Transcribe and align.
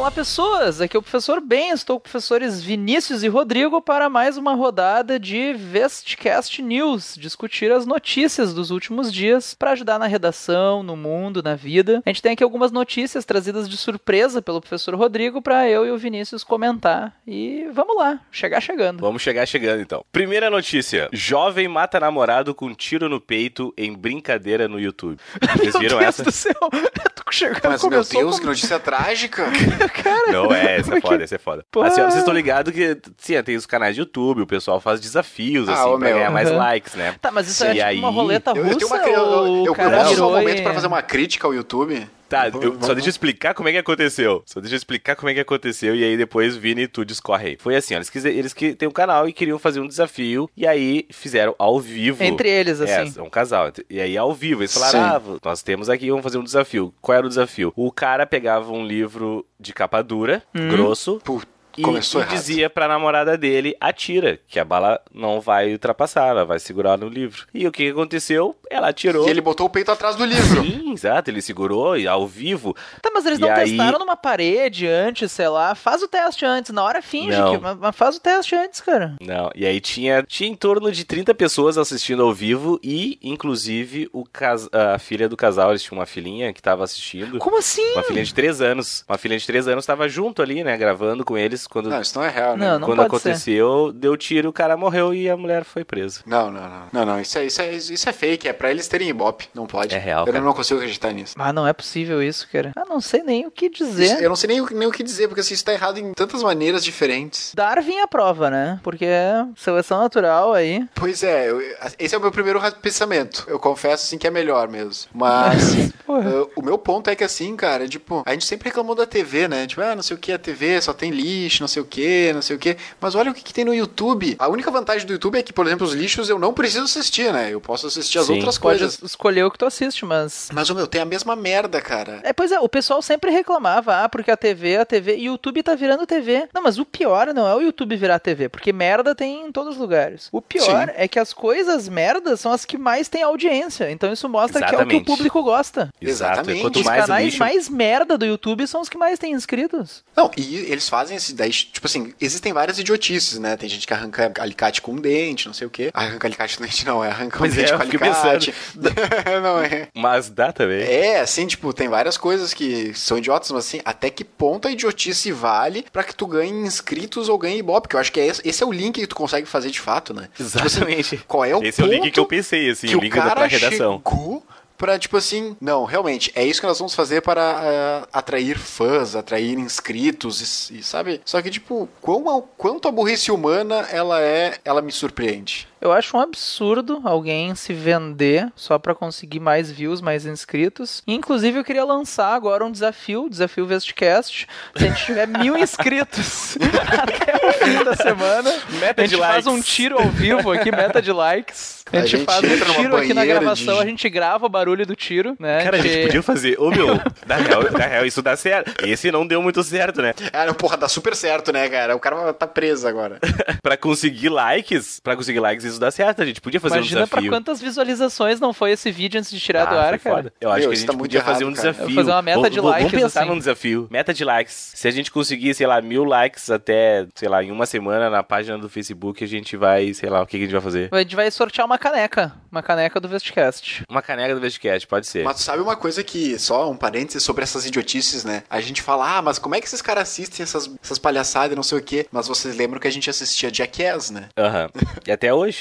Olá 0.00 0.10
pessoas, 0.10 0.80
aqui 0.80 0.96
é 0.96 0.98
o 0.98 1.02
professor 1.02 1.42
Ben, 1.42 1.72
estou 1.72 2.00
com 2.00 2.06
os 2.06 2.10
professores 2.10 2.62
Vinícius 2.62 3.22
e 3.22 3.28
Rodrigo 3.28 3.82
para 3.82 4.08
mais 4.08 4.38
uma 4.38 4.54
rodada 4.54 5.20
de 5.20 5.52
Vestcast 5.52 6.62
News, 6.62 7.16
discutir 7.18 7.70
as 7.70 7.84
notícias 7.84 8.54
dos 8.54 8.70
últimos 8.70 9.12
dias 9.12 9.52
para 9.52 9.72
ajudar 9.72 9.98
na 9.98 10.06
redação, 10.06 10.82
no 10.82 10.96
mundo, 10.96 11.42
na 11.42 11.54
vida. 11.54 12.02
A 12.06 12.08
gente 12.08 12.22
tem 12.22 12.32
aqui 12.32 12.42
algumas 12.42 12.72
notícias 12.72 13.26
trazidas 13.26 13.68
de 13.68 13.76
surpresa 13.76 14.40
pelo 14.40 14.62
professor 14.62 14.94
Rodrigo 14.94 15.42
para 15.42 15.68
eu 15.68 15.84
e 15.84 15.90
o 15.90 15.98
Vinícius 15.98 16.42
comentar. 16.42 17.14
E 17.26 17.68
vamos 17.70 17.94
lá, 17.94 18.20
chegar 18.32 18.62
chegando. 18.62 19.00
Vamos 19.02 19.20
chegar 19.20 19.44
chegando 19.44 19.82
então. 19.82 20.02
Primeira 20.10 20.48
notícia: 20.48 21.10
jovem 21.12 21.68
mata 21.68 22.00
namorado 22.00 22.54
com 22.54 22.72
tiro 22.72 23.06
no 23.06 23.20
peito 23.20 23.70
em 23.76 23.92
brincadeira 23.92 24.66
no 24.66 24.80
YouTube. 24.80 25.18
Vocês 25.58 25.78
viram 25.78 25.98
meu 25.98 26.06
Deus 26.06 26.20
essa? 26.20 26.22
do 26.22 26.32
céu, 26.32 26.54
chegando, 27.30 27.60
Mas, 27.64 27.82
meu 27.82 27.90
Deus, 28.04 28.08
com- 28.08 28.40
que 28.40 28.46
notícia 28.46 28.78
trágica. 28.78 29.46
Cara, 30.02 30.32
Não, 30.32 30.52
é, 30.52 30.76
essa 30.78 30.90
é 30.90 30.92
Porque- 30.94 31.08
foda, 31.08 31.24
essa 31.24 31.34
é 31.34 31.38
foda. 31.38 31.64
Porra. 31.70 31.88
Assim, 31.88 32.00
ó, 32.00 32.04
vocês 32.04 32.18
estão 32.18 32.34
ligados 32.34 32.72
que, 32.72 32.98
sim, 33.18 33.42
tem 33.42 33.56
os 33.56 33.66
canais 33.66 33.94
de 33.94 34.00
YouTube, 34.00 34.42
o 34.42 34.46
pessoal 34.46 34.80
faz 34.80 35.00
desafios, 35.00 35.68
Ah, 35.68 35.72
assim, 35.74 35.82
ô, 35.90 35.98
pra 35.98 36.08
meu. 36.08 36.16
ganhar 36.16 36.30
mais 36.30 36.48
Aham. 36.48 36.58
likes, 36.58 36.94
né? 36.94 37.14
Tá, 37.20 37.30
mas 37.30 37.48
isso 37.48 37.62
Sim, 37.64 37.70
é 37.70 37.72
tipo 37.74 37.84
aí- 37.86 37.98
uma 37.98 38.10
roleta 38.10 38.50
Eu, 38.54 38.62
russa 38.64 38.72
eu 38.74 38.78
tenho 38.78 38.88
uma, 38.88 38.96
eu, 39.08 39.12
eu, 39.14 39.56
eu, 39.56 39.64
eu 39.66 39.74
posso 39.74 40.16
só 40.16 40.28
um 40.28 40.32
momento 40.36 40.58
e- 40.58 40.62
pra 40.62 40.74
fazer 40.74 40.86
uma 40.86 41.02
crítica 41.02 41.46
ao 41.46 41.54
YouTube? 41.54 42.06
Tá, 42.30 42.48
eu, 42.48 42.78
só 42.80 42.94
deixa 42.94 43.08
eu 43.08 43.10
explicar 43.10 43.52
como 43.54 43.68
é 43.68 43.72
que 43.72 43.78
aconteceu. 43.78 44.42
Só 44.46 44.60
deixa 44.60 44.74
eu 44.74 44.78
explicar 44.78 45.16
como 45.16 45.28
é 45.28 45.34
que 45.34 45.40
aconteceu 45.40 45.94
e 45.96 46.04
aí 46.04 46.16
depois 46.16 46.56
Vini 46.56 46.86
tu 46.86 47.04
discorre 47.04 47.48
aí. 47.48 47.56
Foi 47.58 47.74
assim, 47.76 47.94
ó, 47.94 47.98
eles, 47.98 48.08
quise- 48.08 48.28
eles 48.30 48.52
que 48.54 48.74
têm 48.74 48.88
um 48.88 48.92
canal 48.92 49.28
e 49.28 49.32
queriam 49.32 49.58
fazer 49.58 49.80
um 49.80 49.86
desafio 49.88 50.48
e 50.56 50.66
aí 50.66 51.06
fizeram 51.10 51.54
ao 51.58 51.80
vivo. 51.80 52.22
Entre 52.22 52.48
eles, 52.48 52.80
É, 52.80 53.00
assim. 53.02 53.18
é 53.18 53.22
um 53.22 53.28
casal. 53.28 53.72
E 53.90 54.00
aí, 54.00 54.16
ao 54.16 54.32
vivo, 54.32 54.62
eles 54.62 54.72
falaram: 54.72 55.00
ah, 55.00 55.38
nós 55.44 55.62
temos 55.62 55.88
aqui, 55.90 56.08
vamos 56.08 56.22
fazer 56.22 56.38
um 56.38 56.44
desafio. 56.44 56.94
Qual 57.00 57.18
era 57.18 57.26
o 57.26 57.28
desafio? 57.28 57.72
O 57.76 57.90
cara 57.90 58.24
pegava 58.24 58.72
um 58.72 58.86
livro 58.86 59.44
de 59.58 59.72
capa 59.72 60.00
dura, 60.02 60.42
Hum. 60.54 60.68
grosso. 60.68 61.20
Pô, 61.24 61.42
E, 61.76 61.82
começou 61.82 62.20
e 62.20 62.24
errado. 62.24 62.34
dizia 62.36 62.68
pra 62.70 62.88
namorada 62.88 63.36
dele, 63.38 63.74
atira, 63.80 64.38
que 64.48 64.58
a 64.58 64.64
bala 64.64 65.00
não 65.14 65.40
vai 65.40 65.72
ultrapassar, 65.72 66.26
ela 66.28 66.44
vai 66.44 66.58
segurar 66.58 66.96
no 66.98 67.08
livro. 67.08 67.46
E 67.54 67.66
o 67.66 67.72
que 67.72 67.88
aconteceu? 67.90 68.56
Ela 68.68 68.88
atirou. 68.88 69.26
E 69.26 69.30
ele 69.30 69.40
botou 69.40 69.66
o 69.66 69.70
peito 69.70 69.90
atrás 69.90 70.16
do 70.16 70.24
livro. 70.24 70.62
Sim, 70.62 70.92
exato, 70.92 71.30
ele 71.30 71.40
segurou 71.42 71.96
e 71.96 72.06
ao 72.06 72.26
vivo. 72.26 72.74
Tá, 73.00 73.10
mas 73.12 73.24
eles 73.26 73.38
E 73.38 73.42
não 73.42 73.50
aí- 73.50 73.68
testaram 73.70 73.98
numa 73.98 74.16
parede 74.16 74.86
antes, 74.86 75.30
sei 75.32 75.48
lá. 75.48 75.74
Faz 75.74 76.02
o 76.02 76.08
teste 76.08 76.44
antes. 76.44 76.70
Na 76.72 76.82
hora 76.82 77.00
finge 77.02 77.36
Não. 77.36 77.52
que. 77.56 77.58
Mas, 77.62 77.76
mas 77.78 77.96
faz 77.96 78.16
o 78.16 78.20
teste 78.20 78.54
antes, 78.54 78.80
cara. 78.80 79.16
Não, 79.20 79.50
e 79.54 79.64
aí 79.66 79.80
tinha, 79.80 80.22
tinha 80.22 80.48
em 80.50 80.54
torno 80.54 80.90
de 80.92 81.04
30 81.04 81.34
pessoas 81.34 81.78
assistindo 81.78 82.22
ao 82.22 82.32
vivo 82.32 82.78
e, 82.82 83.18
inclusive, 83.22 84.08
o 84.12 84.24
cas... 84.24 84.68
a 84.72 84.98
filha 84.98 85.28
do 85.28 85.36
casal, 85.36 85.70
eles 85.70 85.82
tinham 85.82 85.98
uma 85.98 86.06
filhinha 86.06 86.52
que 86.52 86.62
tava 86.62 86.84
assistindo. 86.84 87.38
Como 87.38 87.58
assim? 87.58 87.92
Uma 87.94 88.02
filhinha 88.02 88.24
de 88.24 88.34
3 88.34 88.60
anos. 88.60 89.04
Uma 89.08 89.18
filhinha 89.18 89.38
de 89.38 89.46
3 89.46 89.68
anos 89.68 89.86
tava 89.86 90.08
junto 90.08 90.42
ali, 90.42 90.62
né, 90.62 90.76
gravando 90.76 91.24
com 91.24 91.36
eles 91.36 91.59
quando, 91.68 91.88
Não, 91.90 92.00
isso 92.00 92.16
não 92.18 92.24
é 92.24 92.28
real, 92.30 92.56
né? 92.56 92.66
Não, 92.66 92.78
não 92.78 92.88
quando 92.88 92.98
pode 92.98 93.08
aconteceu, 93.08 93.92
deu 93.94 94.16
tiro, 94.16 94.48
o 94.48 94.52
cara 94.52 94.76
morreu 94.76 95.12
e 95.14 95.28
a 95.28 95.36
mulher 95.36 95.64
foi 95.64 95.84
presa. 95.84 96.20
Não, 96.26 96.50
não, 96.50 96.62
não. 96.68 96.82
Não, 96.92 97.04
não, 97.06 97.20
isso 97.20 97.38
é, 97.38 97.44
isso 97.46 97.60
é, 97.62 97.72
isso 97.74 98.08
é 98.08 98.12
fake, 98.12 98.48
é 98.48 98.52
pra 98.52 98.70
eles 98.70 98.86
terem 98.88 99.08
ibope. 99.08 99.48
Não 99.54 99.66
pode. 99.66 99.94
É 99.94 99.98
real, 99.98 100.26
Eu 100.26 100.32
cara. 100.32 100.44
não 100.44 100.52
consigo 100.52 100.78
acreditar 100.80 101.12
nisso. 101.12 101.34
Ah, 101.38 101.52
não 101.52 101.66
é 101.66 101.72
possível 101.72 102.22
isso, 102.22 102.46
cara. 102.52 102.72
Ah, 102.76 102.84
não 102.88 103.00
sei 103.00 103.22
nem 103.22 103.46
o 103.46 103.50
que 103.50 103.66
Isso- 103.66 103.84
dizer. 103.84 104.22
eu 104.22 104.28
não 104.28 104.36
sei 104.36 104.48
nem, 104.48 104.60
o- 104.60 104.68
nem 104.72 104.88
o 104.88 104.92
que 104.92 105.02
dizer, 105.02 105.28
porque 105.28 105.40
assim, 105.40 105.54
isso 105.54 105.64
tá 105.64 105.72
errado 105.72 105.98
em 105.98 106.12
tantas 106.12 106.42
maneiras 106.42 106.84
diferentes. 106.84 107.52
Darwin 107.54 107.96
é 107.96 108.02
a 108.02 108.08
prova, 108.08 108.50
né? 108.50 108.80
Porque 108.82 109.04
é 109.04 109.44
seleção 109.56 110.00
natural 110.00 110.52
aí. 110.52 110.86
Pois 110.94 111.22
é, 111.22 111.50
eu- 111.50 111.60
esse 111.98 112.14
é 112.14 112.18
o 112.18 112.20
meu 112.20 112.30
primeiro 112.32 112.60
pensamento. 112.80 113.44
Eu 113.48 113.58
confesso, 113.58 114.04
assim, 114.06 114.18
que 114.18 114.26
é 114.26 114.30
melhor 114.30 114.68
mesmo. 114.68 115.10
Mas 115.14 115.72
uh, 116.08 116.50
o 116.56 116.62
meu 116.62 116.78
ponto 116.78 117.08
é 117.10 117.16
que, 117.16 117.24
assim, 117.24 117.54
cara, 117.56 117.88
tipo, 117.88 118.22
a 118.26 118.32
gente 118.32 118.44
sempre 118.44 118.68
reclamou 118.68 118.94
da 118.94 119.06
TV, 119.06 119.48
né? 119.48 119.66
Tipo, 119.66 119.80
ah, 119.82 119.94
não 119.94 120.02
sei 120.02 120.16
o 120.16 120.18
que, 120.20 120.32
a 120.32 120.38
TV 120.38 120.80
só 120.80 120.92
tem 120.92 121.10
lixo, 121.10 121.49
não 121.58 121.66
sei 121.66 121.82
o 121.82 121.86
que, 121.86 122.32
não 122.32 122.42
sei 122.42 122.54
o 122.54 122.58
que. 122.58 122.76
Mas 123.00 123.14
olha 123.14 123.30
o 123.30 123.34
que, 123.34 123.42
que 123.42 123.52
tem 123.54 123.64
no 123.64 123.74
YouTube. 123.74 124.36
A 124.38 124.48
única 124.48 124.70
vantagem 124.70 125.06
do 125.06 125.14
YouTube 125.14 125.38
é 125.38 125.42
que, 125.42 125.52
por 125.52 125.66
exemplo, 125.66 125.86
os 125.86 125.94
lixos 125.94 126.28
eu 126.28 126.38
não 126.38 126.52
preciso 126.52 126.84
assistir, 126.84 127.32
né? 127.32 127.52
Eu 127.52 127.60
posso 127.60 127.86
assistir 127.86 128.18
as 128.18 128.26
Sim. 128.26 128.34
outras 128.34 128.58
Pode 128.58 128.78
coisas. 128.78 129.02
escolher 129.02 129.44
o 129.44 129.50
que 129.50 129.58
tu 129.58 129.66
assiste, 129.66 130.04
mas. 130.04 130.48
Mas, 130.52 130.68
o 130.68 130.74
meu, 130.74 130.86
tem 130.86 131.00
a 131.00 131.04
mesma 131.04 131.34
merda, 131.34 131.80
cara. 131.80 132.20
É, 132.22 132.32
pois 132.32 132.52
é, 132.52 132.60
o 132.60 132.68
pessoal 132.68 133.00
sempre 133.00 133.30
reclamava, 133.30 134.04
ah, 134.04 134.08
porque 134.08 134.30
a 134.30 134.36
TV, 134.36 134.76
a 134.76 134.84
TV, 134.84 135.16
e 135.16 135.28
o 135.28 135.32
YouTube 135.32 135.62
tá 135.62 135.74
virando 135.74 136.06
TV. 136.06 136.48
Não, 136.52 136.62
mas 136.62 136.78
o 136.78 136.84
pior 136.84 137.32
não 137.32 137.46
é 137.46 137.54
o 137.54 137.60
YouTube 137.60 137.96
virar 137.96 138.18
TV, 138.18 138.48
porque 138.48 138.72
merda 138.72 139.14
tem 139.14 139.46
em 139.46 139.52
todos 139.52 139.74
os 139.74 139.80
lugares. 139.80 140.28
O 140.30 140.42
pior 140.42 140.88
Sim. 140.88 140.92
é 140.94 141.08
que 141.08 141.18
as 141.18 141.32
coisas 141.32 141.88
merdas 141.88 142.40
são 142.40 142.52
as 142.52 142.64
que 142.64 142.76
mais 142.76 143.08
têm 143.08 143.22
audiência. 143.22 143.90
Então 143.90 144.12
isso 144.12 144.28
mostra 144.28 144.58
que 144.60 144.64
é 144.64 144.68
o 144.68 144.70
que 144.70 144.76
Exatamente. 144.76 145.02
o 145.02 145.04
público 145.04 145.42
gosta. 145.42 145.90
Exato. 146.00 146.32
Exatamente. 146.32 146.60
Quanto 146.62 146.78
Os 146.80 146.84
mais 146.86 147.00
canais 147.00 147.24
lixo, 147.24 147.38
mais 147.38 147.68
merda 147.68 148.18
do 148.18 148.26
YouTube 148.26 148.66
são 148.66 148.80
os 148.80 148.88
que 148.88 148.98
mais 148.98 149.18
têm 149.18 149.32
inscritos. 149.32 150.02
Não, 150.16 150.30
e 150.36 150.56
eles 150.56 150.88
fazem 150.88 151.16
esse 151.16 151.32
daí, 151.40 151.50
tipo 151.50 151.86
assim, 151.86 152.12
existem 152.20 152.52
várias 152.52 152.78
idiotices, 152.78 153.38
né? 153.38 153.56
Tem 153.56 153.68
gente 153.68 153.86
que 153.86 153.94
arranca 153.94 154.30
alicate 154.38 154.82
com 154.82 154.92
um 154.92 154.96
dente, 154.96 155.46
não 155.46 155.54
sei 155.54 155.66
o 155.66 155.70
quê. 155.70 155.90
Arranca 155.94 156.28
alicate 156.28 156.58
com 156.58 156.64
dente, 156.64 156.84
não, 156.84 157.02
é 157.02 157.08
arranca 157.08 157.36
um 157.36 157.38
Pois 157.38 157.56
é, 157.56 157.62
dente 157.62 157.72
com 157.72 157.82
alicate. 157.82 158.54
não 159.42 159.58
é. 159.60 159.88
mas 159.94 160.28
dá 160.28 160.52
também. 160.52 160.82
É, 160.82 161.20
assim, 161.20 161.46
tipo, 161.46 161.72
tem 161.72 161.88
várias 161.88 162.18
coisas 162.18 162.52
que 162.52 162.92
são 162.94 163.16
idiotas, 163.16 163.50
mas 163.50 163.66
assim, 163.66 163.80
até 163.84 164.10
que 164.10 164.22
ponto 164.22 164.68
a 164.68 164.70
idiotice 164.70 165.32
vale 165.32 165.84
pra 165.90 166.04
que 166.04 166.14
tu 166.14 166.26
ganhe 166.26 166.52
inscritos 166.52 167.28
ou 167.28 167.38
ganhe 167.38 167.58
ibope? 167.58 167.82
Porque 167.82 167.96
eu 167.96 168.00
acho 168.00 168.12
que 168.12 168.20
é 168.20 168.26
esse, 168.26 168.46
esse 168.46 168.62
é 168.62 168.66
o 168.66 168.72
link 168.72 169.00
que 169.00 169.06
tu 169.06 169.16
consegue 169.16 169.46
fazer 169.46 169.70
de 169.70 169.80
fato, 169.80 170.12
né? 170.12 170.28
Exatamente. 170.38 171.16
Qual 171.26 171.44
é 171.44 171.56
o 171.56 171.62
Esse 171.62 171.80
é 171.80 171.84
o 171.84 171.88
link 171.88 172.10
que 172.10 172.20
eu 172.20 172.26
pensei, 172.26 172.68
assim, 172.68 172.88
que 172.88 172.96
o 172.96 173.00
link 173.00 173.14
da 173.14 173.46
redação. 173.46 174.02
chegou 174.04 174.44
pra, 174.80 174.98
tipo 174.98 175.18
assim, 175.18 175.54
não, 175.60 175.84
realmente, 175.84 176.32
é 176.34 176.42
isso 176.42 176.58
que 176.58 176.66
nós 176.66 176.78
vamos 176.78 176.94
fazer 176.94 177.20
para 177.20 177.42
ah, 177.42 178.08
atrair 178.10 178.58
fãs, 178.58 179.14
atrair 179.14 179.58
inscritos, 179.58 180.70
e, 180.70 180.78
e 180.78 180.82
sabe? 180.82 181.20
Só 181.22 181.42
que, 181.42 181.50
tipo, 181.50 181.86
quão, 182.00 182.48
quanto 182.56 182.88
a 182.88 182.90
burrice 182.90 183.30
humana 183.30 183.86
ela 183.92 184.22
é, 184.22 184.58
ela 184.64 184.80
me 184.80 184.90
surpreende. 184.90 185.68
Eu 185.80 185.92
acho 185.92 186.16
um 186.16 186.20
absurdo 186.20 187.00
alguém 187.04 187.54
se 187.54 187.72
vender 187.72 188.52
só 188.54 188.78
pra 188.78 188.94
conseguir 188.94 189.40
mais 189.40 189.70
views, 189.70 190.00
mais 190.00 190.26
inscritos. 190.26 191.02
E, 191.06 191.14
inclusive, 191.14 191.58
eu 191.58 191.64
queria 191.64 191.84
lançar 191.84 192.34
agora 192.34 192.64
um 192.64 192.70
desafio, 192.70 193.28
desafio 193.30 193.64
Vestcast. 193.66 194.46
Se 194.76 194.84
a 194.84 194.88
gente 194.88 195.04
tiver 195.04 195.26
mil 195.26 195.56
inscritos 195.58 196.56
até 197.02 197.46
o 197.46 197.52
fim 197.52 197.84
da 197.84 197.96
semana, 197.96 198.50
Meta 198.78 199.02
a 199.02 199.06
gente 199.06 199.14
de 199.16 199.22
faz 199.22 199.46
likes. 199.46 199.46
um 199.46 199.60
tiro 199.62 199.98
ao 199.98 200.08
vivo 200.08 200.50
aqui, 200.52 200.70
meta 200.70 201.00
de 201.00 201.12
likes. 201.12 201.80
A 201.92 201.96
A 201.96 202.00
gente, 202.02 202.10
gente 202.18 202.24
faz 202.24 202.44
um 202.44 202.74
tiro 202.82 202.96
aqui 202.96 203.12
na 203.12 203.24
gravação, 203.24 203.76
de- 203.78 203.82
a 203.82 203.86
gente 203.86 204.08
grava 204.08 204.46
o 204.46 204.48
barulho 204.48 204.86
do 204.86 204.94
tiro, 204.94 205.34
né? 205.40 205.64
Cara, 205.64 205.76
a 205.76 205.80
gente 205.80 206.06
podia 206.06 206.22
fazer. 206.22 206.60
Ô, 206.60 206.70
meu, 206.70 206.86
na 207.26 207.36
real, 207.36 207.62
na 207.72 207.84
real, 207.86 208.06
isso 208.06 208.22
dá 208.22 208.36
certo. 208.36 208.86
Esse 208.86 209.10
não 209.10 209.26
deu 209.26 209.42
muito 209.42 209.60
certo, 209.64 210.00
né? 210.00 210.14
Ah, 210.32 210.46
não, 210.46 210.54
porra, 210.54 210.76
dá 210.76 210.88
super 210.88 211.16
certo, 211.16 211.52
né, 211.52 211.68
cara? 211.68 211.96
O 211.96 211.98
cara 212.00 212.32
tá 212.32 212.46
preso 212.46 212.86
agora. 212.86 213.18
pra 213.62 213.76
conseguir 213.76 214.28
likes, 214.28 215.00
pra 215.00 215.16
conseguir 215.16 215.40
likes, 215.40 215.64
isso 215.70 215.80
dá 215.80 215.90
certo. 215.90 216.22
A 216.22 216.26
gente 216.26 216.40
podia 216.40 216.60
fazer 216.60 216.76
Imagina 216.76 217.04
um 217.04 217.06
pra 217.06 217.20
desafio. 217.20 217.30
quantas 217.38 217.60
visualizações 217.60 218.40
não 218.40 218.52
foi 218.52 218.72
esse 218.72 218.90
vídeo 218.90 219.18
antes 219.18 219.30
de 219.30 219.40
tirar 219.40 219.64
do 219.66 219.74
Ah, 219.74 219.82
ar, 219.82 219.88
foi 219.90 219.98
cara. 219.98 220.16
foda. 220.16 220.32
Eu 220.40 220.50
acho 220.50 220.60
Meu, 220.60 220.68
que 220.68 220.74
a 220.74 220.76
gente 220.78 220.86
tá 220.86 220.92
muito 220.92 221.02
podia 221.02 221.22
fazer 221.22 221.44
um 221.44 221.48
errado, 221.48 221.56
cara. 221.62 221.72
desafio. 221.72 221.82
Eu 221.90 221.94
vou 221.94 222.04
fazer 222.04 222.10
uma 222.16 222.22
meta 222.22 222.36
Vamos- 222.36 222.50
de 222.50 222.56
vamos- 222.56 222.70
likes, 222.72 222.90
Vamos 222.90 223.04
pensar 223.04 223.20
assim. 223.20 223.28
num 223.30 223.38
desafio. 223.38 223.88
Meta 223.90 224.14
de 224.14 224.24
likes. 224.24 224.72
Se 224.74 224.88
a 224.88 224.90
gente 224.90 225.10
conseguir, 225.10 225.54
sei 225.54 225.66
lá, 225.66 225.80
mil 225.80 226.04
likes 226.04 226.50
até, 226.50 227.06
sei 227.14 227.28
lá, 227.28 227.42
em 227.42 227.50
uma 227.50 227.66
semana 227.66 228.10
na 228.10 228.22
página 228.22 228.58
do 228.58 228.68
Facebook, 228.68 229.22
a 229.22 229.26
gente 229.28 229.56
vai, 229.56 229.92
sei 229.94 230.08
lá, 230.10 230.22
o 230.22 230.26
que, 230.26 230.36
que 230.36 230.44
a 230.44 230.46
gente 230.46 230.52
vai 230.52 230.60
fazer? 230.62 230.88
A 230.92 230.98
gente 230.98 231.16
vai 231.16 231.30
sortear 231.30 231.66
uma 231.66 231.78
caneca. 231.78 232.32
Uma 232.50 232.62
caneca 232.62 232.98
do 233.00 233.08
Vestcast. 233.08 233.84
Uma 233.88 234.02
caneca 234.02 234.34
do 234.34 234.40
Vestcast, 234.40 234.86
pode 234.86 235.06
ser. 235.06 235.24
Mas 235.24 235.36
tu 235.36 235.42
sabe 235.42 235.62
uma 235.62 235.76
coisa 235.76 236.02
que, 236.02 236.38
só 236.38 236.70
um 236.70 236.76
parênteses 236.76 237.22
sobre 237.22 237.42
essas 237.42 237.64
idiotices, 237.66 238.24
né? 238.24 238.42
A 238.50 238.60
gente 238.60 238.82
fala, 238.82 239.18
ah, 239.18 239.22
mas 239.22 239.38
como 239.38 239.54
é 239.54 239.60
que 239.60 239.66
esses 239.66 239.80
caras 239.82 240.02
assistem 240.04 240.42
essas, 240.42 240.70
essas 240.82 240.98
palhaçadas 240.98 241.52
e 241.52 241.56
não 241.56 241.62
sei 241.62 241.78
o 241.78 241.82
quê? 241.82 242.06
Mas 242.10 242.26
vocês 242.28 242.56
lembram 242.56 242.80
que 242.80 242.88
a 242.88 242.92
gente 242.92 243.08
assistia 243.08 243.52
Jackass, 243.52 244.10
né? 244.10 244.28
Aham. 244.36 244.68
E 245.06 245.12
até 245.12 245.32
hoje. 245.32 245.59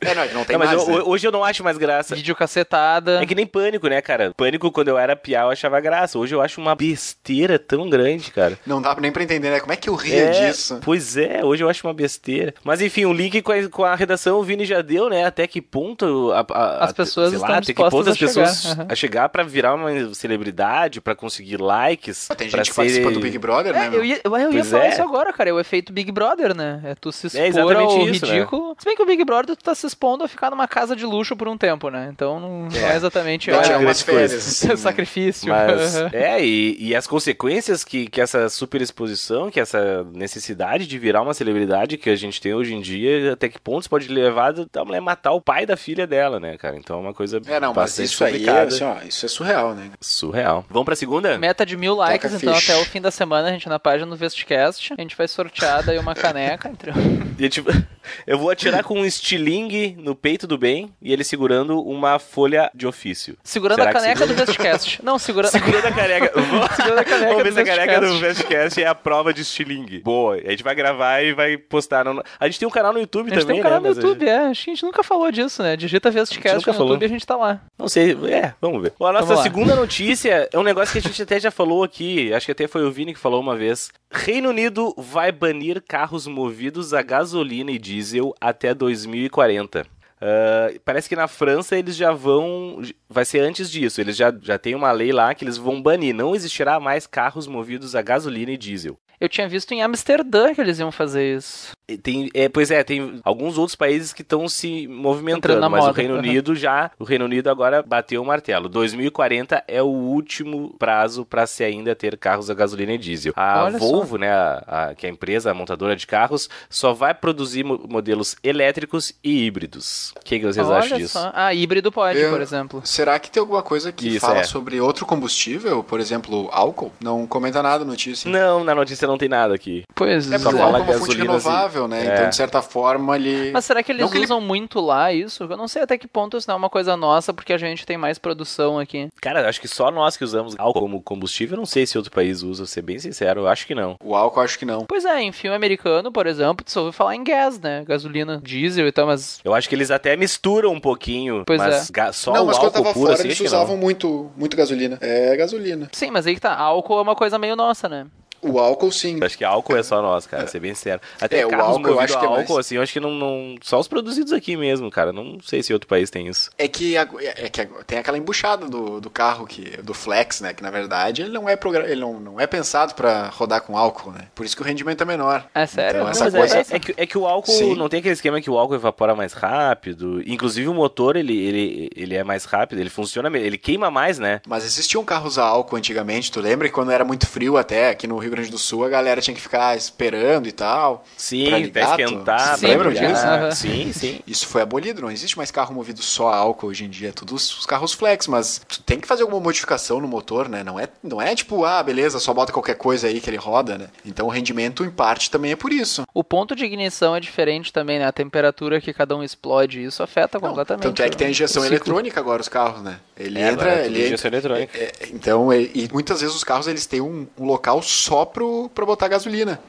É, 0.00 0.14
não, 0.14 0.24
não 0.34 0.44
tem 0.44 0.54
Não, 0.58 0.64
mas 0.66 0.74
mais, 0.76 0.88
eu- 0.88 0.94
né? 0.96 1.02
hoje 1.06 1.26
eu 1.26 1.32
não 1.32 1.44
acho 1.44 1.62
mais 1.64 1.76
graça. 1.78 2.14
Vídeo 2.14 2.34
cacetada. 2.36 3.22
É 3.22 3.26
que 3.26 3.34
nem 3.34 3.46
pânico, 3.46 3.88
né, 3.88 4.00
cara? 4.00 4.32
Pânico, 4.36 4.70
quando 4.72 4.88
eu 4.88 4.98
era 4.98 5.14
piá, 5.16 5.42
eu 5.42 5.50
achava 5.50 5.80
graça. 5.80 6.18
Hoje 6.18 6.34
eu 6.34 6.40
acho 6.40 6.60
uma 6.60 6.74
besteira 6.74 7.58
tão 7.58 7.88
grande, 7.88 8.30
cara. 8.30 8.58
Não 8.66 8.80
dá 8.82 8.94
nem 9.00 9.10
pra 9.12 9.22
entender, 9.22 9.50
né? 9.50 9.60
Como 9.60 9.72
é 9.72 9.76
que 9.76 9.88
eu 9.88 9.94
ria 9.94 10.24
É, 10.24 10.30
disso? 10.48 10.80
Pois 10.82 11.16
é, 11.16 11.44
hoje 11.44 11.62
eu 11.64 11.68
acho 11.68 11.86
uma 11.86 11.94
besteira. 11.94 12.54
Mas 12.64 12.80
enfim, 12.80 13.04
o 13.04 13.12
link 13.12 13.40
com 13.42 13.52
a, 13.52 13.68
com 13.68 13.84
a 13.84 13.94
redação 13.94 14.38
o 14.38 14.42
Vini 14.42 14.64
já 14.64 14.80
deu, 14.82 15.08
né? 15.08 15.24
Até 15.24 15.46
que 15.46 15.60
ponto 15.62 16.32
a, 16.32 16.44
a- 16.52 16.84
As 16.84 16.92
pessoas 16.92 17.30
sei 17.30 17.38
lá, 17.38 17.58
até 17.58 17.72
que 17.72 17.74
ponto 17.74 18.08
as 18.10 18.16
a 18.16 18.18
pessoas 18.18 18.62
chegar, 18.62 18.72
aham. 18.80 18.86
a 18.90 18.94
chegar 18.94 19.28
pra 19.28 19.42
virar 19.42 19.74
uma 19.74 20.14
celebridade, 20.14 21.00
pra 21.00 21.14
conseguir 21.14 21.56
likes. 21.60 22.28
Tem 22.36 22.48
pra 22.48 22.58
gente 22.62 22.70
que 22.70 22.76
participa 22.76 23.08
ser- 23.08 23.14
do 23.14 23.20
Big 23.20 23.38
Brother, 23.38 23.72
né? 23.72 23.86
É, 23.86 23.90
meu? 23.90 23.98
eu 24.00 24.04
ia, 24.04 24.20
eu, 24.24 24.52
ia 24.52 24.64
falar 24.64 24.86
é. 24.86 24.88
isso 24.90 25.02
agora, 25.02 25.32
cara. 25.32 25.50
É 25.50 25.52
o 25.52 25.60
efeito 25.60 25.92
Big 25.92 26.10
Brother, 26.12 26.54
né? 26.54 26.80
É 26.84 26.94
tu 26.94 27.10
se 27.12 27.26
É 27.26 27.48
expor 27.48 27.72
exatamente 27.72 27.92
ao 28.00 28.08
isso, 28.08 28.26
né? 28.26 28.32
ridículo. 28.34 28.76
Se 28.78 28.84
bem 28.84 28.96
que 28.96 29.02
o 29.02 29.06
Big 29.06 29.17
Big 29.18 29.24
Brother 29.24 29.56
tu 29.56 29.64
tá 29.64 29.74
se 29.74 29.84
expondo 29.84 30.22
a 30.22 30.28
ficar 30.28 30.48
numa 30.50 30.68
casa 30.68 30.94
de 30.94 31.04
luxo 31.04 31.34
por 31.36 31.48
um 31.48 31.58
tempo, 31.58 31.90
né? 31.90 32.08
Então 32.12 32.38
não 32.38 32.68
é, 32.72 32.92
é 32.92 32.96
exatamente 32.96 33.50
olha, 33.50 33.66
grande 33.66 33.84
coisa. 33.84 34.04
férias. 34.04 34.34
assim, 34.34 34.68
né? 34.68 34.76
sacrifício. 34.76 35.48
Mas, 35.48 35.96
Aham. 35.96 36.10
é, 36.12 36.44
e, 36.44 36.76
e 36.78 36.94
as 36.94 37.06
consequências 37.06 37.82
que, 37.82 38.06
que 38.06 38.20
essa 38.20 38.48
superexposição, 38.48 39.50
que 39.50 39.58
essa 39.58 40.04
necessidade 40.12 40.86
de 40.86 40.98
virar 40.98 41.22
uma 41.22 41.34
celebridade 41.34 41.98
que 41.98 42.08
a 42.08 42.14
gente 42.16 42.40
tem 42.40 42.54
hoje 42.54 42.74
em 42.74 42.80
dia, 42.80 43.32
até 43.32 43.48
que 43.48 43.58
pontos 43.58 43.88
pode 43.88 44.06
levar 44.08 44.52
da 44.52 44.84
mulher 44.84 45.00
matar 45.00 45.32
o 45.32 45.40
pai 45.40 45.66
da 45.66 45.76
filha 45.76 46.06
dela, 46.06 46.38
né, 46.38 46.56
cara? 46.56 46.76
Então 46.76 46.98
é 46.98 47.00
uma 47.00 47.14
coisa 47.14 47.40
É, 47.46 47.58
não, 47.58 47.68
mas 47.68 47.90
bastante 47.90 48.06
isso 48.06 48.24
aí 48.24 48.30
é, 48.30 48.38
complicada. 48.38 48.68
assim, 48.68 48.84
ó, 48.84 48.96
isso 49.06 49.26
é 49.26 49.28
surreal, 49.28 49.74
né? 49.74 49.90
Surreal. 50.00 50.64
Vamos 50.70 50.84
pra 50.84 50.94
segunda? 50.94 51.36
Meta 51.38 51.66
de 51.66 51.76
mil 51.76 51.94
likes, 51.96 52.30
Toca 52.30 52.42
então 52.42 52.54
ficha. 52.54 52.72
até 52.72 52.80
o 52.80 52.84
fim 52.84 53.00
da 53.00 53.10
semana 53.10 53.48
a 53.48 53.50
gente 53.50 53.68
na 53.68 53.80
página 53.80 54.08
do 54.08 54.16
Vestcast. 54.16 54.94
A 54.96 55.00
gente 55.00 55.16
vai 55.16 55.26
sortear 55.26 55.82
daí 55.82 55.98
uma 55.98 56.14
caneca. 56.14 56.68
Entre... 56.68 56.92
E, 57.38 57.48
tipo, 57.48 57.70
eu 58.26 58.36
vou 58.38 58.50
atirar 58.50 58.82
com 58.82 58.98
um 58.98 59.04
estilingue 59.08 59.96
no 59.98 60.14
peito 60.14 60.46
do 60.46 60.56
bem 60.56 60.92
e 61.00 61.12
ele 61.12 61.24
segurando 61.24 61.80
uma 61.80 62.18
folha 62.18 62.70
de 62.74 62.86
ofício. 62.86 63.36
Segurando 63.42 63.78
Será 63.78 63.90
a 63.90 63.92
caneca 63.92 64.18
segura? 64.18 64.34
do 64.34 64.46
Vestcast. 64.46 65.04
Não, 65.04 65.18
segurando. 65.18 65.50
Segurando 65.58 65.86
a 65.86 65.92
caneca. 65.92 66.32
Segurando 66.76 66.98
a 66.98 67.04
caneca 67.04 67.28
Vamos 67.28 67.42
ver 67.42 67.50
do 67.50 67.54
se 67.54 67.60
a 67.60 67.64
caneca 67.64 68.00
do 68.00 68.18
Vestcast. 68.18 68.82
É 68.82 68.86
a 68.86 68.94
prova 68.94 69.32
de 69.32 69.42
estilingue. 69.42 70.00
Boa. 70.00 70.36
A 70.36 70.50
gente 70.50 70.62
vai 70.62 70.74
gravar 70.74 71.22
e 71.22 71.32
vai 71.32 71.56
postar. 71.56 72.04
No... 72.04 72.22
A 72.38 72.46
gente 72.46 72.58
tem 72.58 72.68
um 72.68 72.70
canal 72.70 72.92
no 72.92 73.00
YouTube 73.00 73.30
A 73.30 73.34
gente 73.34 73.40
também, 73.42 73.56
tem 73.56 73.60
um 73.60 73.62
canal 73.62 73.80
né? 73.80 73.88
no 73.88 73.94
mas 73.94 74.04
a 74.04 74.08
YouTube, 74.08 74.28
é. 74.28 74.38
A 74.38 74.52
gente 74.52 74.84
nunca 74.84 75.02
falou 75.02 75.30
disso, 75.32 75.62
né? 75.62 75.76
Digita 75.76 76.10
Vestcast 76.10 76.66
no 76.66 76.72
falou. 76.72 76.88
YouTube 76.88 77.02
e 77.02 77.04
a 77.04 77.08
gente 77.08 77.26
tá 77.26 77.36
lá. 77.36 77.60
Não 77.78 77.88
sei, 77.88 78.16
é, 78.30 78.54
vamos 78.60 78.82
ver. 78.82 78.92
Bom, 78.98 79.06
a 79.06 79.12
nossa 79.12 79.36
segunda 79.42 79.74
notícia 79.74 80.48
é 80.52 80.58
um 80.58 80.62
negócio 80.62 80.92
que 80.92 80.98
a 80.98 81.02
gente 81.02 81.22
até 81.22 81.40
já 81.40 81.50
falou 81.50 81.82
aqui, 81.82 82.32
acho 82.32 82.46
que 82.46 82.52
até 82.52 82.66
foi 82.66 82.84
o 82.84 82.90
Vini 82.90 83.14
que 83.14 83.20
falou 83.20 83.40
uma 83.40 83.56
vez. 83.56 83.90
Reino 84.10 84.48
Unido 84.48 84.94
vai 84.96 85.30
banir 85.30 85.82
carros 85.86 86.26
movidos 86.26 86.94
a 86.94 87.02
gasolina 87.02 87.70
e 87.70 87.78
diesel 87.78 88.34
até 88.40 88.74
2040. 89.04 89.86
Ah, 90.20 90.72
parece 90.84 91.08
que 91.08 91.16
na 91.16 91.28
França 91.28 91.76
eles 91.76 91.96
já 91.96 92.12
vão. 92.12 92.82
Vai 93.08 93.24
ser 93.24 93.40
antes 93.40 93.70
disso. 93.70 94.00
Eles 94.00 94.16
já, 94.16 94.34
já 94.42 94.58
tem 94.58 94.74
uma 94.74 94.92
lei 94.92 95.12
lá 95.12 95.34
que 95.34 95.44
eles 95.44 95.56
vão 95.56 95.80
banir. 95.80 96.14
Não 96.14 96.34
existirá 96.34 96.80
mais 96.80 97.06
carros 97.06 97.46
movidos 97.46 97.94
a 97.94 98.02
gasolina 98.02 98.52
e 98.52 98.56
diesel. 98.56 98.98
Eu 99.20 99.28
tinha 99.28 99.48
visto 99.48 99.72
em 99.72 99.82
Amsterdã 99.82 100.54
que 100.54 100.60
eles 100.60 100.78
iam 100.78 100.92
fazer 100.92 101.36
isso. 101.36 101.72
Tem, 102.02 102.28
é, 102.34 102.48
pois 102.48 102.70
é, 102.70 102.84
tem 102.84 103.18
alguns 103.24 103.56
outros 103.56 103.74
países 103.74 104.12
que 104.12 104.20
estão 104.22 104.46
se 104.46 104.86
movimentando, 104.86 105.58
mas 105.70 105.82
o 105.82 105.86
moda, 105.86 105.96
Reino 105.96 106.14
aham. 106.14 106.22
Unido 106.22 106.54
já, 106.54 106.90
o 106.98 107.04
Reino 107.04 107.24
Unido 107.24 107.48
agora 107.48 107.82
bateu 107.82 108.20
o 108.22 108.26
martelo. 108.26 108.68
2040 108.68 109.64
é 109.66 109.82
o 109.82 109.86
último 109.86 110.74
prazo 110.78 111.24
para 111.24 111.46
se 111.46 111.64
ainda 111.64 111.94
ter 111.96 112.16
carros 112.18 112.50
a 112.50 112.54
gasolina 112.54 112.92
e 112.92 112.98
diesel. 112.98 113.32
A 113.34 113.64
Olha 113.64 113.78
só. 113.78 113.84
Volvo, 113.86 114.18
né, 114.18 114.30
a, 114.30 114.64
a- 114.90 114.94
que 114.94 115.06
é 115.06 115.08
a 115.08 115.12
empresa 115.12 115.50
a 115.50 115.54
montadora 115.54 115.96
de 115.96 116.06
carros, 116.06 116.48
só 116.68 116.92
vai 116.92 117.14
produzir 117.14 117.64
mo- 117.64 117.80
modelos 117.88 118.36
elétricos 118.42 119.14
e 119.24 119.46
híbridos. 119.46 120.12
O 120.16 120.20
que, 120.24 120.38
que 120.38 120.44
vocês 120.46 120.66
Olha 120.66 120.78
acham 120.78 120.98
disso? 120.98 121.14
só. 121.18 121.32
Ah, 121.34 121.54
híbrido 121.54 121.90
pode, 121.90 122.18
Eu- 122.20 122.30
por 122.30 122.42
exemplo. 122.42 122.82
Será 122.84 123.18
que 123.18 123.30
tem 123.30 123.40
alguma 123.40 123.62
coisa 123.62 123.90
que 123.90 124.08
Isso, 124.08 124.20
fala 124.20 124.40
é. 124.40 124.44
sobre 124.44 124.78
outro 124.78 125.06
combustível? 125.06 125.82
Por 125.82 126.00
exemplo, 126.00 126.50
álcool? 126.52 126.92
Não 127.00 127.26
comenta 127.26 127.62
nada 127.62 127.82
na 127.84 127.90
notícia. 127.92 128.30
Não, 128.30 128.62
na 128.62 128.74
notícia 128.74 129.07
não 129.08 129.18
tem 129.18 129.28
nada 129.28 129.54
aqui. 129.54 129.82
Pois 129.94 130.30
É 130.30 130.38
Só 130.38 130.50
o 130.50 130.52
fala 130.52 130.64
álcool 130.64 130.76
é 130.76 130.80
uma 130.80 130.86
fonte 130.86 131.16
gasolina, 131.16 131.34
assim. 131.36 131.48
renovável, 131.48 131.88
né? 131.88 132.06
É. 132.06 132.14
Então, 132.14 132.28
de 132.28 132.36
certa 132.36 132.62
forma, 132.62 133.16
ele... 133.16 133.50
Mas 133.52 133.64
será 133.64 133.82
que 133.82 133.90
eles 133.92 134.02
Não 134.06 134.14
ele- 134.14 134.24
usam 134.24 134.40
muito 134.40 134.80
lá 134.80 135.12
isso? 135.12 135.44
Eu 135.44 135.56
não 135.56 135.66
sei 135.68 135.82
até 135.82 135.96
que 135.98 136.06
ponto 136.06 136.36
isso 136.36 136.46
não 136.48 136.54
é 136.54 136.58
uma 136.58 136.70
coisa 136.70 136.96
nossa, 136.96 137.32
porque 137.32 137.52
a 137.52 137.58
gente 137.58 137.84
tem 137.86 137.96
mais 137.96 138.18
produção 138.18 138.78
aqui. 138.78 139.08
Cara, 139.20 139.48
acho 139.48 139.60
que 139.60 139.68
só 139.68 139.90
nós 139.90 140.16
que 140.16 140.24
usamos 140.24 140.54
álcool 140.58 140.80
como 140.80 141.02
combustível, 141.02 141.54
eu 141.56 141.58
não 141.58 141.66
sei 141.66 141.86
se 141.86 141.96
outro 141.98 142.12
país 142.12 142.42
usa, 142.42 142.58
vou 142.62 142.66
ser 142.66 142.82
bem 142.82 142.98
sincero, 142.98 143.40
eu 143.42 143.48
acho 143.48 143.66
que 143.66 143.74
não. 143.74 143.96
O 144.02 144.14
álcool, 144.14 144.40
acho 144.40 144.58
que 144.58 144.64
não. 144.64 144.84
Pois 144.86 145.04
é, 145.04 145.20
em 145.22 145.32
filme 145.32 145.56
americano, 145.56 146.12
por 146.12 146.26
exemplo, 146.26 146.64
tu 146.64 146.70
só 146.70 146.80
ouve 146.84 146.96
falar 146.96 147.14
em 147.16 147.24
gás, 147.24 147.58
né? 147.58 147.84
Gasolina, 147.86 148.40
diesel 148.42 148.86
e 148.86 148.92
tal, 148.92 149.06
mas. 149.06 149.40
Eu 149.44 149.54
acho 149.54 149.68
que 149.68 149.74
eles 149.74 149.90
até 149.90 150.16
misturam 150.16 150.72
um 150.72 150.80
pouquinho, 150.80 151.42
Pois 151.46 151.58
mas 151.58 151.88
é. 151.88 151.92
ga- 151.92 152.12
só 152.12 152.32
não, 152.32 152.44
o 152.44 152.46
mas 152.46 152.58
quando 152.58 152.66
álcool 152.76 152.82
tava 152.82 152.94
puro 152.94 153.06
fora, 153.06 153.14
assim, 153.18 153.28
eles 153.28 153.38
não. 153.40 153.46
usavam 153.46 153.76
muito, 153.76 154.30
muito 154.36 154.56
gasolina. 154.56 154.98
É 155.00 155.36
gasolina. 155.36 155.88
Sim, 155.92 156.10
mas 156.10 156.26
aí 156.26 156.34
que 156.34 156.40
tá. 156.40 156.54
Álcool 156.54 156.98
é 156.98 157.02
uma 157.02 157.14
coisa 157.16 157.38
meio 157.38 157.56
nossa, 157.56 157.88
né? 157.88 158.06
O 158.40 158.58
álcool, 158.58 158.90
sim. 158.92 159.18
Acho 159.22 159.36
que 159.36 159.44
álcool 159.44 159.76
é 159.76 159.82
só 159.82 160.00
nós, 160.02 160.26
cara, 160.26 160.46
ser 160.46 160.60
bem 160.60 160.74
sincero. 160.74 161.00
Até 161.20 161.40
É, 161.40 161.46
o 161.46 161.50
carros 161.50 161.66
álcool 161.76 161.88
eu 161.88 162.00
acho 162.00 162.18
que 162.18 162.24
é 162.24 162.28
álcool, 162.28 162.54
mais. 162.54 162.66
assim, 162.66 162.76
eu 162.76 162.82
acho 162.82 162.92
que 162.92 163.00
não, 163.00 163.10
não... 163.10 163.56
Só 163.62 163.78
os 163.80 163.88
produzidos 163.88 164.32
aqui 164.32 164.56
mesmo, 164.56 164.90
cara. 164.90 165.12
Não 165.12 165.38
sei 165.42 165.62
se 165.62 165.72
outro 165.72 165.88
país 165.88 166.10
tem 166.10 166.28
isso. 166.28 166.50
É 166.58 166.68
que, 166.68 166.96
a- 166.96 167.08
é 167.20 167.48
que 167.48 167.66
tem 167.86 167.98
aquela 167.98 168.16
embuchada 168.18 168.66
do, 168.66 169.00
do 169.00 169.10
carro, 169.10 169.46
que, 169.46 169.76
do 169.82 169.92
Flex, 169.94 170.40
né? 170.40 170.52
Que 170.54 170.62
na 170.62 170.70
verdade 170.70 171.22
ele 171.22 171.30
não 171.32 171.48
é, 171.48 171.56
progra- 171.56 171.90
ele 171.90 172.00
não, 172.00 172.20
não 172.20 172.40
é 172.40 172.46
pensado 172.46 172.94
pra 172.94 173.28
rodar 173.28 173.62
com 173.62 173.76
álcool, 173.76 174.12
né? 174.12 174.28
Por 174.34 174.44
isso 174.46 174.54
que 174.56 174.62
o 174.62 174.64
rendimento 174.64 175.02
é 175.02 175.04
menor. 175.04 175.44
É 175.54 175.66
sério? 175.66 176.00
Então, 176.00 176.04
Não, 176.04 176.10
essa 176.10 176.24
Mas 176.24 176.34
é- 176.34 176.38
coisa- 176.38 176.56
é, 176.58 176.76
é 176.76 176.78
que, 176.78 176.94
é 176.96 177.06
que 177.06 177.18
o 177.18 177.26
álcool, 177.26 177.52
Sim. 177.52 177.74
não 177.74 177.88
tem 177.88 178.00
aquele 178.00 178.14
esquema 178.14 178.40
que 178.40 178.50
o 178.50 178.56
álcool 178.58 178.74
evapora 178.76 179.14
mais 179.14 179.32
rápido. 179.32 180.22
Inclusive 180.26 180.68
o 180.68 180.74
motor, 180.74 181.16
ele, 181.16 181.36
ele, 181.36 181.90
ele 181.96 182.14
é 182.14 182.24
mais 182.24 182.44
rápido, 182.44 182.78
ele 182.80 182.90
funciona, 182.90 183.28
ele 183.36 183.58
queima 183.58 183.90
mais, 183.90 184.18
né? 184.18 184.40
Mas 184.46 184.64
existiam 184.64 185.04
carros 185.04 185.38
a 185.38 185.44
álcool 185.44 185.76
antigamente, 185.76 186.30
tu 186.30 186.40
lembra 186.40 186.68
que 186.68 186.74
quando 186.74 186.90
era 186.92 187.04
muito 187.04 187.26
frio 187.26 187.56
até, 187.56 187.90
aqui 187.90 188.06
no 188.06 188.18
Rio 188.18 188.27
Grande 188.30 188.50
do 188.50 188.58
Sul, 188.58 188.84
a 188.84 188.88
galera 188.88 189.20
tinha 189.20 189.34
que 189.34 189.40
ficar 189.40 189.76
esperando 189.76 190.46
e 190.48 190.52
tal. 190.52 191.04
Sim, 191.16 191.70
Pra 191.70 191.86
tu- 191.96 192.02
esquentar, 192.02 192.54
Sim, 192.56 192.60
pra 192.60 192.68
lembram 192.70 192.92
disso? 192.92 193.26
Aham. 193.26 193.50
Sim, 193.52 193.92
sim. 193.92 194.20
Isso 194.26 194.46
foi 194.46 194.62
abolido, 194.62 195.02
não 195.02 195.10
existe 195.10 195.36
mais 195.36 195.50
carro 195.50 195.74
movido 195.74 196.02
só 196.02 196.28
a 196.28 196.36
álcool 196.36 196.68
hoje 196.68 196.84
em 196.84 196.88
dia, 196.90 197.08
é 197.08 197.12
tudo 197.12 197.34
os 197.34 197.58
os 197.58 197.66
carros 197.66 197.92
flex, 197.92 198.26
mas 198.28 198.60
tu 198.68 198.82
tem 198.82 199.00
que 199.00 199.08
fazer 199.08 199.22
alguma 199.22 199.40
modificação 199.40 200.00
no 200.00 200.06
motor, 200.08 200.48
né? 200.48 200.62
Não 200.62 200.78
é, 200.78 200.88
não 201.02 201.20
é 201.20 201.34
tipo, 201.34 201.64
ah, 201.64 201.82
beleza, 201.82 202.18
só 202.20 202.32
bota 202.32 202.52
qualquer 202.52 202.74
coisa 202.76 203.06
aí 203.08 203.20
que 203.20 203.28
ele 203.28 203.36
roda, 203.36 203.76
né? 203.76 203.88
Então 204.04 204.26
o 204.26 204.30
rendimento, 204.30 204.84
em 204.84 204.90
parte, 204.90 205.30
também 205.30 205.52
é 205.52 205.56
por 205.56 205.72
isso. 205.72 206.02
O 206.14 206.22
ponto 206.22 206.54
de 206.54 206.64
ignição 206.64 207.16
é 207.16 207.20
diferente 207.20 207.72
também, 207.72 207.98
né? 207.98 208.06
A 208.06 208.12
temperatura 208.12 208.80
que 208.80 208.92
cada 208.92 209.16
um 209.16 209.22
explode, 209.22 209.82
isso 209.82 210.02
afeta 210.02 210.38
Não, 210.38 210.48
completamente. 210.48 210.82
tanto 210.84 211.02
é 211.02 211.08
que 211.08 211.16
tem 211.16 211.26
a 211.28 211.30
injeção 211.30 211.64
eletrônica 211.64 212.18
agora, 212.20 212.40
os 212.40 212.48
carros, 212.48 212.82
né? 212.82 212.98
Ele 213.16 213.38
É, 213.40 213.48
entra, 213.50 213.70
é 213.80 213.86
ele 213.86 214.06
injeção 214.06 214.28
eletrônica. 214.30 214.78
É, 214.78 214.84
é, 214.84 214.92
então, 215.12 215.50
é- 215.52 215.60
e 215.62 215.88
muitas 215.92 216.20
vezes 216.20 216.34
os 216.36 216.44
carros 216.44 216.66
eles 216.68 216.86
têm 216.86 217.00
um, 217.00 217.26
um 217.38 217.44
local 217.46 217.82
só 217.82 218.17
pro, 218.26 218.70
pra 218.74 218.84
botar 218.86 219.08
gasolina. 219.08 219.60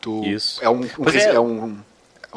Tu, 0.00 0.24
Isso. 0.24 0.62
É 0.64 0.68
um, 0.68 0.80
um, 0.80 1.08
é. 1.08 1.24
é 1.34 1.40
um, 1.40 1.78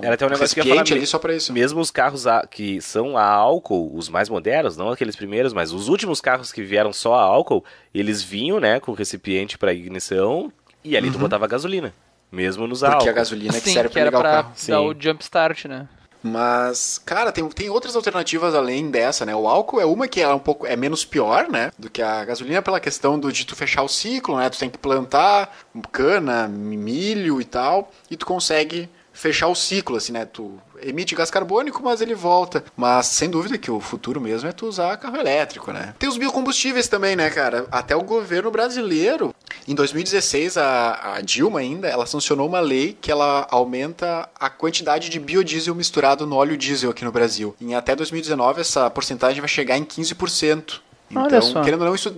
Era 0.02 0.14
até 0.14 0.26
um 0.26 0.30
negócio 0.30 0.54
que 0.54 0.60
eu 0.62 0.66
ia 0.66 0.76
falar 0.84 0.98
ali 0.98 1.08
só 1.08 1.18
pra 1.18 1.34
isso. 1.36 1.52
Mesmo 1.52 1.80
os 1.80 1.90
carros 1.90 2.28
a- 2.28 2.46
que 2.46 2.80
são 2.82 3.18
a 3.18 3.24
álcool, 3.26 3.92
os 3.96 4.08
mais 4.10 4.30
modernos, 4.30 4.78
não 4.78 4.90
aqueles 4.90 5.16
primeiros, 5.16 5.52
mas 5.54 5.72
os 5.72 5.88
últimos 5.88 6.22
carros 6.22 6.52
que 6.52 6.62
vieram 6.62 6.94
só 6.94 7.16
a 7.16 7.22
álcool, 7.22 7.64
eles 7.94 8.22
vinham, 8.22 8.60
né, 8.60 8.80
com 8.80 8.92
recipiente 8.94 9.58
para 9.58 9.74
ignição 9.74 10.52
e 10.84 10.96
ali 10.96 11.10
tu 11.10 11.18
botava 11.18 11.48
gasolina, 11.48 11.92
mesmo 12.32 12.68
nos 12.68 12.82
Uhum. 12.84 12.90
Porque 12.90 13.00
álcool. 13.08 13.10
a 13.10 13.14
gasolina 13.14 13.54
que 13.54 13.60
Sim, 13.62 13.74
serve 13.74 13.90
que 13.90 13.94
pra 13.94 14.02
era 14.02 14.10
ligar 14.10 14.20
o 14.20 14.22
pra 14.22 14.32
carro. 14.32 14.50
dar 14.50 14.56
Sim. 14.56 14.74
o 14.74 14.96
jump 15.00 15.24
start, 15.24 15.66
né? 15.66 15.88
Mas, 16.28 17.00
cara, 17.06 17.32
tem, 17.32 17.48
tem 17.50 17.70
outras 17.70 17.96
alternativas 17.96 18.56
além 18.56 18.90
dessa, 18.90 19.28
né? 19.28 19.36
O 19.36 19.48
álcool 19.48 19.80
é 19.80 19.86
uma 19.86 20.08
que 20.08 20.22
é 20.22 20.28
um 20.28 20.40
pouco 20.40 20.66
é 20.66 20.76
menos 20.76 21.06
pior, 21.06 21.48
né? 21.48 21.72
Do 21.78 21.88
que 21.88 22.02
a 22.02 22.26
gasolina 22.26 22.64
pela 22.64 22.80
questão 22.80 23.20
do, 23.20 23.32
de 23.32 23.46
tu 23.46 23.56
fechar 23.56 23.84
o 23.84 23.88
ciclo, 23.88 24.36
né? 24.36 24.50
Tu 24.50 24.58
tem 24.58 24.68
que 24.68 24.78
plantar 24.80 25.56
cana, 25.92 26.48
milho 26.48 27.40
e 27.40 27.46
tal, 27.46 27.92
e 28.10 28.18
tu 28.18 28.26
consegue 28.26 28.90
fechar 29.16 29.48
o 29.48 29.56
ciclo, 29.56 29.96
assim, 29.96 30.12
né? 30.12 30.26
Tu 30.26 30.60
emite 30.84 31.16
gás 31.16 31.32
carbônico, 31.32 31.82
mas 31.82 32.02
ele 32.02 32.14
volta. 32.14 32.64
Mas 32.76 33.08
sem 33.08 33.30
dúvida 33.30 33.58
que 33.58 33.72
o 33.72 33.80
futuro 33.80 34.20
mesmo 34.20 34.50
é 34.50 34.52
tu 34.52 34.68
usar 34.68 34.98
carro 34.98 35.16
elétrico, 35.16 35.72
né? 35.72 35.96
Tem 35.98 36.10
os 36.10 36.18
biocombustíveis 36.18 36.88
também, 36.88 37.16
né, 37.16 37.30
cara? 37.30 37.66
Até 37.72 37.96
o 37.96 38.04
governo 38.04 38.52
brasileiro, 38.52 39.34
em 39.68 39.74
2016, 39.74 40.58
a, 40.58 41.16
a 41.16 41.22
Dilma 41.22 41.60
ainda, 41.60 41.88
ela 41.88 42.06
sancionou 42.06 42.48
uma 42.48 42.60
lei 42.60 42.96
que 43.00 43.10
ela 43.10 43.48
aumenta 43.50 44.30
a 44.38 44.50
quantidade 44.50 45.10
de 45.10 45.20
biodiesel 45.20 45.74
misturado 45.74 46.28
no 46.28 46.36
óleo 46.36 46.58
diesel 46.58 46.92
aqui 46.92 47.06
no 47.06 47.12
Brasil. 47.12 47.56
Em 47.60 47.74
até 47.74 47.96
2019, 47.96 48.62
essa 48.62 48.90
porcentagem 48.90 49.40
vai 49.40 49.50
chegar 49.50 49.78
em 49.78 49.86
15%. 49.86 50.82
Olha 51.14 51.38
Então, 51.38 51.64
querendo 51.64 51.82
ou 51.82 51.88
não, 51.88 51.96
isso 51.96 52.14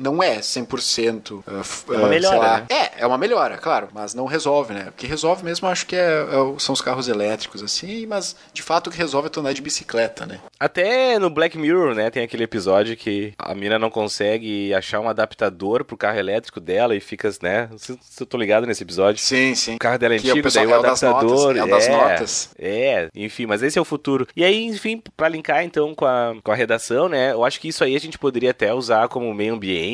não 0.00 0.22
é 0.22 0.38
100%. 0.38 1.42
uh, 1.46 1.60
f- 1.62 1.84
É 1.92 1.96
uma 1.96 2.06
uh, 2.06 2.10
melhora, 2.10 2.34
sei 2.36 2.38
lá. 2.48 2.58
né? 2.60 2.66
É, 2.70 3.02
é 3.02 3.06
uma 3.06 3.18
melhora, 3.18 3.56
claro, 3.58 3.88
mas 3.92 4.14
não 4.14 4.26
resolve, 4.26 4.72
né? 4.74 4.86
O 4.88 4.92
que 4.92 5.06
resolve 5.06 5.44
mesmo, 5.44 5.68
acho 5.68 5.86
que 5.86 5.96
é, 5.96 6.00
é 6.22 6.58
são 6.58 6.72
os 6.72 6.80
carros 6.80 7.08
elétricos, 7.08 7.62
assim, 7.62 8.06
mas 8.06 8.34
de 8.52 8.62
fato 8.62 8.86
o 8.88 8.90
que 8.90 8.98
resolve 8.98 9.26
é 9.26 9.30
tu 9.30 9.40
andar 9.40 9.52
de 9.52 9.62
bicicleta, 9.62 10.26
né? 10.26 10.40
Até 10.58 11.18
no 11.18 11.30
Black 11.30 11.56
Mirror, 11.58 11.94
né, 11.94 12.10
tem 12.10 12.22
aquele 12.22 12.44
episódio 12.44 12.96
que 12.96 13.32
a 13.38 13.54
mina 13.54 13.78
não 13.78 13.90
consegue 13.90 14.72
achar 14.74 15.00
um 15.00 15.08
adaptador 15.08 15.84
pro 15.84 15.96
carro 15.96 16.18
elétrico 16.18 16.60
dela 16.60 16.94
e 16.96 17.00
fica, 17.00 17.30
né, 17.42 17.68
se 17.76 17.98
eu 18.20 18.26
tô 18.26 18.36
ligado 18.36 18.66
nesse 18.66 18.82
episódio. 18.82 19.20
Sim, 19.22 19.54
sim. 19.54 19.76
O 19.76 19.78
carro 19.78 19.98
dela 19.98 20.14
é 20.14 20.18
Que 20.18 20.28
é 20.28 20.30
antigo, 20.32 20.50
daí 20.50 20.66
o 20.66 20.70
é 20.74 20.78
o 20.78 20.82
das 20.82 21.02
adaptador. 21.02 21.54
notas, 21.54 21.56
é 21.60 21.64
o 21.64 21.68
das 21.68 21.88
notas. 21.88 22.50
É, 22.58 23.08
enfim, 23.14 23.46
mas 23.46 23.62
esse 23.62 23.78
é 23.78 23.82
o 23.82 23.84
futuro. 23.84 24.26
E 24.36 24.44
aí, 24.44 24.64
enfim, 24.64 25.02
pra 25.16 25.28
linkar 25.28 25.64
então 25.64 25.94
com 25.94 26.04
a, 26.06 26.34
com 26.42 26.52
a 26.52 26.54
redação, 26.54 27.08
né? 27.08 27.32
Eu 27.32 27.44
acho 27.44 27.60
que 27.60 27.68
isso 27.68 27.82
aí 27.84 27.94
a 27.96 28.00
gente 28.00 28.18
poderia 28.18 28.50
até 28.50 28.72
usar 28.72 29.08
como 29.08 29.32
meio 29.34 29.54
ambiente, 29.54 29.89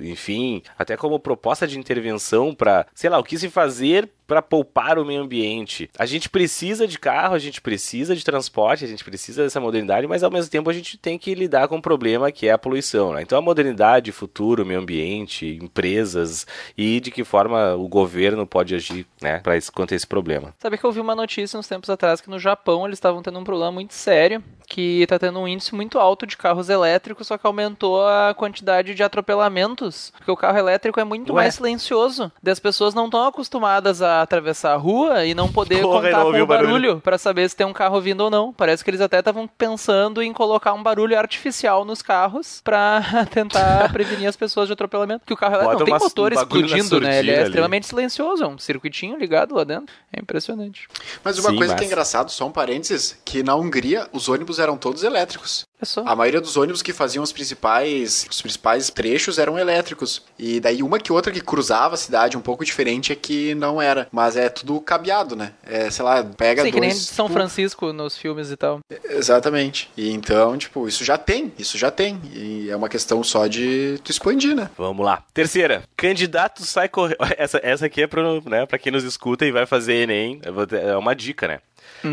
enfim, 0.00 0.62
até 0.78 0.96
como 0.96 1.18
proposta 1.18 1.66
de 1.66 1.78
intervenção 1.78 2.54
pra, 2.54 2.86
sei 2.94 3.10
lá, 3.10 3.18
o 3.18 3.24
que 3.24 3.38
se 3.38 3.48
fazer 3.48 4.08
para 4.28 4.42
poupar 4.42 4.98
o 4.98 5.06
meio 5.06 5.22
ambiente. 5.22 5.90
A 5.98 6.04
gente 6.04 6.28
precisa 6.28 6.86
de 6.86 6.98
carro, 6.98 7.34
a 7.34 7.38
gente 7.38 7.62
precisa 7.62 8.14
de 8.14 8.22
transporte, 8.22 8.84
a 8.84 8.88
gente 8.88 9.02
precisa 9.02 9.42
dessa 9.42 9.58
modernidade, 9.58 10.06
mas 10.06 10.22
ao 10.22 10.30
mesmo 10.30 10.50
tempo 10.50 10.68
a 10.68 10.72
gente 10.72 10.98
tem 10.98 11.18
que 11.18 11.34
lidar 11.34 11.66
com 11.66 11.76
um 11.76 11.80
problema 11.80 12.30
que 12.30 12.46
é 12.46 12.52
a 12.52 12.58
poluição. 12.58 13.14
Né? 13.14 13.22
Então 13.22 13.38
a 13.38 13.42
modernidade, 13.42 14.12
futuro, 14.12 14.66
meio 14.66 14.80
ambiente, 14.80 15.58
empresas 15.62 16.46
e 16.76 17.00
de 17.00 17.10
que 17.10 17.24
forma 17.24 17.74
o 17.74 17.88
governo 17.88 18.46
pode 18.46 18.74
agir 18.74 19.06
né, 19.22 19.40
para 19.40 19.54
a 19.54 19.56
esse 19.56 20.06
problema. 20.06 20.54
Sabe 20.58 20.76
que 20.76 20.84
eu 20.84 20.92
vi 20.92 21.00
uma 21.00 21.14
notícia 21.14 21.58
uns 21.58 21.66
tempos 21.66 21.88
atrás 21.88 22.20
que 22.20 22.28
no 22.28 22.38
Japão 22.38 22.84
eles 22.84 22.98
estavam 22.98 23.22
tendo 23.22 23.38
um 23.38 23.44
problema 23.44 23.72
muito 23.72 23.94
sério, 23.94 24.44
que 24.68 25.00
está 25.00 25.18
tendo 25.18 25.38
um 25.38 25.48
índice 25.48 25.74
muito 25.74 25.98
alto 25.98 26.26
de 26.26 26.36
carros 26.36 26.68
elétricos, 26.68 27.26
só 27.26 27.38
que 27.38 27.46
aumentou 27.46 28.06
a 28.06 28.34
quantidade 28.34 28.77
de 28.82 29.02
atropelamentos, 29.02 30.12
porque 30.16 30.30
o 30.30 30.36
carro 30.36 30.58
elétrico 30.58 30.98
é 31.00 31.04
muito 31.04 31.32
Ué? 31.32 31.42
mais 31.42 31.54
silencioso. 31.54 32.30
E 32.42 32.50
as 32.50 32.58
pessoas 32.58 32.94
não 32.94 33.06
estão 33.06 33.26
acostumadas 33.26 34.02
a 34.02 34.22
atravessar 34.22 34.72
a 34.72 34.76
rua 34.76 35.24
e 35.24 35.34
não 35.34 35.50
poder 35.50 35.82
Porra, 35.82 36.02
contar 36.02 36.24
não 36.24 36.32
com 36.32 36.42
o 36.42 36.46
barulho. 36.46 36.46
barulho 36.46 37.00
para 37.00 37.18
saber 37.18 37.48
se 37.48 37.56
tem 37.56 37.66
um 37.66 37.72
carro 37.72 38.00
vindo 38.00 38.20
ou 38.20 38.30
não. 38.30 38.52
Parece 38.52 38.82
que 38.84 38.90
eles 38.90 39.00
até 39.00 39.18
estavam 39.18 39.46
pensando 39.46 40.22
em 40.22 40.32
colocar 40.32 40.72
um 40.72 40.82
barulho 40.82 41.18
artificial 41.18 41.84
nos 41.84 42.02
carros 42.02 42.60
para 42.62 43.02
tentar 43.30 43.90
prevenir 43.92 44.28
as 44.28 44.36
pessoas 44.36 44.66
de 44.66 44.72
atropelamento. 44.72 45.24
Que 45.26 45.32
o 45.32 45.36
carro 45.36 45.54
elétrico 45.54 45.78
não 45.78 45.84
tem 45.86 45.98
motor 45.98 46.32
um 46.32 46.36
explodindo, 46.36 47.00
né? 47.00 47.18
Ele 47.18 47.30
é 47.30 47.34
ali. 47.38 47.44
extremamente 47.44 47.86
silencioso, 47.86 48.44
é 48.44 48.46
um 48.46 48.58
circuitinho 48.58 49.18
ligado 49.18 49.54
lá 49.54 49.64
dentro. 49.64 49.94
É 50.12 50.20
impressionante. 50.20 50.88
Mas 51.22 51.38
uma 51.38 51.50
Sim, 51.50 51.56
coisa 51.56 51.74
que 51.74 51.84
é 51.84 51.86
engraçado, 51.86 52.30
só 52.30 52.46
um 52.46 52.52
parênteses, 52.52 53.18
que 53.24 53.42
na 53.42 53.54
Hungria 53.54 54.08
os 54.12 54.28
ônibus 54.28 54.58
eram 54.58 54.76
todos 54.76 55.02
elétricos. 55.02 55.67
É 55.80 55.84
só. 55.84 56.02
A 56.06 56.14
maioria 56.14 56.40
dos 56.40 56.56
ônibus 56.56 56.82
que 56.82 56.92
faziam 56.92 57.22
os 57.22 57.32
principais, 57.32 58.26
os 58.30 58.42
principais 58.42 58.90
trechos 58.90 59.38
eram 59.38 59.58
elétricos. 59.58 60.22
E 60.38 60.60
daí 60.60 60.82
uma 60.82 60.98
que 60.98 61.12
outra 61.12 61.32
que 61.32 61.40
cruzava 61.40 61.94
a 61.94 61.98
cidade 61.98 62.36
um 62.36 62.40
pouco 62.40 62.64
diferente 62.64 63.12
é 63.12 63.16
que 63.16 63.54
não 63.54 63.80
era. 63.80 64.08
Mas 64.10 64.36
é 64.36 64.48
tudo 64.48 64.80
cabeado, 64.80 65.36
né? 65.36 65.52
É, 65.64 65.90
sei 65.90 66.04
lá, 66.04 66.24
pega 66.24 66.62
Sim, 66.62 66.72
que 66.72 66.80
nem 66.80 66.90
dois... 66.90 67.02
São 67.02 67.28
Francisco 67.28 67.92
nos 67.92 68.16
filmes 68.16 68.50
e 68.50 68.56
tal. 68.56 68.80
Exatamente. 69.04 69.90
E 69.96 70.10
então, 70.10 70.56
tipo, 70.58 70.88
isso 70.88 71.04
já 71.04 71.16
tem, 71.16 71.52
isso 71.58 71.78
já 71.78 71.90
tem. 71.90 72.20
E 72.32 72.68
é 72.70 72.76
uma 72.76 72.88
questão 72.88 73.22
só 73.22 73.46
de 73.46 74.00
tu 74.02 74.10
expandir, 74.10 74.54
né? 74.54 74.70
Vamos 74.76 75.04
lá. 75.04 75.22
Terceira, 75.32 75.82
candidato 75.96 76.64
sai 76.64 76.88
correndo. 76.88 77.18
Essa, 77.38 77.60
essa 77.62 77.86
aqui 77.86 78.02
é 78.02 78.06
pro, 78.06 78.42
né, 78.48 78.66
pra 78.66 78.78
quem 78.78 78.90
nos 78.90 79.04
escuta 79.04 79.46
e 79.46 79.52
vai 79.52 79.64
fazer 79.64 79.94
Enem. 79.94 80.40
É 80.72 80.96
uma 80.96 81.14
dica, 81.14 81.46
né? 81.46 81.60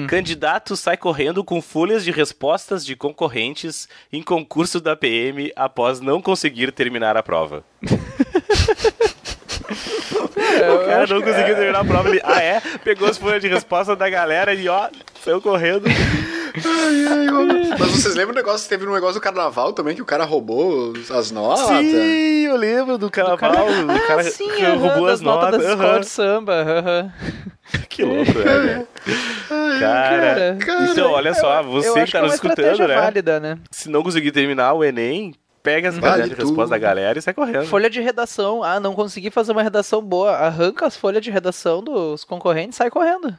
Candidato 0.07 0.75
sai 0.75 0.97
correndo 0.97 1.43
com 1.43 1.61
folhas 1.61 2.03
de 2.03 2.11
respostas 2.11 2.85
de 2.85 2.95
concorrentes 2.95 3.87
em 4.11 4.21
concurso 4.21 4.79
da 4.79 4.95
PM 4.95 5.51
após 5.55 5.99
não 5.99 6.21
conseguir 6.21 6.71
terminar 6.71 7.17
a 7.17 7.23
prova. 7.23 7.63
o 10.73 10.85
cara 10.85 11.07
não 11.07 11.21
conseguiu 11.21 11.55
terminar 11.55 11.79
a 11.79 11.85
prova. 11.85 12.09
Ele, 12.09 12.21
ah, 12.23 12.41
é? 12.41 12.61
Pegou 12.83 13.07
as 13.07 13.17
folhas 13.17 13.41
de 13.41 13.47
resposta 13.47 13.95
da 13.95 14.09
galera 14.09 14.53
e 14.53 14.67
ó, 14.67 14.89
saiu 15.23 15.41
correndo. 15.41 15.85
Mas 17.79 17.91
vocês 17.91 18.15
lembram 18.15 18.33
o 18.33 18.35
negócio 18.35 18.63
que 18.63 18.69
teve 18.69 18.85
no 18.85 18.93
negócio 18.93 19.15
do 19.15 19.21
carnaval 19.21 19.73
também, 19.73 19.95
que 19.95 20.01
o 20.01 20.05
cara 20.05 20.23
roubou 20.23 20.93
as 21.11 21.31
notas? 21.31 21.65
Sim, 21.65 22.45
eu 22.45 22.55
lembro 22.55 22.97
do 22.97 23.09
carnaval. 23.09 23.65
O 23.67 24.07
cara, 24.07 24.21
ah, 24.21 24.23
sim, 24.23 24.49
roubou 24.77 25.07
as 25.07 25.21
notas 25.21 25.51
notas. 25.51 25.61
das 25.61 25.71
escolas 25.71 26.01
de 26.01 26.11
samba. 26.11 27.13
Que 27.89 28.03
louco, 28.03 28.31
né, 28.31 28.59
velho? 28.59 28.87
Cara, 29.79 30.57
cara, 30.63 30.87
então 30.91 31.11
olha 31.11 31.33
só, 31.33 31.61
Eu 31.61 31.71
você 31.71 31.99
acho 31.99 32.05
que 32.05 32.11
tá 32.11 32.19
é 32.19 32.21
nos 32.21 32.33
escutando, 32.35 32.87
né? 32.87 32.95
válida, 32.95 33.39
né? 33.39 33.57
Se 33.71 33.89
não 33.89 34.03
conseguir 34.03 34.31
terminar 34.31 34.73
o 34.73 34.83
Enem, 34.83 35.33
pega 35.63 35.89
as 35.89 35.97
Vale 35.97 36.13
folhas 36.13 36.29
de 36.29 36.35
resposta 36.35 36.69
da 36.69 36.77
galera 36.77 37.17
e 37.17 37.21
sai 37.21 37.33
correndo. 37.33 37.65
Folha 37.65 37.89
de 37.89 37.99
redação. 38.01 38.63
Ah, 38.63 38.79
não 38.79 38.93
consegui 38.93 39.31
fazer 39.31 39.51
uma 39.51 39.63
redação 39.63 40.01
boa. 40.01 40.31
Arranca 40.31 40.85
as 40.85 40.95
folhas 40.95 41.23
de 41.23 41.31
redação 41.31 41.83
dos 41.83 42.23
concorrentes 42.23 42.75
e 42.75 42.77
sai 42.77 42.89
correndo. 42.89 43.35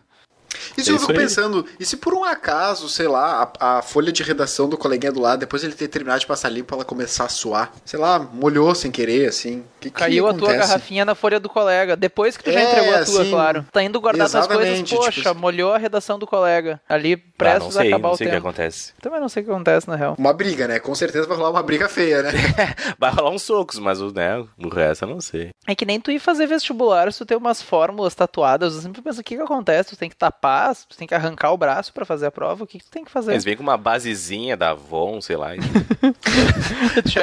E 0.76 0.82
se 0.84 0.90
É 0.90 0.92
eu 0.94 0.98
fico 0.98 1.12
aí. 1.12 1.18
pensando, 1.18 1.66
e 1.78 1.84
se 1.84 1.96
por 1.96 2.14
um 2.14 2.24
acaso, 2.24 2.88
sei 2.88 3.08
lá, 3.08 3.50
a, 3.60 3.78
a 3.78 3.82
folha 3.82 4.12
de 4.12 4.22
redação 4.22 4.68
do 4.68 4.76
coleguinha 4.78 5.12
do 5.12 5.20
lado, 5.20 5.40
depois 5.40 5.62
ele 5.64 5.74
ter 5.74 5.88
terminado 5.88 6.20
de 6.20 6.26
passar 6.26 6.48
limpo, 6.48 6.74
ela 6.74 6.84
começar 6.84 7.24
a 7.24 7.28
suar? 7.28 7.72
Sei 7.84 7.98
lá, 7.98 8.18
molhou 8.18 8.74
sem 8.74 8.90
querer, 8.90 9.28
assim. 9.28 9.64
Que, 9.80 9.90
que 9.90 9.96
Caiu 9.98 10.26
a 10.26 10.34
tua 10.34 10.54
garrafinha 10.54 11.04
na 11.04 11.14
folha 11.14 11.38
do 11.38 11.48
colega. 11.48 11.96
Depois 11.96 12.36
que 12.36 12.44
tu 12.44 12.52
já 12.52 12.60
É, 12.60 12.64
entregou 12.70 12.94
a 12.94 13.04
tua, 13.04 13.20
assim, 13.22 13.30
claro. 13.30 13.66
Tá 13.72 13.82
indo 13.82 14.00
guardar 14.00 14.28
tuas 14.30 14.46
coisas, 14.46 14.66
exatamente, 14.66 14.94
poxa, 14.96 15.22
tipo- 15.22 15.34
molhou 15.40 15.72
a 15.72 15.78
redação 15.78 16.18
do 16.18 16.26
colega. 16.26 16.80
Ali, 16.88 17.14
Ah, 17.14 17.16
não 17.18 17.32
prestes 17.36 17.76
a 17.76 17.80
sei, 17.80 17.88
acabar 17.88 18.08
não 18.08 18.14
o 18.14 18.16
sei 18.16 18.26
o 18.26 18.30
que 18.30 18.36
tempo. 18.36 18.48
acontece. 18.48 18.92
Também 19.00 19.20
não 19.20 19.28
sei 19.28 19.42
o 19.42 19.46
que 19.46 19.52
acontece, 19.52 19.88
na 19.88 19.96
real. 19.96 20.14
Uma 20.18 20.32
briga, 20.32 20.66
né? 20.66 20.78
Com 20.78 20.94
certeza 20.94 21.26
vai 21.26 21.36
rolar 21.36 21.50
uma 21.50 21.62
briga 21.62 21.88
feia, 21.88 22.22
né? 22.22 22.30
Vai 22.98 23.10
rolar 23.10 23.30
uns 23.30 23.42
socos, 23.42 23.78
mas 23.78 24.00
o, 24.00 24.10
né, 24.12 24.44
o 24.58 24.68
resto 24.68 25.04
eu 25.04 25.08
não 25.08 25.20
sei. 25.20 25.50
É 25.66 25.74
que 25.74 25.84
nem 25.84 26.00
tu 26.00 26.10
ir 26.10 26.18
fazer 26.18 26.46
vestibular, 26.46 27.12
se 27.12 27.18
tu 27.18 27.26
tem 27.26 27.36
umas 27.36 27.60
fórmulas 27.60 28.14
tatuadas, 28.14 28.74
eu 28.74 28.80
sempre 28.80 29.02
penso, 29.02 29.20
o 29.20 29.24
que 29.24 29.36
que 29.36 29.42
acontece? 29.42 29.90
Tu 29.90 29.96
tem 29.96 30.08
que 30.08 30.16
tapar, 30.16 30.55
tu 30.88 30.96
tem 30.96 31.06
que 31.06 31.14
arrancar 31.14 31.52
o 31.52 31.56
braço 31.56 31.92
pra 31.92 32.04
fazer 32.04 32.26
a 32.26 32.30
prova, 32.30 32.64
o 32.64 32.66
que 32.66 32.78
que 32.78 32.84
tu 32.84 32.90
tem 32.90 33.04
que 33.04 33.10
fazer? 33.10 33.32
Eles 33.32 33.44
vêm 33.44 33.56
com 33.56 33.62
uma 33.62 33.76
basezinha 33.76 34.56
da 34.56 34.70
Avon, 34.70 35.20
sei 35.20 35.36
lá. 35.36 35.48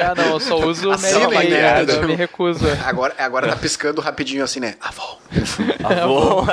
Ah, 0.04 0.14
não, 0.14 0.32
eu 0.32 0.40
só 0.40 0.56
uso 0.58 0.90
Assim, 0.90 1.18
Mary 1.32 1.50
eu 1.88 2.06
me 2.06 2.14
recuso. 2.14 2.64
Agora, 2.84 3.14
agora 3.18 3.48
tá 3.48 3.56
piscando 3.56 4.00
rapidinho 4.00 4.44
assim, 4.44 4.60
né? 4.60 4.74
Avon. 4.80 5.18
Avon, 5.82 6.46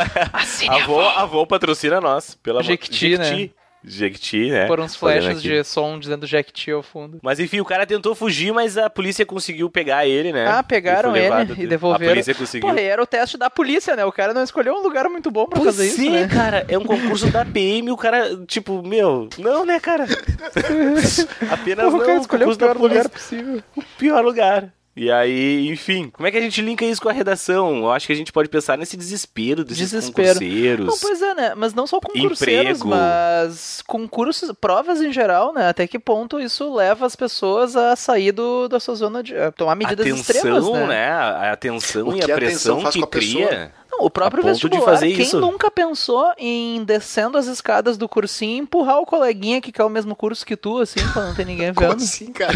Avon, 0.70 1.02
Avon 1.18 1.46
patrocina 1.46 2.00
nós. 2.00 2.36
Pela 2.42 2.64
Jequiti, 2.64 3.18
né? 3.18 3.50
Jequiti, 3.84 4.38
Jequiti, 4.46 4.52
né? 4.52 4.68
Por 4.68 4.80
uns 4.80 4.96
flashes 4.96 5.42
de 5.42 5.64
som 5.64 5.98
dizendo 6.00 6.28
Jack 6.28 6.72
ao 6.72 6.84
fundo. 6.84 7.20
Mas 7.22 7.40
enfim, 7.40 7.60
o 7.60 7.66
cara 7.66 7.86
tentou 7.86 8.14
fugir, 8.14 8.54
mas 8.54 8.78
a 8.78 8.90
polícia 8.90 9.26
conseguiu 9.26 9.70
pegar 9.70 10.06
ele, 10.06 10.32
né? 10.32 10.46
Ah, 10.48 10.62
pegaram 10.64 11.16
ele 11.16 11.24
levado- 11.24 11.54
e 11.58 11.68
devolveram. 11.68 12.06
A 12.12 12.14
polícia 12.14 12.36
conseguiu. 12.36 12.76
E 12.78 12.82
era 12.82 13.02
o 13.02 13.08
teste 13.08 13.38
da 13.38 13.50
polícia, 13.50 13.96
né? 13.96 14.06
O 14.06 14.12
cara 14.12 14.34
não 14.34 14.44
escolheu 14.44 14.74
um 14.76 14.82
lugar 14.84 15.10
muito 15.10 15.32
bom 15.32 15.46
pra 15.48 15.60
Pois 15.60 15.76
fazer 15.76 15.88
isso, 15.88 16.02
é, 16.02 16.22
né? 16.22 16.28
cara, 16.28 16.66
é 16.68 16.78
um 16.78 16.84
concurso 16.86 17.30
da 17.32 17.44
PM, 17.46 17.92
o 17.92 17.98
cara, 17.98 18.38
tipo, 18.46 18.82
meu, 18.84 19.28
não, 19.38 19.66
né, 19.66 19.80
cara? 19.80 20.06
Apenas 21.50 21.86
Porra, 21.86 21.98
o 21.98 22.00
cara 22.00 22.14
não, 22.14 22.22
escolheu 22.22 22.50
o 22.50 22.58
pior 22.58 22.78
lugar 22.78 23.10
possível. 23.10 23.64
o 23.76 23.84
pior 23.98 24.24
lugar. 24.24 24.72
E 24.96 25.10
aí, 25.10 25.70
enfim, 25.70 26.10
como 26.10 26.28
é 26.28 26.32
que 26.32 26.38
a 26.38 26.42
gente 26.42 26.62
linka 26.62 26.84
isso 26.84 27.02
com 27.02 27.08
a 27.08 27.14
redação? 27.14 27.78
Eu 27.78 27.92
acho 27.92 28.06
que 28.06 28.12
a 28.12 28.16
gente 28.16 28.32
pode 28.32 28.50
pensar 28.50 28.78
nesse 28.78 28.98
desespero 28.98 29.64
desses 29.64 29.92
Desespero. 29.92 30.28
concurseiros. 30.34 30.86
Não, 30.86 30.98
pois 30.98 31.22
é, 31.22 31.34
né? 31.34 31.54
Mas 31.56 31.74
não 31.74 31.88
só 31.88 32.00
concurseiros, 32.02 32.80
Emprego. 32.80 32.88
mas 32.90 33.82
concursos, 33.88 34.52
provas 34.60 35.02
em 35.02 35.14
geral, 35.14 35.54
né? 35.54 35.70
Até 35.70 35.88
que 35.88 35.98
ponto 35.98 36.42
isso 36.42 36.74
leva 36.74 37.06
as 37.06 37.16
pessoas 37.16 37.78
a 37.78 37.96
sair 37.96 38.34
do, 38.34 38.68
da 38.68 38.82
sua 38.82 38.96
zona 38.96 39.24
de. 39.24 39.36
a 39.36 39.52
tomar 39.52 39.76
medidas 39.76 40.06
atenção, 40.06 40.36
extremas, 40.36 40.68
né? 40.68 40.88
né? 40.88 41.10
A 41.10 41.52
atenção 41.54 42.10
O 42.10 42.16
e 42.16 42.22
a 42.22 42.36
pressão 42.36 42.84
que 42.84 43.02
cria. 43.08 43.74
Não, 43.92 44.06
o 44.06 44.10
próprio 44.10 44.42
ponto 44.44 44.56
de 44.56 44.62
vestibular, 44.62 44.86
fazer 44.94 45.08
quem 45.12 45.22
isso. 45.22 45.40
nunca 45.40 45.70
pensou 45.70 46.32
em 46.38 46.84
descendo 46.84 47.38
as 47.38 47.48
escadas 47.48 47.98
do 47.98 48.08
cursinho 48.08 48.56
e 48.56 48.60
empurrar 48.60 49.00
o 49.00 49.06
coleguinha 49.06 49.60
que 49.62 49.72
quer 49.72 49.84
o 49.84 49.90
mesmo 49.90 50.16
curso 50.16 50.46
que 50.46 50.56
tu, 50.56 50.80
assim, 50.80 51.00
quando 51.14 51.28
não 51.28 51.36
tem 51.36 51.46
ninguém 51.46 51.74
Como 51.76 51.90
vendo? 51.90 52.02
assim, 52.04 52.32
cara? 52.32 52.54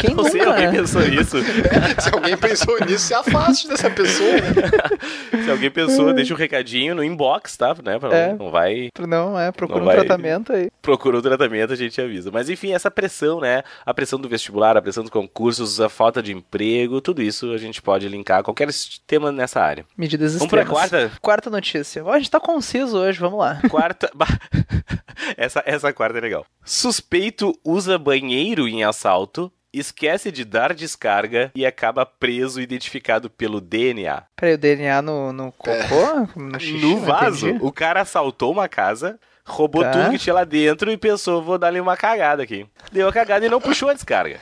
Quem 0.00 0.14
Não 0.14 0.24
sei, 0.24 0.40
nunca, 0.40 0.50
alguém 0.50 0.66
né? 0.66 0.72
pensou 0.72 1.02
nisso. 1.02 1.36
Se 2.00 2.08
alguém 2.12 2.36
pensou 2.36 2.78
nisso, 2.80 3.06
se 3.06 3.14
afaste 3.14 3.68
dessa 3.68 3.88
pessoa, 3.90 4.32
né? 4.32 5.40
Se 5.44 5.50
alguém 5.50 5.70
pensou, 5.70 6.12
deixa 6.12 6.34
um 6.34 6.36
recadinho 6.36 6.94
no 6.94 7.02
inbox, 7.02 7.56
tá? 7.56 7.74
Né? 7.82 7.98
Pra- 7.98 8.14
É. 8.14 8.34
Não 8.34 8.50
vai 8.50 8.88
Não, 8.98 9.38
é, 9.38 9.50
procura 9.52 9.78
Não 9.80 9.84
um 9.84 9.86
vai- 9.86 9.96
tratamento 9.96 10.52
aí. 10.52 10.70
procura 10.82 11.18
o 11.18 11.22
tratamento, 11.22 11.72
a 11.72 11.76
gente 11.76 12.00
avisa. 12.00 12.30
Mas 12.32 12.48
enfim, 12.50 12.72
essa 12.72 12.90
pressão, 12.90 13.40
né? 13.40 13.62
A 13.84 13.94
pressão 13.94 14.18
do 14.20 14.28
vestibular, 14.28 14.76
a 14.76 14.82
pressão 14.82 15.02
dos 15.02 15.10
concursos, 15.10 15.80
a 15.80 15.88
falta 15.88 16.22
de 16.22 16.32
emprego, 16.32 17.00
tudo 17.00 17.22
isso 17.22 17.52
a 17.52 17.58
gente 17.58 17.80
pode 17.80 18.08
linkar 18.08 18.40
a 18.40 18.42
qualquer 18.42 18.68
tema 19.06 19.30
nessa 19.32 19.60
área. 19.60 19.84
Medidas 19.96 20.34
extremas. 20.34 20.66
Quarta? 20.74 21.12
Quarta 21.20 21.50
notícia. 21.50 22.04
A 22.04 22.18
gente 22.18 22.30
tá 22.30 22.38
conciso 22.40 22.98
hoje, 22.98 23.18
vamos 23.18 23.38
lá. 23.38 23.60
Quarta. 23.70 24.10
Essa, 25.36 25.62
essa 25.64 25.92
quarta 25.92 26.18
é 26.18 26.20
legal. 26.20 26.44
Suspeito 26.64 27.52
usa 27.64 27.96
banheiro 27.98 28.68
em 28.68 28.84
assalto, 28.84 29.50
esquece 29.72 30.30
de 30.30 30.44
dar 30.44 30.74
descarga 30.74 31.50
e 31.54 31.64
acaba 31.64 32.04
preso 32.04 32.60
identificado 32.60 33.30
pelo 33.30 33.60
DNA. 33.60 34.22
Peraí, 34.36 34.54
o 34.54 34.58
DNA 34.58 35.00
no, 35.02 35.32
no 35.32 35.52
cocô? 35.52 36.28
No 36.36 36.58
xixi? 36.60 36.84
no 36.84 36.98
vaso, 37.00 37.48
entendi. 37.48 37.64
o 37.64 37.72
cara 37.72 38.02
assaltou 38.02 38.52
uma 38.52 38.68
casa, 38.68 39.18
roubou 39.46 39.82
Tá. 39.82 39.92
tudo 39.92 40.10
que 40.10 40.18
tinha 40.18 40.34
lá 40.34 40.44
dentro 40.44 40.90
e 40.90 40.96
pensou, 40.96 41.42
vou 41.42 41.56
dar-lhe 41.58 41.80
uma 41.80 41.96
cagada 41.96 42.42
aqui. 42.42 42.66
Deu 42.92 43.08
a 43.08 43.12
cagada 43.12 43.46
e 43.46 43.48
não 43.48 43.60
puxou 43.60 43.88
a 43.88 43.94
descarga. 43.94 44.38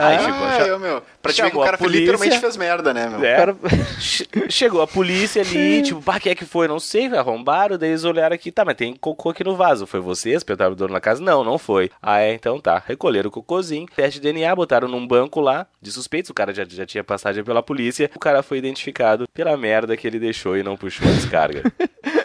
Aí 0.00 0.18
ficou, 0.18 0.46
Ah, 0.46 0.58
eu, 0.66 0.78
meu. 0.78 1.02
Pra 1.20 1.32
te 1.32 1.40
ver 1.42 1.50
que 1.50 1.56
o 1.56 1.62
a 1.62 1.64
cara 1.64 1.78
polícia. 1.78 2.00
literalmente 2.00 2.38
fez 2.40 2.56
merda, 2.56 2.92
né, 2.94 3.08
meu? 3.08 3.24
É. 3.24 3.34
O 3.34 3.36
cara- 3.38 3.56
Che- 4.00 4.26
Chegou 4.48 4.82
a 4.82 4.86
polícia 4.86 5.42
ali, 5.42 5.82
tipo, 5.82 6.02
pá, 6.02 6.18
quem 6.18 6.32
é 6.32 6.34
que 6.34 6.44
foi? 6.44 6.66
Não 6.68 6.80
sei, 6.80 7.06
arrombaram, 7.06 7.78
daí 7.78 7.90
eles 7.90 8.04
olharam 8.04 8.34
aqui, 8.34 8.50
tá, 8.50 8.64
mas 8.64 8.74
tem 8.76 8.94
cocô 8.94 9.30
aqui 9.30 9.44
no 9.44 9.54
vaso. 9.56 9.86
Foi 9.86 10.00
vocês? 10.00 10.42
Perguntaram 10.42 10.72
o 10.72 10.76
dono 10.76 10.92
da 10.94 11.00
casa? 11.00 11.22
Não, 11.22 11.44
não 11.44 11.58
foi. 11.58 11.90
Ah, 12.02 12.20
é, 12.20 12.32
então 12.34 12.58
tá. 12.60 12.82
Recolheram 12.86 13.28
o 13.28 13.32
cocôzinho, 13.32 13.86
teste 13.94 14.20
de 14.20 14.32
DNA, 14.32 14.54
botaram 14.54 14.88
num 14.88 15.06
banco 15.06 15.40
lá, 15.40 15.66
de 15.80 15.90
suspeitos, 15.92 16.30
o 16.30 16.34
cara 16.34 16.52
já, 16.52 16.64
já 16.68 16.84
tinha 16.86 17.04
passagem 17.04 17.44
pela 17.44 17.62
polícia, 17.62 18.10
o 18.14 18.18
cara 18.18 18.42
foi 18.42 18.58
identificado 18.58 19.26
pela 19.32 19.56
merda 19.56 19.96
que 19.96 20.06
ele 20.06 20.18
deixou 20.18 20.56
e 20.56 20.62
não 20.62 20.76
puxou 20.76 21.06
a 21.08 21.12
descarga. 21.12 21.62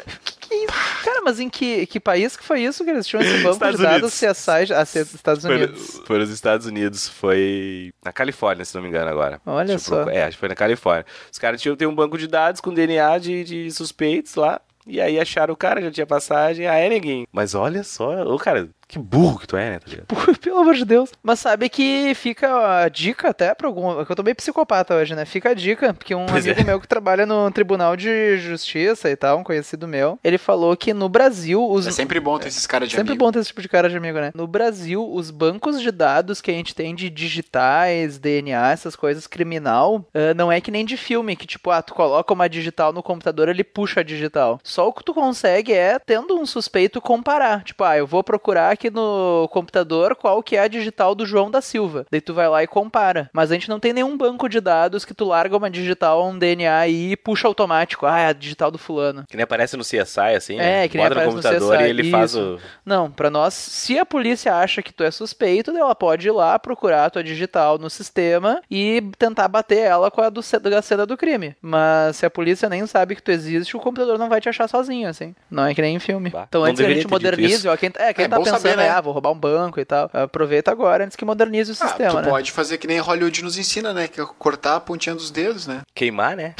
Mas 1.27 1.39
em 1.41 1.49
que, 1.49 1.85
que 1.87 1.99
país 1.99 2.37
que 2.37 2.43
foi 2.43 2.61
isso 2.61 2.83
que 2.85 2.89
eles 2.89 3.05
tinham 3.05 3.21
esse 3.21 3.37
banco 3.43 3.53
Estados 3.55 3.77
de 3.77 3.83
dados. 3.83 4.13
CSI, 4.13 4.73
ah, 4.73 4.85
C- 4.85 5.01
Estados 5.01 5.43
Foi, 5.45 5.55
Unidos? 5.55 6.01
foi 6.05 6.17
nos 6.19 6.29
Estados 6.29 6.65
Unidos, 6.65 7.09
foi 7.09 7.91
na 8.05 8.13
Califórnia, 8.13 8.63
se 8.63 8.73
não 8.75 8.81
me 8.81 8.87
engano 8.87 9.09
agora. 9.11 9.41
Olha 9.45 9.67
Deixa 9.67 9.83
só. 9.85 10.03
É, 10.09 10.23
acho 10.23 10.37
que 10.37 10.39
foi 10.39 10.49
na 10.49 10.55
Califórnia. 10.55 11.05
Os 11.31 11.37
caras 11.37 11.61
tinham 11.61 11.75
tem 11.75 11.87
um 11.87 11.93
banco 11.95 12.17
de 12.17 12.27
dados 12.27 12.61
com 12.61 12.73
DNA 12.73 13.17
de, 13.17 13.43
de 13.43 13.71
suspeitos 13.71 14.35
lá. 14.35 14.61
E 14.89 15.01
aí 15.01 15.19
acharam 15.19 15.53
o 15.53 15.57
cara, 15.57 15.81
já 15.81 15.91
tinha 15.91 16.05
passagem. 16.07 16.65
Ah, 16.65 16.75
é 16.75 16.87
ninguém. 16.87 17.27
Mas 17.29 17.53
olha 17.53 17.83
só, 17.83 18.23
ô 18.23 18.37
cara, 18.39 18.69
que 18.87 18.97
burro 18.97 19.39
que 19.39 19.47
tu 19.47 19.57
é, 19.57 19.71
né? 19.71 19.79
Tá? 19.79 20.03
Pô, 20.07 20.15
Pelo 20.39 20.59
amor 20.59 20.75
de 20.75 20.85
Deus. 20.85 21.11
Mas 21.21 21.39
sabe 21.39 21.67
que 21.69 22.13
fica 22.15 22.83
a 22.83 22.89
dica 22.89 23.29
até 23.29 23.53
pra 23.53 23.67
algum. 23.67 23.99
é 23.99 24.05
que 24.05 24.11
Eu 24.11 24.15
tô 24.15 24.23
meio 24.23 24.35
psicopata 24.35 24.95
hoje, 24.95 25.13
né? 25.13 25.25
Fica 25.25 25.49
a 25.49 25.53
dica, 25.53 25.93
porque 25.93 26.15
um 26.15 26.25
Pois 26.25 26.45
amigo 26.45 26.61
é. 26.61 26.63
meu 26.63 26.79
que 26.79 26.87
trabalha 26.87 27.25
no 27.25 27.51
Tribunal 27.51 27.97
de 27.97 28.37
Justiça 28.37 29.09
e 29.09 29.15
tal, 29.15 29.39
um 29.39 29.43
conhecido 29.43 29.87
meu, 29.87 30.17
ele 30.23 30.37
falou 30.37 30.75
que 30.77 30.93
no 30.93 31.09
Brasil 31.09 31.69
os. 31.69 31.85
É 31.85 31.91
sempre 31.91 32.19
bom 32.19 32.37
ter 32.39 32.47
esses 32.47 32.65
caras 32.65 32.87
de 32.89 32.95
Sempre 32.95 33.11
amigo. 33.11 33.25
bom 33.25 33.31
ter 33.31 33.39
esse 33.39 33.49
tipo 33.49 33.61
de 33.61 33.67
cara 33.67 33.89
de 33.89 33.97
amigo, 33.97 34.19
né? 34.19 34.31
No 34.33 34.47
Brasil, 34.47 35.05
os 35.13 35.31
bancos 35.31 35.81
de 35.81 35.91
dados 35.91 36.39
que 36.39 36.49
a 36.49 36.53
gente 36.53 36.73
tem 36.73 36.95
de 36.95 37.09
digitais, 37.09 38.17
DNA, 38.19 38.71
essas 38.71 38.95
coisas, 38.95 39.27
criminal, 39.27 40.05
ah, 40.13 40.33
não 40.33 40.51
é 40.51 40.61
que 40.61 40.71
nem 40.71 40.85
de 40.85 40.95
filme, 40.97 41.35
que 41.35 41.45
tipo, 41.47 41.71
ah, 41.71 41.81
tu 41.81 41.93
coloca 41.93 42.33
uma 42.33 42.47
digital 42.47 42.93
no 42.93 43.03
computador, 43.03 43.49
ele 43.49 43.63
puxa 43.63 43.99
a 43.99 44.03
digital. 44.03 44.59
Só 44.63 44.87
o 44.87 44.93
que 44.93 45.03
tu 45.03 45.13
consegue 45.13 45.73
é, 45.73 45.99
tendo 45.99 46.37
um 46.39 46.45
suspeito, 46.45 47.01
comparar. 47.01 47.63
Tipo, 47.63 47.83
ah, 47.83 47.97
eu 47.97 48.07
vou 48.07 48.23
procurar 48.23 48.76
aqui 48.77 48.89
no 48.91 49.49
computador 49.51 50.15
qual 50.15 50.41
que 50.43 50.55
é 50.55 50.59
a 50.61 50.67
digital 50.67 51.15
do 51.15 51.25
João 51.25 51.49
da 51.51 51.61
Silva. 51.61 52.05
Daí 52.11 52.21
tu 52.21 52.33
vai 52.33 52.47
lá 52.47 52.63
e 52.63 52.67
compara. 52.67 53.29
Mas 53.33 53.51
a 53.51 53.55
gente 53.55 53.67
não 53.69 53.79
tem 53.79 53.91
nenhum 53.91 54.15
banco 54.15 54.47
de 54.47 54.61
dados 54.61 55.03
que 55.03 55.13
tu 55.13 55.25
larga 55.25 55.57
uma 55.57 55.69
digital, 55.69 56.25
um 56.27 56.37
DNA 56.37 56.87
e 56.87 57.17
puxa 57.17 57.47
automático. 57.47 58.05
Ah, 58.05 58.19
é 58.19 58.27
a 58.27 58.33
digital 58.33 58.69
do 58.71 58.77
fulano. 58.77 59.25
Que 59.27 59.35
nem 59.35 59.43
aparece 59.43 59.75
no 59.75 59.83
CSI, 59.83 60.35
assim, 60.35 60.55
É, 60.55 60.81
né? 60.81 60.87
que 60.87 60.97
nem 60.97 61.05
Bota 61.07 61.15
no 61.15 61.21
aparece 61.21 61.35
no 61.37 61.41
computador 61.43 61.77
CSI, 61.77 61.85
e 61.85 61.89
ele 61.89 62.11
faz 62.11 62.31
isso. 62.31 62.39
o... 62.39 62.59
Não, 62.85 63.09
pra 63.11 63.29
nós, 63.29 63.53
se 63.53 63.97
a 63.97 64.05
polícia 64.05 64.53
acha 64.55 64.81
que 64.81 64.93
tu 64.93 65.03
é 65.03 65.11
suspeito, 65.11 65.71
ela 65.71 65.95
pode 65.95 66.27
ir 66.27 66.31
lá 66.31 66.57
procurar 66.59 67.05
a 67.05 67.09
tua 67.09 67.23
digital 67.23 67.77
no 67.77 67.89
sistema 67.89 68.61
e 68.69 69.01
tentar 69.17 69.47
bater 69.47 69.79
ela 69.79 70.11
com 70.11 70.21
a 70.21 70.29
do, 70.29 70.41
da 70.69 70.81
cena 70.81 71.05
do 71.05 71.17
crime. 71.17 71.55
Mas 71.61 72.17
se 72.17 72.25
a 72.25 72.29
polícia 72.29 72.69
nem 72.69 72.85
sabe 72.85 73.15
que 73.15 73.21
tu 73.23 73.31
existe, 73.31 73.75
o 73.75 73.79
computador 73.79 74.17
não 74.19 74.29
vai 74.29 74.39
te 74.39 74.47
achar 74.49 74.67
sozinho, 74.67 75.07
assim. 75.09 75.33
Não 75.49 75.65
é 75.65 75.73
que 75.73 75.81
nem 75.81 75.95
em 75.95 75.99
filme. 75.99 76.29
Bah, 76.29 76.45
então 76.47 76.63
antes 76.63 76.79
que 76.79 76.85
a 76.91 76.93
gente 76.93 77.07
modernize, 77.07 77.67
ó, 77.67 77.75
quem, 77.75 77.91
é, 77.97 78.13
quem 78.13 78.25
É 78.25 78.27
tá 78.27 78.37
bom 78.37 78.43
pensando, 78.67 78.79
saber, 78.79 78.89
né? 78.91 78.97
ah, 78.97 79.01
vou 79.01 79.13
roubar 79.13 79.31
um 79.31 79.39
banco 79.39 79.79
e 79.79 79.85
tal, 79.85 80.09
aproveita 80.13 80.71
agora 80.71 81.03
antes 81.05 81.15
que 81.15 81.25
modernize 81.25 81.71
o 81.71 81.75
Ah, 81.79 81.87
sistema, 81.87 82.11
tu 82.11 82.25
né? 82.25 82.29
pode 82.29 82.51
fazer 82.51 82.77
que 82.77 82.87
nem 82.87 82.99
Hollywood 82.99 83.43
nos 83.43 83.57
ensina, 83.57 83.93
né? 83.93 84.07
Que 84.07 84.21
é 84.21 84.25
cortar 84.37 84.75
a 84.75 84.79
pontinha 84.79 85.15
dos 85.15 85.31
dedos, 85.31 85.67
né? 85.67 85.81
Queimar, 85.93 86.35
né? 86.35 86.53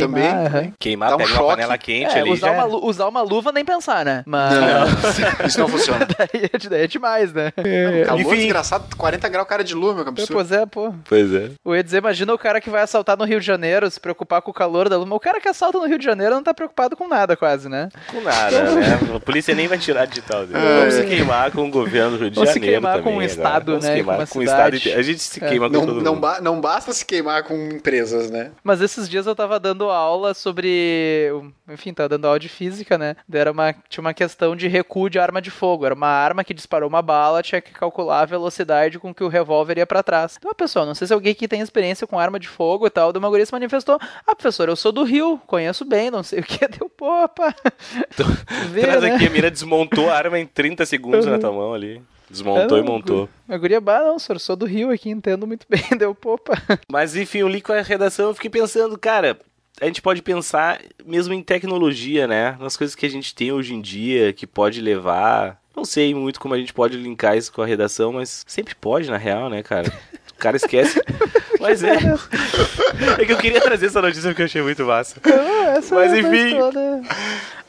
Também, 0.00 0.22
Queimar, 0.22 0.44
também. 0.44 0.60
aham. 0.68 0.72
Queimar, 0.78 1.08
Dá 1.10 1.14
um 1.14 1.18
pega 1.18 1.32
uma 1.34 1.46
panela 1.48 1.78
quente 1.78 2.16
É, 2.16 2.20
ali. 2.20 2.30
usar 2.30 2.50
uma, 2.52 2.62
é. 2.62 2.66
lu- 2.66 2.84
usar 2.86 3.06
uma 3.08 3.22
luva 3.22 3.52
nem 3.52 3.64
pensar, 3.64 4.04
né? 4.04 4.22
Mas 4.26 4.54
Não, 4.54 4.86
isso 5.46 5.58
não 5.60 5.68
funciona. 5.68 6.06
daí, 6.18 6.50
é, 6.52 6.68
daí 6.68 6.82
é 6.82 6.86
demais, 6.86 7.32
né? 7.32 7.52
Calor 8.06 8.20
Enfim. 8.20 8.36
desgraçado, 8.36 8.96
40 8.96 9.28
graus 9.28 9.48
cara 9.48 9.64
de 9.64 9.74
lua, 9.74 9.94
meu 9.94 10.06
absurdo. 10.08 10.32
Pois 10.32 10.52
é, 10.52 10.66
pô. 10.66 10.92
Pois 11.08 11.32
é. 11.34 11.50
Eu 11.64 11.74
ia 11.76 11.82
dizer, 11.84 11.98
imagina 11.98 12.32
o 12.32 12.38
cara 12.38 12.60
que 12.60 12.70
vai 12.70 12.82
assaltar 12.82 13.16
no 13.16 13.24
Rio 13.24 13.40
de 13.40 13.46
Janeiro, 13.46 13.90
se 13.90 14.00
preocupar 14.00 14.42
com 14.42 14.50
o 14.50 14.54
calor 14.54 14.88
da 14.88 14.96
lua. 14.96 15.14
O 15.14 15.20
cara 15.20 15.40
que 15.40 15.48
assalta 15.48 15.78
no 15.78 15.86
Rio 15.86 15.98
de 15.98 16.04
Janeiro 16.04 16.34
não 16.34 16.42
tá 16.42 16.54
preocupado 16.54 16.96
com 16.96 17.08
nada, 17.08 17.36
quase, 17.36 17.68
né? 17.68 17.88
Com 18.10 18.20
nada, 18.20 18.62
né? 18.74 18.98
A 19.16 19.20
polícia 19.20 19.54
nem 19.54 19.66
vai 19.68 19.78
tirar 19.78 20.02
a 20.02 20.06
digital 20.06 20.46
dele. 20.46 20.58
É. 20.64 20.78
Vamos 20.80 20.94
se 20.94 21.04
queimar 21.04 21.50
com 21.50 21.66
o 21.66 21.70
governo 21.70 22.12
do 22.12 22.18
Rio 22.22 22.30
de 22.30 22.34
Vamos 22.36 22.50
se 22.50 22.54
Janeiro 22.54 22.74
queimar 22.80 22.96
também 22.98 23.12
com 23.12 23.18
o 23.18 23.22
estado, 23.22 23.66
Vamos 23.72 23.84
né, 23.84 23.94
queimar 23.94 24.14
com 24.16 24.20
uma 24.22 24.26
com 24.28 24.38
o 24.38 24.42
estado. 24.42 24.74
A 24.76 25.02
gente 25.02 25.18
se 25.20 25.44
É. 25.44 25.48
queima 25.48 25.66
com 25.68 25.72
Não, 25.74 25.86
todo 25.86 26.00
não, 26.02 26.12
mundo. 26.14 26.20
ba- 26.20 26.40
não 26.40 26.60
basta 26.60 26.92
se 26.92 27.04
queimar 27.04 27.42
com 27.44 27.54
empresas, 27.54 28.30
né? 28.30 28.50
Mas 28.62 28.80
esses 28.80 29.08
dias 29.08 29.26
eu 29.26 29.34
tava 29.34 29.58
dando 29.58 29.89
aula 29.96 30.34
sobre. 30.34 31.28
Enfim, 31.68 31.92
tava 31.92 32.08
dando 32.08 32.26
aula 32.26 32.38
de 32.38 32.48
física, 32.48 32.96
né? 32.98 33.16
Era 33.32 33.52
uma, 33.52 33.74
tinha 33.88 34.02
uma 34.02 34.14
questão 34.14 34.56
de 34.56 34.68
recuo 34.68 35.08
de 35.10 35.18
arma 35.18 35.40
de 35.40 35.50
fogo. 35.50 35.86
Era 35.86 35.94
uma 35.94 36.08
arma 36.08 36.44
que 36.44 36.54
disparou 36.54 36.88
uma 36.88 37.02
bala, 37.02 37.42
tinha 37.42 37.60
que 37.60 37.72
calcular 37.72 38.20
a 38.22 38.26
velocidade 38.26 38.98
com 38.98 39.14
que 39.14 39.24
o 39.24 39.28
revólver 39.28 39.78
ia 39.78 39.86
pra 39.86 40.02
trás. 40.02 40.36
Então, 40.38 40.52
pessoal, 40.54 40.86
não 40.86 40.94
sei 40.94 41.06
se 41.06 41.14
alguém 41.14 41.34
que 41.34 41.48
tem 41.48 41.60
experiência 41.60 42.06
com 42.06 42.18
arma 42.18 42.38
de 42.38 42.48
fogo 42.48 42.86
e 42.86 42.90
tal, 42.90 43.12
de 43.12 43.18
uma 43.18 43.28
guria 43.28 43.46
se 43.46 43.52
manifestou. 43.52 43.98
Ah, 44.26 44.34
professor, 44.34 44.68
eu 44.68 44.76
sou 44.76 44.92
do 44.92 45.04
Rio, 45.04 45.40
conheço 45.46 45.84
bem, 45.84 46.10
não 46.10 46.22
sei 46.22 46.40
o 46.40 46.42
que. 46.42 46.66
Deu, 46.68 46.88
pô, 46.88 47.24
opa. 47.24 47.54
Vê, 48.70 48.82
Traz 48.82 49.02
né? 49.02 49.14
aqui, 49.14 49.26
a 49.26 49.30
mira 49.30 49.50
desmontou 49.50 50.10
a 50.10 50.14
arma 50.16 50.38
em 50.38 50.46
30 50.46 50.84
segundos 50.86 51.26
na 51.26 51.38
tua 51.38 51.52
mão 51.52 51.74
ali. 51.74 52.02
Desmontou 52.28 52.78
É, 52.78 52.80
e 52.80 52.84
não, 52.84 52.92
montou. 52.92 53.28
A 53.48 53.56
guria, 53.56 53.80
bah, 53.80 54.02
não, 54.04 54.16
senhor, 54.16 54.38
sou 54.38 54.54
do 54.54 54.64
Rio 54.64 54.90
aqui, 54.92 55.10
entendo 55.10 55.48
muito 55.48 55.66
bem. 55.68 55.82
Deu, 55.98 56.14
pô, 56.14 56.34
opa. 56.34 56.54
Mas 56.88 57.16
enfim, 57.16 57.38
eu 57.38 57.48
li 57.48 57.60
com 57.60 57.72
a 57.72 57.80
redação 57.82 58.28
eu 58.28 58.34
fiquei 58.34 58.48
pensando, 58.48 58.96
cara, 58.96 59.36
a 59.80 59.86
gente 59.86 60.02
pode 60.02 60.20
pensar 60.20 60.80
mesmo 61.06 61.32
em 61.32 61.42
tecnologia, 61.42 62.26
né? 62.26 62.56
Nas 62.60 62.76
coisas 62.76 62.94
que 62.94 63.06
a 63.06 63.08
gente 63.08 63.34
tem 63.34 63.50
hoje 63.50 63.74
em 63.74 63.80
dia, 63.80 64.32
que 64.32 64.46
pode 64.46 64.80
levar. 64.80 65.58
Não 65.74 65.84
sei 65.84 66.14
muito 66.14 66.38
como 66.38 66.52
a 66.52 66.58
gente 66.58 66.74
pode 66.74 66.96
linkar 66.96 67.36
isso 67.36 67.52
com 67.52 67.62
a 67.62 67.66
redação, 67.66 68.12
mas 68.12 68.44
sempre 68.46 68.74
pode, 68.74 69.10
na 69.10 69.16
real, 69.16 69.48
né, 69.48 69.62
cara? 69.62 69.90
O 70.30 70.34
cara 70.34 70.56
esquece. 70.56 71.00
mas 71.60 71.82
é. 71.84 71.94
É 73.18 73.24
que 73.24 73.32
eu 73.32 73.38
queria 73.38 73.60
trazer 73.60 73.86
essa 73.86 74.02
notícia 74.02 74.30
porque 74.30 74.42
eu 74.42 74.46
achei 74.46 74.62
muito 74.62 74.84
massa. 74.84 75.16
Ah, 75.24 75.76
essa 75.76 75.94
Mas, 75.94 76.12
é 76.12 76.16
a 76.16 76.18
enfim, 76.20 76.58
toda. 76.58 76.80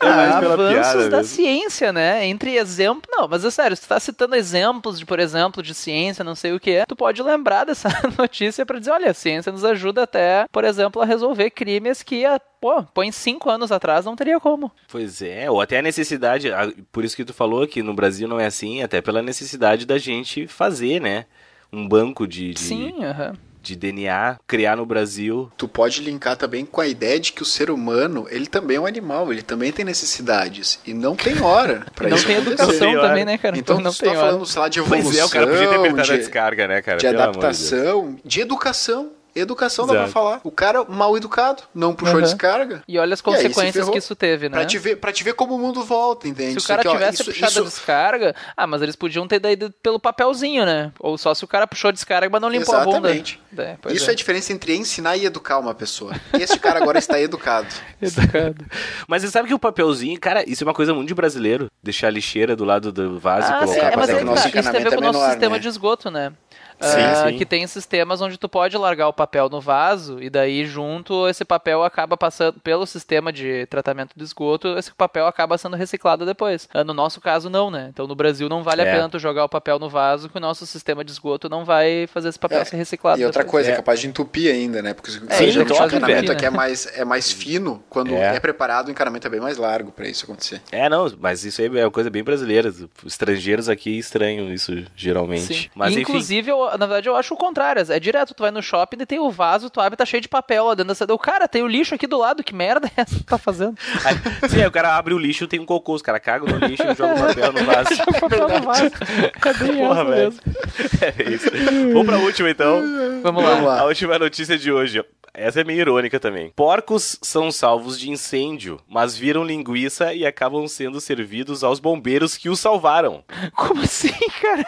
é 0.01 0.05
mais 0.15 0.35
Ah, 0.35 0.39
pela 0.39 0.53
avanços 0.55 0.73
piada 0.73 1.09
da 1.09 1.17
mesmo. 1.17 1.35
ciência, 1.35 1.93
né? 1.93 2.25
Entre 2.25 2.55
exemplos. 2.55 3.09
Não, 3.11 3.27
mas 3.27 3.45
é 3.45 3.51
sério, 3.51 3.75
se 3.75 3.83
tu 3.83 3.87
tá 3.89 3.99
citando 3.99 4.35
exemplos 4.35 4.97
de, 4.99 5.05
por 5.05 5.19
exemplo, 5.19 5.61
de 5.61 5.73
ciência, 5.75 6.23
não 6.23 6.35
sei 6.35 6.53
o 6.53 6.59
que, 6.59 6.83
tu 6.87 6.95
pode 6.95 7.21
lembrar 7.21 7.65
dessa 7.67 7.89
notícia 8.17 8.65
pra 8.65 8.79
dizer, 8.79 8.91
olha, 8.91 9.11
a 9.11 9.13
ciência 9.13 9.51
nos 9.51 9.63
ajuda 9.63 10.03
até, 10.03 10.45
por 10.51 10.63
exemplo, 10.63 11.01
a 11.01 11.05
resolver 11.05 11.49
crimes 11.51 12.01
que, 12.03 12.25
ah, 12.25 12.39
pô, 12.59 12.83
põe 12.83 13.11
cinco 13.11 13.49
anos 13.49 13.71
atrás 13.71 14.05
não 14.05 14.15
teria 14.15 14.39
como. 14.39 14.71
Pois 14.89 15.21
é, 15.21 15.49
ou 15.49 15.61
até 15.61 15.79
a 15.79 15.81
necessidade, 15.83 16.51
a- 16.51 16.71
por 16.91 17.03
isso 17.05 17.15
que 17.15 17.25
tu 17.25 17.33
falou 17.33 17.67
que 17.67 17.83
no 17.83 17.93
Brasil 17.93 18.27
não 18.27 18.39
é 18.39 18.45
assim, 18.47 18.81
até 18.81 19.01
pela 19.01 19.21
necessidade 19.21 19.85
da 19.85 19.97
gente 19.97 20.47
fazer, 20.47 20.99
né? 20.99 21.25
Um 21.71 21.87
banco 21.87 22.27
de, 22.27 22.53
de, 22.53 22.59
Sim, 22.59 23.03
aham. 23.05 23.33
De 23.61 23.75
DNA, 23.75 24.37
criar 24.47 24.75
no 24.75 24.85
Brasil. 24.85 25.51
Tu 25.57 25.67
pode 25.67 26.01
linkar 26.01 26.35
também 26.35 26.65
com 26.65 26.81
a 26.81 26.87
ideia 26.87 27.19
de 27.19 27.31
que 27.33 27.41
o 27.41 27.45
ser 27.45 27.69
humano, 27.69 28.25
ele 28.29 28.47
também 28.47 28.77
é 28.77 28.79
um 28.79 28.85
animal, 28.85 29.31
ele 29.31 29.41
também 29.41 29.71
tem 29.71 29.85
necessidades. 29.85 30.79
E 30.85 30.93
não 30.93 31.15
tem 31.15 31.39
hora 31.41 31.85
Não 32.01 32.15
isso 32.15 32.25
tem 32.25 32.37
acontecer. 32.37 32.63
educação 32.63 32.91
Não 32.93 32.99
tem 32.99 33.09
também, 33.09 33.25
né, 33.25 33.37
cara? 33.37 33.57
Então, 33.57 33.79
não 33.79 33.91
tu 33.91 33.99
tem 33.99 34.13
tá 34.13 34.19
hora. 34.19 34.27
falando, 34.29 34.45
sei 34.45 34.61
lá, 34.61 34.67
de 34.69 34.79
evolução, 34.79 35.01
Pois 35.11 35.17
é, 35.17 35.25
o 35.25 35.29
cara 35.29 35.47
podia 35.47 35.69
ter 35.69 35.93
de, 36.03 36.11
a 36.13 36.17
descarga, 36.17 36.67
né, 36.67 36.81
cara? 36.81 36.97
de 36.97 37.05
Pelo 37.05 37.21
amor 37.21 37.31
de 37.33 37.39
Deus. 37.39 37.45
adaptação, 37.45 38.15
de 38.25 38.41
educação. 38.41 39.11
Educação 39.33 39.87
dá 39.87 39.93
pra 39.93 40.07
falar. 40.07 40.41
O 40.43 40.51
cara 40.51 40.83
mal 40.85 41.15
educado, 41.15 41.63
não 41.73 41.93
puxou 41.93 42.15
Aham. 42.17 42.23
descarga. 42.23 42.83
E 42.87 42.99
olha 42.99 43.13
as 43.13 43.19
E 43.19 43.23
consequências 43.23 43.89
que 43.89 43.97
isso 43.97 44.15
teve, 44.15 44.49
né? 44.49 44.57
Pra, 44.57 44.65
te 44.65 44.77
ver, 44.77 44.97
pra 44.97 45.11
te 45.11 45.23
ver 45.23 45.33
como 45.33 45.55
o 45.55 45.59
mundo 45.59 45.83
volta, 45.83 46.27
entende? 46.27 46.51
Se 46.51 46.57
o 46.57 46.59
Isso 46.59 46.67
cara 46.67 46.81
aqui, 46.81 46.87
ó, 46.89 46.91
tivesse 46.93 47.21
isso- 47.21 47.31
puxado 47.31 47.51
isso- 47.51 47.61
a 47.61 47.63
descarga, 47.65 48.35
ah, 48.57 48.67
mas 48.67 48.81
eles 48.81 48.95
podiam 48.95 49.27
ter 49.27 49.39
daído 49.39 49.73
pelo 49.81 49.99
papelzinho, 49.99 50.65
né? 50.65 50.91
Ou 50.99 51.17
só 51.17 51.33
se 51.33 51.43
o 51.43 51.47
cara 51.47 51.65
puxou 51.65 51.89
a 51.89 51.91
descarga, 51.91 52.29
mas 52.29 52.41
não 52.41 52.49
limpou 52.49 52.75
a 52.75 52.83
bunda. 52.83 53.09
Exatamente. 53.13 53.41
É, 53.57 53.77
Isso 53.93 54.09
é. 54.09 54.13
a 54.13 54.15
diferença 54.15 54.51
entre 54.53 54.75
ensinar 54.75 55.15
e 55.17 55.25
educar 55.25 55.59
uma 55.59 55.73
pessoa. 55.73 56.13
E 56.37 56.41
esse 56.41 56.57
cara 56.59 56.79
agora 56.81 56.99
está 56.99 57.19
educado. 57.19 57.67
Educado. 58.01 58.65
Mas 59.07 59.21
você 59.21 59.29
sabe 59.29 59.47
que 59.47 59.53
o 59.53 59.59
papelzinho, 59.59 60.19
cara, 60.19 60.43
isso 60.49 60.63
é 60.63 60.67
uma 60.67 60.73
coisa 60.73 60.93
muito 60.93 61.07
de 61.07 61.13
brasileiro. 61.13 61.69
Deixar 61.83 62.07
a 62.07 62.09
lixeira 62.09 62.55
do 62.55 62.63
lado 62.65 62.91
do 62.91 63.19
vaso 63.19 63.47
e 63.49 63.53
Ah, 63.53 63.59
colocar 63.59 63.73
sim, 63.73 63.79
pra 63.79 63.89
é, 63.91 63.95
mas 63.97 64.05
que 64.07 64.23
nosso 64.23 64.41
tá. 64.43 64.47
Isso 64.47 64.51
tem 64.51 64.59
a 64.59 64.63
ver 64.63 64.69
encanamento 64.79 64.95
com 64.95 65.01
o 65.01 65.03
é 65.03 65.07
nosso 65.07 65.19
menor, 65.19 65.31
sistema 65.31 65.55
né? 65.55 65.59
de 65.61 65.67
esgoto, 65.67 66.11
né? 66.11 66.33
Sim, 66.81 66.99
Ah, 67.01 67.27
sim. 67.29 67.37
Que 67.37 67.45
tem 67.45 67.65
sistemas 67.67 68.21
onde 68.21 68.37
tu 68.37 68.49
pode 68.49 68.77
largar 68.77 69.07
o 69.07 69.13
papel 69.13 69.49
no 69.49 69.61
vaso 69.61 70.21
e 70.21 70.29
daí 70.29 70.65
junto 70.65 71.27
esse 71.27 71.45
papel 71.45 71.83
acaba 71.83 72.17
passando 72.17 72.59
pelo 72.59 72.85
sistema 72.85 73.31
de 73.31 73.65
tratamento 73.67 74.11
do 74.15 74.23
esgoto, 74.23 74.77
esse 74.77 74.91
papel 74.93 75.25
acaba 75.27 75.57
sendo 75.57 75.75
reciclado 75.75 76.25
depois. 76.25 76.67
Ah, 76.73 76.83
No 76.83 76.93
nosso 76.93 77.21
caso 77.21 77.49
não, 77.49 77.69
né? 77.71 77.87
Então 77.93 78.07
no 78.07 78.15
Brasil 78.15 78.49
não 78.49 78.63
vale 78.63 78.81
É. 78.81 78.89
a 78.89 78.95
pena 78.95 79.09
tu 79.09 79.19
jogar 79.19 79.45
o 79.45 79.49
papel 79.49 79.77
no 79.79 79.89
vaso 79.89 80.29
que 80.29 80.37
o 80.37 80.41
nosso 80.41 80.65
sistema 80.65 81.03
de 81.03 81.11
esgoto 81.11 81.47
não 81.49 81.63
vai 81.63 82.07
fazer 82.07 82.29
esse 82.29 82.39
papel 82.39 82.59
É, 82.61 82.65
ser 82.65 82.75
reciclado. 82.77 83.21
E 83.21 83.25
outra 83.25 83.43
depois. 83.43 83.51
coisa, 83.51 83.69
é 83.69 83.73
É. 83.73 83.75
capaz 83.77 83.99
de 83.99 84.07
entupir 84.07 84.51
ainda, 84.51 84.81
né? 84.81 84.93
Porque 84.93 85.11
Sim, 85.11 85.19
o 85.19 85.61
encanamento 85.61 86.29
né? 86.29 86.33
aqui 86.35 86.45
é 86.45 86.49
mais, 86.49 86.87
é 86.97 87.05
mais 87.05 87.31
fino. 87.31 87.83
Quando 87.89 88.13
É. 88.13 88.35
é. 88.35 88.39
preparado, 88.39 88.87
o 88.87 88.91
encanamento 88.91 89.27
é 89.27 89.29
bem 89.29 89.39
mais 89.39 89.57
largo 89.57 89.91
pra 89.91 90.07
isso 90.07 90.23
acontecer. 90.25 90.61
É, 90.71 90.89
não, 90.89 91.11
mas 91.19 91.43
isso 91.45 91.61
aí 91.61 91.67
é 91.79 91.85
uma 91.85 91.91
coisa 91.91 92.09
bem 92.09 92.23
brasileira. 92.23 92.69
Os 92.69 92.87
estrangeiros 93.05 93.69
aqui 93.69 93.97
estranham 93.97 94.51
isso, 94.51 94.71
geralmente. 94.95 95.41
Sim. 95.63 95.69
Mas 95.75 95.89
E, 95.91 95.93
enfim. 95.93 96.01
inclusive, 96.01 96.49
eu- 96.51 96.70
na 96.77 96.85
verdade, 96.85 97.09
eu 97.09 97.15
acho 97.15 97.33
o 97.33 97.37
contrário. 97.37 97.81
É 97.91 97.99
direto, 97.99 98.33
tu 98.33 98.41
vai 98.43 98.51
no 98.51 98.61
shopping 98.61 98.97
e 99.01 99.05
tem 99.05 99.19
o 99.19 99.29
vaso, 99.31 99.69
tu 99.69 99.79
abre 99.79 99.95
e 99.95 99.97
tá 99.97 100.05
cheio 100.05 100.21
de 100.21 100.27
papel 100.27 100.65
lá 100.65 100.75
dentro 100.75 101.07
da 101.07 101.13
O 101.13 101.19
Cara, 101.19 101.47
tem 101.47 101.63
o 101.63 101.67
lixo 101.67 101.95
aqui 101.95 102.07
do 102.07 102.17
lado, 102.17 102.43
que 102.43 102.53
merda 102.53 102.87
é 102.97 103.01
essa 103.01 103.15
que 103.15 103.23
tu 103.23 103.27
tá 103.27 103.37
fazendo? 103.37 103.77
Aí, 104.03 104.49
sim, 104.49 104.61
aí 104.61 104.67
o 104.67 104.71
cara 104.71 104.95
abre 104.95 105.13
o 105.13 105.17
lixo, 105.17 105.47
tem 105.47 105.59
um 105.59 105.65
cocô, 105.65 105.93
os 105.93 106.01
caras 106.01 106.21
cagam 106.21 106.47
no 106.47 106.65
lixo 106.65 106.83
e 106.83 106.95
jogam 106.95 107.15
o 107.15 107.27
papel 107.27 107.53
no 107.53 107.63
vaso. 107.65 107.89
o 108.07 108.19
papel 108.19 108.47
no 108.49 108.61
vaso. 108.61 108.91
É 109.43 109.53
bem 109.53 109.75
Porra, 109.75 110.01
essa 110.01 110.05
velho. 110.05 110.23
mesmo. 110.23 110.41
É 111.01 111.29
isso. 111.29 111.49
Vamos 111.93 112.05
pra 112.05 112.17
última 112.17 112.49
então. 112.49 112.81
Vamos 113.21 113.43
lá. 113.43 113.49
Vamos 113.51 113.65
lá. 113.65 113.79
A 113.81 113.85
última 113.85 114.17
notícia 114.19 114.57
de 114.57 114.71
hoje. 114.71 115.03
Essa 115.33 115.61
é 115.61 115.63
meio 115.63 115.79
irônica 115.79 116.19
também. 116.19 116.51
Porcos 116.55 117.17
são 117.21 117.51
salvos 117.51 117.97
de 117.97 118.09
incêndio, 118.09 118.79
mas 118.87 119.17
viram 119.17 119.45
linguiça 119.45 120.13
e 120.13 120.25
acabam 120.25 120.67
sendo 120.67 120.99
servidos 120.99 121.63
aos 121.63 121.79
bombeiros 121.79 122.35
que 122.35 122.49
os 122.49 122.59
salvaram. 122.59 123.23
Como 123.55 123.81
assim, 123.81 124.11
cara? 124.41 124.65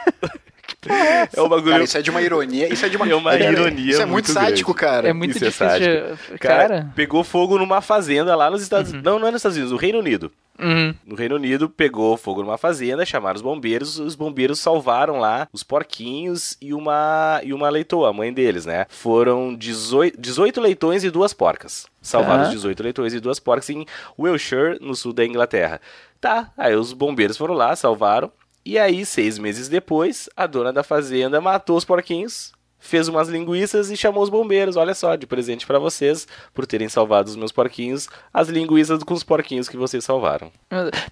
É 0.89 1.41
um 1.41 1.50
bagulho. 1.50 1.72
Cara, 1.72 1.84
isso 1.84 1.98
é 1.98 2.02
de 2.02 2.10
uma 2.10 2.22
ironia. 2.22 2.72
Isso 2.72 2.86
é 2.86 2.89
de 2.89 2.98
uma, 2.98 3.08
É 3.10 3.15
uma 3.15 3.36
ironia 3.36 3.91
Isso 3.91 4.02
é 4.02 4.06
muito 4.06 4.26
muito 4.26 4.32
sádico, 4.32 4.74
cara. 4.74 5.10
É 5.10 5.13
muito 5.13 5.36
Isso 5.36 5.46
é 5.46 5.50
difícil 5.50 5.80
de... 5.80 6.38
Cara, 6.39 6.67
Cara... 6.67 6.91
pegou 6.96 7.24
fogo 7.24 7.58
numa 7.58 7.82
fazenda 7.82 8.36
lá 8.36 8.50
nos 8.50 8.62
Estados 8.62 8.91
Unidos. 8.91 9.12
Não, 9.12 9.19
não 9.19 9.28
é 9.28 9.32
nos 9.32 9.39
Estados 9.39 9.58
Unidos, 9.58 9.72
no 9.72 9.78
Reino 9.78 10.00
Unido. 10.00 10.32
Uhum. 10.60 10.93
No 11.06 11.15
Reino 11.15 11.36
Unido, 11.36 11.67
pegou 11.67 12.15
fogo 12.15 12.43
numa 12.43 12.58
fazenda, 12.58 13.06
chamaram 13.06 13.36
os 13.36 13.41
bombeiros, 13.41 13.98
os 14.00 14.15
bombeiros 14.15 14.60
salvaram 14.60 15.19
lá 15.19 15.48
os 15.52 15.63
porquinhos 15.63 16.56
e 16.62 16.74
uma, 16.74 17.41
e 17.43 17.54
uma 17.54 17.69
leitoa, 17.69 18.10
a 18.10 18.13
mãe 18.13 18.32
deles, 18.32 18.65
né? 18.65 18.86
Foram 18.89 19.56
18, 19.56 20.19
18 20.19 20.62
leitões 20.62 21.04
e 21.04 21.10
duas 21.10 21.34
porcas. 21.34 21.88
Salvaram 22.02 22.43
Tá. 22.43 22.50
os 22.50 22.52
18 22.52 22.84
leitões 22.84 23.13
e 23.13 23.19
duas 23.19 23.39
porcas 23.39 23.69
em 23.69 23.86
Wiltshire, 24.17 24.78
no 24.80 24.96
sul 24.96 25.12
da 25.12 25.26
Inglaterra. 25.26 25.82
Tá, 26.22 26.52
aí 26.58 26.76
os 26.76 26.93
bombeiros 26.93 27.36
foram 27.36 27.54
lá, 27.54 27.76
salvaram. 27.76 28.32
E 28.65 28.78
aí, 28.80 29.06
seis 29.06 29.38
meses 29.38 29.67
depois, 29.67 30.30
a 30.38 30.47
dona 30.47 30.71
da 30.71 30.84
fazenda 30.84 31.41
matou 31.41 31.76
os 31.76 31.84
porquinhos, 31.84 32.54
fez 32.80 33.08
umas 33.08 33.28
linguiças 33.28 33.91
e 33.91 33.97
chamou 33.97 34.23
os 34.23 34.30
bombeiros. 34.30 34.76
Olha 34.78 34.93
só, 34.93 35.15
de 35.15 35.26
presente 35.28 35.65
pra 35.67 35.80
vocês, 35.80 36.28
por 36.54 36.65
terem 36.65 36.88
salvado 36.88 37.30
os 37.30 37.36
meus 37.36 37.52
porquinhos, 37.52 38.08
as 38.34 38.47
linguiças 38.49 39.04
com 39.04 39.13
os 39.13 39.23
porquinhos 39.23 39.67
que 39.67 39.76
vocês 39.78 40.04
salvaram. 40.06 40.52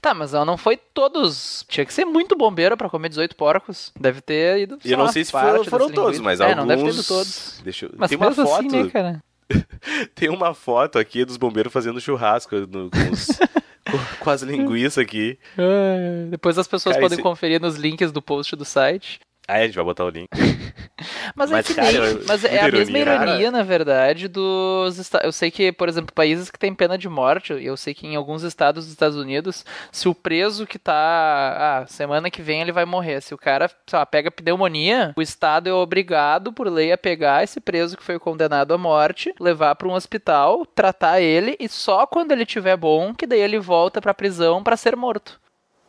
Tá, 0.01 0.13
mas 0.13 0.33
ela 0.33 0.45
não 0.45 0.57
foi 0.57 0.77
todos. 0.77 1.65
Tinha 1.67 1.85
que 1.85 1.93
ser 1.93 2.05
muito 2.05 2.35
bombeiro 2.37 2.77
pra 2.77 2.89
comer 2.89 3.09
18 3.09 3.35
porcos. 3.35 3.91
Deve 3.99 4.21
ter 4.21 4.59
ido. 4.61 4.77
E 4.83 4.91
eu 4.91 4.97
não 4.97 5.07
sei 5.09 5.25
se 5.25 5.31
foram, 5.31 5.63
foram 5.65 5.89
todos, 5.89 6.19
mas 6.19 6.39
é, 6.39 6.43
alguns... 6.45 6.57
não 6.57 6.67
deve 6.67 6.83
ter 6.83 6.89
ido 6.93 7.03
todos. 7.03 7.61
Deixa 7.63 7.85
eu... 7.85 7.91
Mas 7.97 8.09
Tem 8.09 8.17
uma 8.17 8.27
mesmo 8.29 8.45
foto, 8.47 8.67
assim, 8.67 8.83
né, 8.83 8.89
cara? 8.89 9.23
tem 10.15 10.29
uma 10.29 10.53
foto 10.53 10.97
aqui 10.97 11.25
dos 11.25 11.35
bombeiros 11.37 11.73
fazendo 11.73 11.99
churrasco 11.99 12.55
no- 12.55 12.89
com, 12.89 13.11
os- 13.11 13.27
com- 14.19 14.29
as 14.29 14.41
linguiças 14.41 14.97
aqui. 14.97 15.37
Ai, 15.57 16.29
Depois 16.29 16.57
as 16.57 16.67
pessoas 16.67 16.93
Cara, 16.95 17.03
podem 17.05 17.15
esse- 17.15 17.23
conferir 17.23 17.61
nos 17.61 17.75
links 17.75 18.11
do 18.11 18.21
post 18.21 18.55
do 18.55 18.65
site. 18.65 19.19
Aí 19.47 19.63
a 19.63 19.65
gente 19.65 19.75
vai 19.75 19.83
botar 19.85 20.05
o 20.05 20.09
link. 20.09 20.27
Mas, 21.35 21.49
é 21.49 21.53
Mas, 21.53 21.67
que 21.67 21.73
cara, 21.73 21.91
nem- 21.91 22.01
eu- 22.01 22.23
mas 22.27 22.43
é 22.43 22.59
a 22.61 22.71
mesma 22.71 22.97
ironia, 22.97 23.27
cara. 23.27 23.51
na 23.51 23.63
verdade, 23.63 24.27
dos 24.27 25.09
Eu 25.23 25.31
sei 25.31 25.49
que, 25.49 25.71
por 25.71 25.87
exemplo, 25.89 26.13
países 26.13 26.49
que 26.51 26.59
têm 26.59 26.73
pena 26.73 26.97
de 26.97 27.07
morte, 27.09 27.53
eu 27.53 27.75
sei 27.77 27.93
que 27.93 28.05
em 28.05 28.15
alguns 28.15 28.43
estados 28.43 28.85
dos 28.85 28.91
Estados 28.93 29.17
Unidos, 29.17 29.65
se 29.91 30.07
o 30.07 30.13
preso 30.15 30.67
que 30.67 30.77
tá. 30.77 31.81
Ah, 31.83 31.85
semana 31.87 32.29
que 32.29 32.41
vem 32.41 32.61
ele 32.61 32.71
vai 32.71 32.85
morrer. 32.85 33.21
Se 33.21 33.33
o 33.33 33.37
cara, 33.37 33.69
sei 33.87 33.97
lá, 33.99 34.05
pega 34.05 34.29
pneumonia, 34.31 35.13
o 35.17 35.21
estado 35.21 35.67
é 35.69 35.73
obrigado, 35.73 36.53
por 36.53 36.67
lei, 36.67 36.91
a 36.91 36.97
pegar 36.97 37.43
esse 37.43 37.59
preso 37.59 37.97
que 37.97 38.03
foi 38.03 38.19
condenado 38.19 38.73
à 38.73 38.77
morte, 38.77 39.33
levar 39.39 39.75
pra 39.75 39.87
um 39.87 39.93
hospital, 39.93 40.65
tratar 40.65 41.19
ele, 41.21 41.55
e 41.59 41.67
só 41.67 42.05
quando 42.05 42.31
ele 42.31 42.45
tiver 42.45 42.77
bom, 42.77 43.13
que 43.13 43.25
daí 43.27 43.39
ele 43.41 43.59
volta 43.59 43.99
pra 44.01 44.13
prisão 44.13 44.63
pra 44.63 44.77
ser 44.77 44.95
morto. 44.95 45.40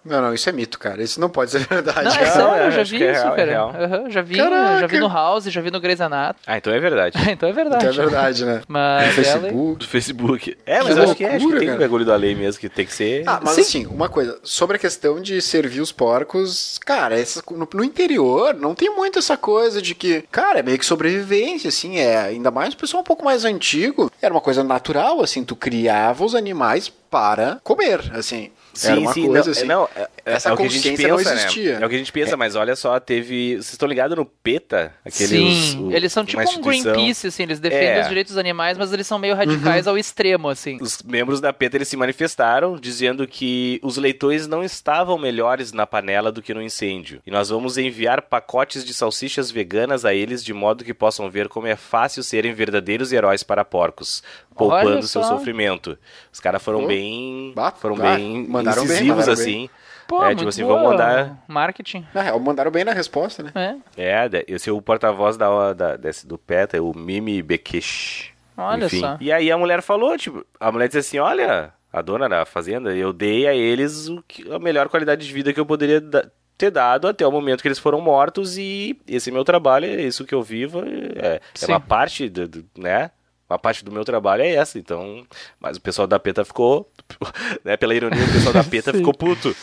Não, 0.04 0.20
não, 0.20 0.34
isso 0.34 0.48
é 0.48 0.52
mito, 0.52 0.78
cara. 0.78 1.02
Isso 1.02 1.20
não 1.20 1.28
pode 1.30 1.50
ser 1.52 1.60
verdade. 1.66 2.04
Não, 2.04 2.10
é 2.12 2.26
sério, 2.26 2.50
é, 2.54 2.66
eu 2.66 2.70
já 2.72 2.82
vi 2.82 3.02
é 3.04 3.12
isso, 3.12 3.22
real, 3.22 3.34
é 3.34 3.78
cara. 3.78 4.10
já 4.10 4.22
vi, 4.22 4.36
Caraca. 4.36 4.80
já 4.80 4.86
vi 4.86 4.98
no 4.98 5.08
House, 5.08 5.44
já 5.44 5.60
vi 5.60 5.70
no 5.70 5.80
Grey's 5.80 6.00
Anatomy. 6.00 6.40
Ah, 6.46 6.56
então 6.58 6.72
é 6.72 6.80
verdade. 6.80 7.16
então 7.30 7.48
é 7.48 7.52
verdade. 7.52 7.86
Então 7.86 8.02
é 8.02 8.06
verdade, 8.06 8.44
né? 8.44 8.62
Mas 8.66 9.02
ela- 9.04 9.12
Facebook. 9.12 9.78
Do 9.78 9.86
Facebook. 9.88 10.58
É, 10.66 10.82
mas 10.82 10.92
Que 10.94 10.98
eu 10.98 11.04
acho 11.04 11.14
que, 11.14 11.24
é, 11.24 11.28
acho 11.28 11.36
que 11.38 11.42
loucura, 11.44 11.60
tem 11.60 11.70
um 11.74 11.78
bagulho 11.78 12.04
da 12.04 12.16
lei 12.16 12.34
mesmo 12.34 12.60
que 12.60 12.68
tem 12.68 12.84
que 12.84 12.92
ser. 12.94 13.22
Ah, 13.26 13.40
mas 13.42 13.54
Sim. 13.54 13.60
assim, 13.60 13.86
uma 13.86 14.08
coisa, 14.08 14.38
sobre 14.42 14.76
a 14.76 14.78
questão 14.80 15.20
de 15.20 15.40
servir 15.40 15.80
os 15.80 15.92
porcos, 15.92 16.78
cara, 16.84 17.18
essa- 17.18 17.42
no, 17.50 17.68
no 17.72 17.84
interior 17.84 18.54
não 18.54 18.74
tem 18.74 18.90
muito 18.94 19.18
essa 19.18 19.36
coisa 19.36 19.80
de 19.80 19.94
que, 19.94 20.22
cara, 20.30 20.58
é 20.58 20.62
meio 20.62 20.78
que 20.78 20.86
sobrevivência, 20.86 21.68
assim, 21.68 21.98
é, 21.98 22.18
ainda 22.18 22.50
mais 22.50 22.74
o 22.74 22.76
pessoal 22.76 23.00
um 23.02 23.04
pouco 23.04 23.24
mais 23.24 23.44
antigo, 23.44 24.10
era 24.20 24.34
uma 24.34 24.40
coisa 24.40 24.64
natural, 24.64 25.22
assim, 25.22 25.44
tu 25.44 25.54
criava 25.54 26.24
os 26.24 26.34
animais 26.34 26.88
para 26.88 27.60
comer, 27.62 28.00
assim. 28.14 28.50
Era 28.84 29.00
uma 29.00 29.12
coisa 29.14 29.32
não, 29.44 29.50
assim. 29.52 29.64
não, 29.64 29.88
é, 29.96 30.00
é- 30.02 30.08
essa 30.24 30.48
é 30.48 30.52
o 30.52 30.56
que 30.56 30.62
a 30.62 30.68
gente 30.68 30.76
consciência 30.90 31.08
não 31.08 31.16
pensa, 31.16 31.34
existia. 31.34 31.78
né? 31.78 31.82
É 31.82 31.86
o 31.86 31.88
que 31.88 31.94
a 31.94 31.98
gente 31.98 32.12
pensa, 32.12 32.36
mas 32.36 32.54
olha 32.56 32.74
só, 32.76 32.98
teve. 33.00 33.54
Vocês 33.56 33.72
estão 33.72 33.88
ligados 33.88 34.16
no 34.16 34.24
PETA? 34.24 34.94
Aqueles, 35.04 35.28
Sim, 35.30 35.84
o- 35.88 35.92
eles 35.92 36.12
são 36.12 36.24
tipo 36.24 36.40
um 36.42 36.60
Greenpeace, 36.62 37.26
assim, 37.26 37.42
eles 37.42 37.58
defendem 37.60 37.88
É. 37.88 38.00
os 38.02 38.08
direitos 38.08 38.32
dos 38.32 38.38
animais, 38.38 38.78
mas 38.78 38.92
eles 38.92 39.06
são 39.06 39.18
meio 39.18 39.34
radicais 39.34 39.86
ao 39.86 39.98
extremo, 39.98 40.48
assim. 40.48 40.78
Os 40.80 41.02
membros 41.02 41.40
da 41.40 41.52
PETA 41.52 41.76
eles 41.76 41.88
se 41.88 41.96
manifestaram 41.96 42.76
dizendo 42.76 43.26
que 43.26 43.80
os 43.82 43.96
leitões 43.96 44.46
não 44.46 44.62
estavam 44.64 45.18
melhores 45.18 45.72
na 45.72 45.86
panela 45.86 46.30
do 46.32 46.40
que 46.42 46.54
no 46.54 46.62
incêndio. 46.62 47.20
E 47.26 47.30
nós 47.30 47.48
vamos 47.48 47.76
enviar 47.78 48.22
pacotes 48.22 48.84
de 48.84 48.94
salsichas 48.94 49.50
veganas 49.50 50.04
a 50.04 50.14
eles 50.14 50.42
de 50.44 50.52
modo 50.54 50.84
que 50.84 50.94
possam 50.94 51.28
ver 51.30 51.48
como 51.48 51.66
é 51.66 51.76
fácil 51.76 52.22
serem 52.22 52.52
verdadeiros 52.54 53.12
heróis 53.12 53.42
para 53.42 53.64
porcos, 53.64 54.22
poupando 54.56 54.90
Olha 54.90 55.02
seu 55.02 55.22
sofrimento. 55.22 55.98
Os 56.32 56.40
caras 56.40 56.62
foram 56.62 56.80
Pô. 56.82 56.86
bem, 56.88 57.52
Bah, 57.54 57.70
foram 57.72 57.96
bah, 57.96 58.14
bem 58.16 58.46
mandaram 58.48 58.82
bem, 58.82 58.92
incisivos 58.96 59.16
mandaram 59.26 59.32
assim. 59.32 59.70
Pô, 60.08 60.22
é, 60.24 60.34
tipo 60.34 60.48
assim, 60.48 60.64
vamos 60.64 60.82
mandar 60.90 61.42
Marketing. 61.48 62.04
Na 62.12 62.20
real, 62.22 62.38
mandaram 62.40 62.70
bem 62.70 62.84
na 62.84 62.92
resposta, 62.92 63.42
né? 63.42 63.78
É, 63.96 64.24
É, 64.24 64.28
de- 64.28 64.44
esse 64.48 64.68
é 64.68 64.72
o 64.72 64.82
porta-voz 64.82 65.36
da, 65.36 65.72
da, 65.72 65.96
desse, 65.96 66.26
do 66.26 66.36
PETA, 66.36 66.76
é 66.76 66.80
o 66.80 66.92
Mimi 66.94 67.40
Bekesh. 67.42 68.30
olha 68.56 68.86
Enfim. 68.86 69.00
só. 69.00 69.16
E 69.20 69.32
aí 69.32 69.50
a 69.50 69.56
mulher 69.56 69.80
falou, 69.80 70.16
tipo, 70.18 70.44
a 70.60 70.70
mulher 70.70 70.88
disse 70.88 70.98
assim, 70.98 71.18
olha, 71.18 71.72
a 71.90 72.02
dona 72.02 72.28
da 72.28 72.44
fazenda, 72.44 72.94
eu 72.94 73.12
dei 73.12 73.46
a 73.46 73.54
eles 73.54 74.08
o 74.08 74.22
que- 74.28 74.50
a 74.52 74.58
melhor 74.58 74.88
qualidade 74.88 75.26
de 75.26 75.32
vida 75.32 75.52
que 75.52 75.60
eu 75.60 75.64
poderia 75.66 76.00
da- 76.00 76.26
ter 76.58 76.70
dado 76.70 77.08
até 77.08 77.26
o 77.26 77.32
momento 77.32 77.62
que 77.62 77.68
eles 77.68 77.78
foram 77.78 78.00
mortos 78.00 78.58
e 78.58 78.98
esse 79.08 79.30
é 79.30 79.32
meu 79.32 79.44
trabalho, 79.44 79.86
é 79.86 80.02
isso 80.02 80.24
que 80.26 80.34
eu 80.34 80.42
vivo, 80.42 80.82
é, 81.16 81.40
é 81.60 81.66
uma 81.66 81.80
parte, 81.80 82.28
do, 82.28 82.46
do- 82.46 82.64
né? 82.76 83.10
Uma 83.52 83.58
parte 83.58 83.84
do 83.84 83.92
meu 83.92 84.04
trabalho 84.04 84.42
é 84.42 84.54
essa, 84.54 84.78
então... 84.78 85.26
Mas 85.60 85.76
o 85.76 85.80
pessoal 85.80 86.06
da 86.06 86.18
PETA 86.18 86.44
ficou, 86.44 86.90
né, 87.64 87.76
pela 87.76 87.94
ironia, 87.94 88.24
o 88.24 88.32
pessoal 88.32 88.54
da 88.54 88.64
PETA 88.64 88.92
ficou 88.94 89.12
puto. 89.12 89.54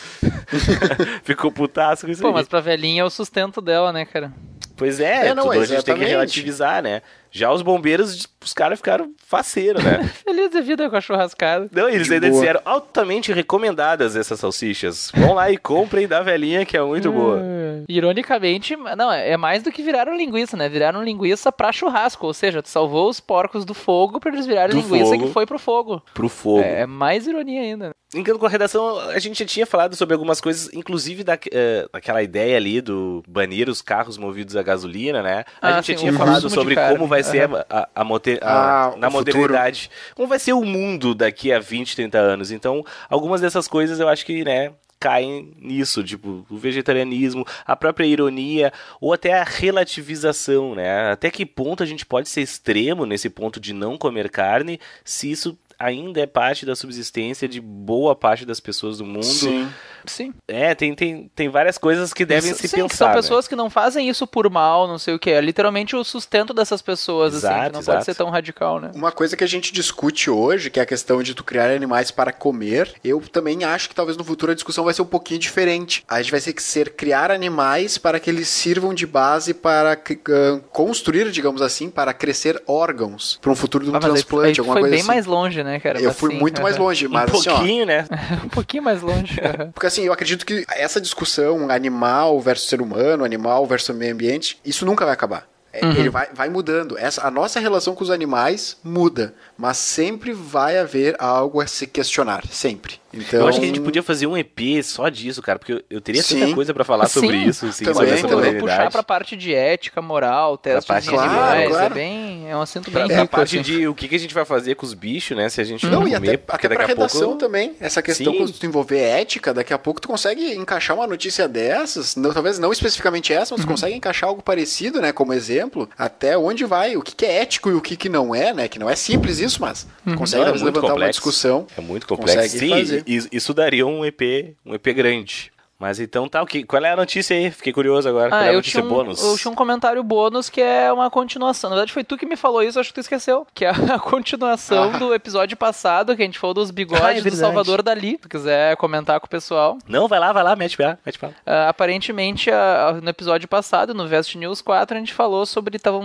ficou 1.24 1.50
putaço 1.50 2.06
com 2.06 2.12
isso 2.12 2.22
Pô, 2.22 2.28
aí. 2.28 2.34
mas 2.34 2.48
pra 2.48 2.60
velhinha 2.60 3.02
é 3.02 3.04
o 3.04 3.10
sustento 3.10 3.60
dela, 3.60 3.92
né, 3.92 4.04
cara? 4.04 4.32
Pois 4.76 5.00
é, 5.00 5.26
É, 5.26 5.34
não, 5.34 5.44
tudo 5.44 5.60
a 5.60 5.66
gente 5.66 5.84
tem 5.84 5.96
que 5.96 6.04
relativizar, 6.04 6.82
né? 6.82 7.02
Já 7.30 7.52
os 7.52 7.62
bombeiros, 7.62 8.26
os 8.44 8.52
caras 8.52 8.78
ficaram 8.78 9.12
faceiros, 9.26 9.82
né? 9.84 10.02
Feliz 10.24 10.50
da 10.50 10.60
vida 10.60 10.90
com 10.90 10.96
a 10.96 11.00
churrascada. 11.00 11.68
Não, 11.72 11.88
eles 11.88 12.08
De 12.08 12.14
ainda 12.14 12.28
boa. 12.28 12.40
disseram 12.40 12.60
altamente 12.64 13.32
recomendadas 13.32 14.16
essas 14.16 14.40
salsichas. 14.40 15.12
Vão 15.14 15.34
lá 15.34 15.50
e 15.50 15.56
comprem 15.56 16.08
da 16.08 16.22
velhinha, 16.22 16.64
que 16.66 16.76
é 16.76 16.82
muito 16.82 17.12
boa. 17.12 17.40
É. 17.42 17.82
Ironicamente, 17.88 18.74
não, 18.96 19.12
é 19.12 19.36
mais 19.36 19.62
do 19.62 19.70
que 19.70 19.82
viraram 19.82 20.16
linguiça, 20.16 20.56
né? 20.56 20.68
Viraram 20.68 21.02
linguiça 21.02 21.52
pra 21.52 21.70
churrasco, 21.72 22.26
ou 22.26 22.34
seja, 22.34 22.62
tu 22.62 22.68
salvou 22.68 23.08
os 23.08 23.20
porcos 23.20 23.64
do 23.64 23.74
fogo 23.74 24.18
pra 24.18 24.32
eles 24.32 24.46
virarem 24.46 24.74
Do 24.74 24.82
linguiça 24.82 25.12
fogo. 25.12 25.26
que 25.26 25.32
foi 25.32 25.46
pro 25.46 25.58
fogo. 25.58 26.02
Pro 26.12 26.28
fogo. 26.28 26.60
É, 26.60 26.80
é 26.80 26.86
mais 26.86 27.26
ironia 27.26 27.60
ainda. 27.62 27.90
Brincando 28.12 28.40
com 28.40 28.46
a 28.46 28.48
redação, 28.48 28.98
a 28.98 29.18
gente 29.20 29.38
já 29.38 29.44
tinha 29.46 29.64
falado 29.64 29.94
sobre 29.94 30.14
algumas 30.14 30.40
coisas, 30.40 30.68
inclusive 30.74 31.22
da, 31.22 31.38
eh, 31.52 31.86
daquela 31.92 32.20
ideia 32.20 32.56
ali 32.56 32.80
do 32.80 33.22
banir 33.28 33.68
os 33.68 33.80
carros 33.80 34.18
movidos 34.18 34.56
a 34.56 34.62
gasolina, 34.64 35.22
né? 35.22 35.44
A 35.62 35.68
Ah, 35.68 35.72
gente 35.76 35.86
sim, 35.86 35.92
já 35.92 35.98
tinha 36.00 36.12
falado 36.14 36.50
sobre 36.50 36.74
carne. 36.74 36.96
como 36.96 37.06
vai 37.08 37.22
ser 37.22 37.48
a, 37.48 37.66
a, 37.70 37.88
a- 37.94 38.02
Ah, 38.42 38.94
na 38.96 39.06
o 39.06 39.10
futuro. 39.12 39.36
modernidade. 39.38 39.88
Como 40.16 40.26
vai 40.26 40.40
ser 40.40 40.54
o 40.54 40.64
mundo 40.64 41.14
daqui 41.14 41.52
a 41.52 41.60
20, 41.60 41.94
30 41.94 42.18
anos. 42.18 42.50
Então, 42.50 42.84
algumas 43.08 43.40
dessas 43.40 43.68
coisas 43.68 44.00
eu 44.00 44.08
acho 44.08 44.26
que, 44.26 44.42
né, 44.42 44.72
caem 44.98 45.52
nisso, 45.60 46.02
tipo, 46.02 46.44
o 46.50 46.56
vegetarianismo, 46.58 47.46
a 47.64 47.76
própria 47.76 48.04
ironia, 48.06 48.72
ou 49.00 49.12
até 49.12 49.34
a 49.34 49.44
relativização, 49.44 50.74
né? 50.74 51.12
Até 51.12 51.30
que 51.30 51.46
ponto 51.46 51.82
a 51.82 51.86
gente 51.86 52.04
pode 52.04 52.28
ser 52.28 52.40
extremo 52.42 53.06
nesse 53.06 53.30
ponto 53.30 53.60
de 53.60 53.72
não 53.72 53.96
comer 53.96 54.28
carne, 54.30 54.80
se 55.04 55.30
isso 55.30 55.56
ainda 55.80 56.20
é 56.20 56.26
parte 56.26 56.66
da 56.66 56.76
subsistência 56.76 57.48
de 57.48 57.60
boa 57.60 58.14
parte 58.14 58.44
das 58.44 58.60
pessoas 58.60 58.98
do 58.98 59.04
mundo. 59.06 59.24
Sim. 59.24 59.66
Sim. 60.06 60.32
É, 60.48 60.74
tem, 60.74 60.94
tem, 60.94 61.30
tem 61.34 61.48
várias 61.48 61.76
coisas 61.76 62.12
que 62.12 62.24
devem 62.24 62.54
se 62.54 62.68
Sim, 62.68 62.76
pensar. 62.76 62.88
que 62.88 62.96
são 62.96 63.08
né? 63.08 63.14
pessoas 63.14 63.46
que 63.48 63.54
não 63.56 63.68
fazem 63.68 64.08
isso 64.08 64.26
por 64.26 64.48
mal, 64.48 64.86
não 64.88 64.98
sei 64.98 65.14
o 65.14 65.18
que. 65.18 65.30
É 65.30 65.40
literalmente 65.40 65.94
o 65.96 66.02
sustento 66.04 66.54
dessas 66.54 66.80
pessoas, 66.80 67.34
assim, 67.34 67.46
Exato, 67.46 67.66
que 67.66 67.72
não 67.72 67.80
exato. 67.80 67.96
pode 67.98 68.04
ser 68.06 68.14
tão 68.14 68.30
radical, 68.30 68.80
né? 68.80 68.90
Uma 68.94 69.12
coisa 69.12 69.36
que 69.36 69.44
a 69.44 69.46
gente 69.46 69.72
discute 69.72 70.30
hoje, 70.30 70.70
que 70.70 70.78
é 70.80 70.82
a 70.82 70.86
questão 70.86 71.22
de 71.22 71.34
tu 71.34 71.44
criar 71.44 71.70
animais 71.70 72.10
para 72.10 72.32
comer, 72.32 72.94
eu 73.04 73.20
também 73.20 73.62
acho 73.64 73.88
que 73.88 73.94
talvez 73.94 74.16
no 74.16 74.24
futuro 74.24 74.52
a 74.52 74.54
discussão 74.54 74.84
vai 74.84 74.94
ser 74.94 75.02
um 75.02 75.06
pouquinho 75.06 75.38
diferente. 75.40 76.02
A 76.08 76.20
gente 76.22 76.30
vai 76.30 76.40
ter 76.40 76.52
que 76.54 76.62
ser 76.62 76.90
criar 76.94 77.30
animais 77.30 77.98
para 77.98 78.18
que 78.18 78.30
eles 78.30 78.48
sirvam 78.48 78.94
de 78.94 79.06
base 79.06 79.52
para 79.54 79.92
ah, 79.92 80.60
construir, 80.72 81.30
digamos 81.30 81.60
assim, 81.62 81.90
para 81.90 82.12
crescer 82.14 82.62
órgãos 82.66 83.38
para 83.40 83.50
um 83.50 83.54
futuro 83.56 83.84
de 83.84 83.90
um 83.90 83.94
Ah, 83.94 84.00
mas 84.00 84.04
aí- 84.04 84.10
aí 84.10 84.14
transplante, 84.14 84.54
tu 84.56 84.60
alguma 84.60 84.74
foi 84.74 84.80
coisa 84.82 84.92
bem 84.92 85.00
assim. 85.00 85.06
mais 85.08 85.26
longe, 85.26 85.62
né, 85.62 85.69
cara? 85.78 86.00
Eu 86.00 86.08
Mas 86.08 86.18
fui 86.18 86.32
sim, 86.32 86.38
muito 86.38 86.62
mais 86.62 86.76
longe, 86.76 87.06
Um 87.06 87.10
mas 87.10 87.30
assim, 87.30 87.48
ó, 87.48 87.56
pouquinho, 87.56 87.86
né? 87.86 88.06
um 88.44 88.48
pouquinho 88.48 88.82
mais 88.82 89.02
longe. 89.02 89.38
porque 89.74 89.86
assim, 89.86 90.02
eu 90.02 90.12
acredito 90.12 90.44
que 90.44 90.64
essa 90.70 91.00
discussão 91.00 91.70
animal 91.70 92.40
versus 92.40 92.68
ser 92.68 92.80
humano, 92.80 93.24
animal 93.24 93.66
versus 93.66 93.94
meio 93.94 94.12
ambiente, 94.12 94.58
isso 94.64 94.84
nunca 94.84 95.04
vai 95.04 95.14
acabar. 95.14 95.49
É, 95.72 95.84
Uhum. 95.84 95.92
Ele 95.92 96.10
vai, 96.10 96.28
vai 96.34 96.48
mudando. 96.48 96.98
Essa, 96.98 97.26
a 97.26 97.30
nossa 97.30 97.60
relação 97.60 97.94
com 97.94 98.02
os 98.02 98.10
animais 98.10 98.76
muda, 98.82 99.34
mas 99.56 99.76
sempre 99.76 100.32
vai 100.32 100.78
haver 100.78 101.14
algo 101.18 101.60
a 101.60 101.66
se 101.66 101.86
questionar, 101.86 102.44
sempre. 102.50 102.98
Então, 103.12 103.40
Eu 103.40 103.48
acho 103.48 103.58
que 103.58 103.64
a 103.64 103.68
gente 103.68 103.80
podia 103.80 104.04
fazer 104.04 104.26
um 104.28 104.36
EP 104.36 104.82
só 104.84 105.08
disso, 105.08 105.42
cara, 105.42 105.58
porque 105.58 105.72
eu, 105.72 105.82
eu 105.90 106.00
teria 106.00 106.22
tanta 106.22 106.46
Sim. 106.46 106.54
coisa 106.54 106.72
pra 106.72 106.84
falar 106.84 107.08
sobre 107.08 107.30
Sim, 107.40 107.48
isso, 107.48 107.66
assim, 107.66 107.84
também, 107.84 107.94
sobre 107.94 108.10
essa 108.14 108.28
também. 108.28 108.58
Puxar 108.60 108.88
pra 108.90 109.02
parte 109.02 109.36
de 109.36 109.52
ética, 109.52 110.00
moral, 110.00 110.56
testes 110.56 110.84
parte 110.84 111.04
de 111.04 111.10
de- 111.10 111.16
animais, 111.16 111.36
Claro, 111.40 111.70
claro. 111.70 111.92
é 111.92 111.94
bem... 111.94 112.48
É 112.50 112.56
um 112.56 112.62
assunto 112.62 112.88
Pra, 112.90 113.00
bem 113.00 113.08
pra 113.08 113.22
rico, 113.22 113.30
parte 113.36 113.58
assim. 113.58 113.62
de 113.78 113.86
o 113.88 113.94
que, 113.94 114.06
que 114.08 114.14
a 114.14 114.18
gente 114.18 114.32
vai 114.34 114.44
fazer 114.44 114.74
com 114.76 114.86
os 114.86 114.94
bichos, 114.94 115.36
né? 115.36 115.48
Se 115.48 115.60
a 115.60 115.64
gente 115.64 115.86
Não, 115.86 116.00
não 116.00 116.08
e 116.08 116.12
comer, 116.14 116.28
até, 116.28 116.36
porque 116.36 116.66
até 116.66 116.74
pra 116.76 116.86
daqui 116.86 116.92
a 116.92 116.94
redação 116.94 117.20
pouco... 117.22 117.38
também. 117.38 117.74
Essa 117.80 118.00
questão, 118.00 118.32
Sim. 118.32 118.38
quando 118.38 118.52
tu 118.52 118.66
envolver 118.66 118.98
ética, 119.00 119.52
daqui 119.54 119.72
a 119.72 119.78
pouco 119.78 120.00
tu 120.00 120.06
consegue 120.08 120.54
encaixar 120.54 120.96
uma 120.96 121.06
notícia 121.06 121.48
dessas, 121.48 122.14
não, 122.16 122.32
talvez 122.32 122.58
não 122.60 122.72
especificamente 122.72 123.32
essa, 123.32 123.54
mas 123.56 123.64
tu 123.64 123.68
consegue 123.68 123.94
encaixar 123.96 124.28
algo 124.28 124.40
parecido, 124.42 125.00
né, 125.00 125.12
como 125.12 125.32
exemplo, 125.32 125.59
até 125.98 126.36
onde 126.36 126.64
vai, 126.64 126.96
o 126.96 127.02
que, 127.02 127.14
que 127.14 127.24
é 127.26 127.42
ético 127.42 127.70
e 127.70 127.74
o 127.74 127.80
que, 127.80 127.96
que 127.96 128.08
não 128.08 128.34
é, 128.34 128.52
né, 128.52 128.68
que 128.68 128.78
não 128.78 128.88
é 128.88 128.96
simples 128.96 129.38
isso, 129.38 129.60
mas 129.60 129.86
consegue 130.16 130.44
Não, 130.44 130.50
é 130.50 130.52
levantar 130.52 130.80
uma 130.80 130.90
complexo. 130.90 131.10
discussão. 131.12 131.66
É 131.76 131.80
muito 131.80 132.06
complexo. 132.06 132.58
Sim, 132.58 132.70
fazer. 132.70 133.04
isso 133.06 133.52
daria 133.54 133.86
um 133.86 134.04
EP, 134.04 134.54
um 134.64 134.74
EP 134.74 134.86
grande. 134.94 135.52
Mas 135.80 135.98
então 135.98 136.28
tá, 136.28 136.42
o 136.42 136.46
que, 136.46 136.62
qual 136.62 136.84
é 136.84 136.90
a 136.92 136.96
notícia 136.96 137.34
aí? 137.34 137.50
Fiquei 137.50 137.72
curioso 137.72 138.06
agora. 138.08 138.28
qual 138.28 138.40
é 138.42 138.44
Ah, 138.44 138.48
a 138.48 138.52
eu 138.52 138.56
notícia 138.56 138.80
tinha, 138.82 138.84
um, 138.92 138.94
bônus? 138.94 139.22
eu 139.24 139.36
tinha 139.38 139.50
um 139.50 139.54
comentário 139.54 140.02
bônus 140.04 140.50
que 140.50 140.60
é 140.60 140.92
uma 140.92 141.10
continuação. 141.10 141.70
Na 141.70 141.76
verdade, 141.76 141.92
foi 141.92 142.04
tu 142.04 142.18
que 142.18 142.26
me 142.26 142.36
falou 142.36 142.62
isso, 142.62 142.78
acho 142.78 142.90
que 142.90 142.94
tu 142.96 143.00
esqueceu. 143.00 143.46
Que 143.54 143.64
é 143.64 143.70
a 143.70 143.98
continuação 143.98 144.92
Ah. 144.94 144.98
do 144.98 145.14
episódio 145.14 145.56
passado, 145.56 146.14
que 146.14 146.22
a 146.22 146.24
gente 146.26 146.38
falou 146.38 146.52
dos 146.54 146.68
Ah, 146.70 146.72
é 146.72 146.74
bigodes 146.74 147.24
do. 147.24 147.36
Salvador 147.36 147.82
Dali. 147.82 148.10
Se 148.12 148.18
tu 148.18 148.28
quiser 148.28 148.76
comentar 148.76 149.18
com 149.20 149.26
o 149.26 149.30
pessoal. 149.30 149.78
Não, 149.88 150.06
vai 150.06 150.20
lá, 150.20 150.32
vai 150.32 150.42
lá, 150.44 150.54
mete 150.54 150.76
pé, 150.76 150.98
mete 151.04 151.18
pé. 151.18 151.30
Ah, 151.46 151.70
aparentemente, 151.70 152.50
ah, 152.50 152.98
no 153.02 153.08
episódio 153.08 153.48
passado, 153.48 153.94
no 153.94 154.06
Vest 154.06 154.34
News 154.34 154.60
4, 154.60 154.94
a 154.96 155.00
gente 155.00 155.14
falou 155.14 155.46
sobre. 155.46 155.78
Tavam, 155.78 156.02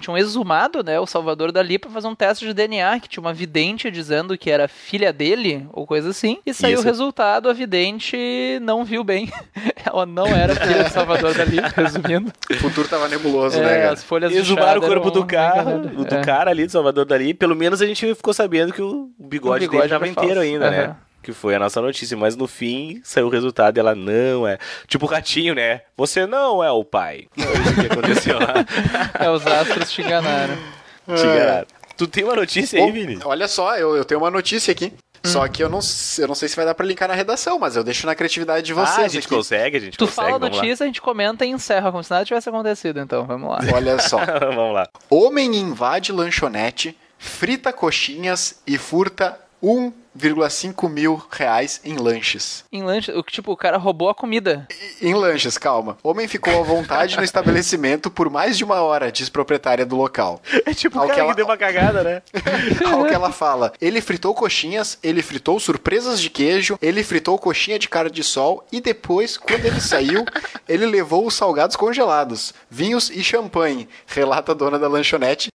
tinham 0.00 0.16
exumado 0.16 0.82
né, 0.82 0.98
o 0.98 1.06
Salvador 1.06 1.52
Dali 1.52 1.78
pra 1.78 1.90
fazer 1.90 2.08
um 2.08 2.14
teste 2.14 2.46
de 2.46 2.54
DNA, 2.54 2.98
que 3.00 3.08
tinha 3.08 3.20
uma 3.20 3.34
vidente 3.34 3.90
dizendo 3.90 4.38
que 4.38 4.50
era 4.50 4.66
filha 4.66 5.12
dele, 5.12 5.66
ou 5.74 5.86
coisa 5.86 6.08
assim. 6.10 6.38
E 6.46 6.54
saiu 6.54 6.74
Isso. 6.74 6.82
o 6.82 6.86
resultado, 6.86 7.50
a 7.50 7.52
vidente 7.52 8.58
não 8.62 8.82
viu 8.84 9.04
bem. 9.10 9.28
Ela 9.84 10.06
não 10.06 10.26
era 10.26 10.54
filha 10.54 10.84
do 10.84 10.90
Salvador 10.90 11.34
Dali, 11.34 11.58
resumindo. 11.76 12.32
O 12.50 12.54
futuro 12.54 12.86
tava 12.88 13.08
nebuloso, 13.08 13.58
né, 13.60 13.64
É, 13.78 13.80
cara? 13.82 13.92
as 13.92 14.04
folhas 14.04 14.30
de 14.30 14.38
Exumaram 14.38 14.80
o 14.80 14.86
corpo 14.86 15.10
do 15.10 15.26
cara, 15.26 15.62
uma- 15.76 15.78
do 16.04 16.14
É. 16.14 16.22
cara 16.22 16.50
ali, 16.50 16.66
do 16.66 16.72
Salvador 16.72 17.04
dali. 17.04 17.34
Pelo 17.34 17.56
menos 17.56 17.82
a 17.82 17.86
gente 17.86 18.14
ficou 18.14 18.32
sabendo 18.32 18.72
que 18.72 18.80
o 18.82 19.10
bigode, 19.18 19.66
O 19.66 19.68
bigode 19.68 19.68
dele 19.68 19.88
tava 19.88 20.06
inteiro 20.08 20.34
falso. 20.36 20.40
ainda, 20.40 20.70
né? 20.70 20.82
Aham. 20.84 20.96
Que 21.22 21.32
foi 21.34 21.54
a 21.54 21.58
nossa 21.58 21.80
notícia. 21.82 22.16
Mas 22.16 22.34
no 22.34 22.46
fim 22.46 23.00
saiu 23.04 23.26
o 23.26 23.30
resultado 23.30 23.76
e 23.76 23.80
ela 23.80 23.94
não 23.94 24.46
é. 24.48 24.56
Tipo 24.86 25.04
o 25.04 25.08
ratinho, 25.08 25.54
né? 25.54 25.82
Você 25.96 26.26
não 26.26 26.64
é 26.64 26.70
o 26.70 26.82
pai. 26.82 27.26
Foi 27.36 27.60
isso 27.60 27.74
que 27.74 27.86
aconteceu 27.92 28.38
lá. 28.38 28.54
É, 29.18 29.28
os 29.28 29.46
astros 29.46 29.92
te 29.92 30.00
enganaram. 30.00 30.54
Te 31.06 31.22
enganaram. 31.26 31.66
Tu 31.98 32.06
tem 32.06 32.24
uma 32.24 32.34
notícia 32.34 32.82
aí, 32.82 32.90
Vini? 32.90 33.18
Olha 33.22 33.46
só, 33.48 33.76
eu, 33.76 33.94
eu 33.96 34.04
tenho 34.06 34.18
uma 34.20 34.30
notícia 34.30 34.72
aqui. 34.72 34.94
Só 35.22 35.46
que 35.48 35.62
eu 35.62 35.68
não, 35.68 35.80
eu 36.18 36.28
não 36.28 36.34
sei 36.34 36.48
se 36.48 36.56
vai 36.56 36.64
dar 36.64 36.74
pra 36.74 36.86
linkar 36.86 37.08
na 37.08 37.14
redação, 37.14 37.58
mas 37.58 37.76
eu 37.76 37.84
deixo 37.84 38.06
na 38.06 38.14
criatividade 38.14 38.64
de 38.66 38.72
ah, 38.72 38.76
vocês 38.76 38.98
a 39.04 39.08
gente 39.08 39.26
aqui. 39.26 39.34
consegue, 39.34 39.76
a 39.76 39.80
gente 39.80 39.98
Tu 39.98 40.06
consegue. 40.06 40.16
fala 40.16 40.28
a 40.28 40.38
vamos 40.38 40.56
lá. 40.56 40.62
notícia, 40.62 40.84
a 40.84 40.86
gente 40.86 41.00
comenta 41.02 41.44
e 41.44 41.50
encerra, 41.50 41.90
como 41.92 42.02
se 42.02 42.10
nada 42.10 42.24
tivesse 42.24 42.48
acontecido, 42.48 43.00
então, 43.00 43.26
vamos 43.26 43.50
lá. 43.50 43.58
Olha 43.74 43.98
só. 43.98 44.18
vamos 44.40 44.74
lá. 44.74 44.88
Homem 45.10 45.54
invade 45.56 46.10
lanchonete, 46.10 46.96
frita 47.18 47.72
coxinhas 47.72 48.60
e 48.66 48.78
furta 48.78 49.38
1,5 49.62 50.88
mil 50.88 51.22
reais 51.30 51.80
em 51.84 51.96
lanches. 51.96 52.64
Em 52.72 52.82
lanche, 52.82 53.12
o 53.12 53.22
que 53.22 53.32
tipo, 53.32 53.52
o 53.52 53.56
cara 53.56 53.76
roubou 53.76 54.08
a 54.08 54.14
comida. 54.14 54.66
Em 55.00 55.14
lanches, 55.14 55.56
calma. 55.58 55.96
Homem 56.02 56.26
ficou 56.26 56.58
à 56.60 56.62
vontade 56.62 57.16
no 57.16 57.22
estabelecimento 57.24 58.10
por 58.10 58.28
mais 58.30 58.56
de 58.56 58.64
uma 58.64 58.80
hora, 58.82 59.12
diz 59.12 59.28
proprietária 59.28 59.84
do 59.86 59.96
local. 59.96 60.40
É 60.66 60.74
tipo 60.74 60.96
o 60.98 61.00
cara 61.00 61.08
que 61.10 61.14
que 61.14 61.20
ela- 61.20 61.34
deu 61.34 61.44
uma 61.46 61.56
cagada, 61.56 62.02
né? 62.04 62.22
Ao 62.92 63.04
que 63.04 63.14
ela 63.14 63.32
fala, 63.32 63.72
ele 63.80 64.00
fritou 64.00 64.34
coxinhas, 64.34 64.98
ele 65.02 65.22
fritou 65.22 65.58
surpresas 65.58 66.20
de 66.20 66.30
queijo, 66.30 66.78
ele 66.80 67.02
fritou 67.02 67.38
coxinha 67.38 67.78
de 67.78 67.88
cara 67.88 68.10
de 68.10 68.22
sol 68.22 68.64
e 68.70 68.80
depois, 68.80 69.36
quando 69.36 69.64
ele 69.64 69.80
saiu, 69.80 70.24
ele 70.68 70.86
levou 70.86 71.26
os 71.26 71.34
salgados 71.34 71.76
congelados, 71.76 72.52
vinhos 72.70 73.10
e 73.10 73.22
champanhe, 73.24 73.88
relata 74.06 74.52
a 74.52 74.54
dona 74.54 74.78
da 74.78 74.88
lanchonete. 74.88 75.48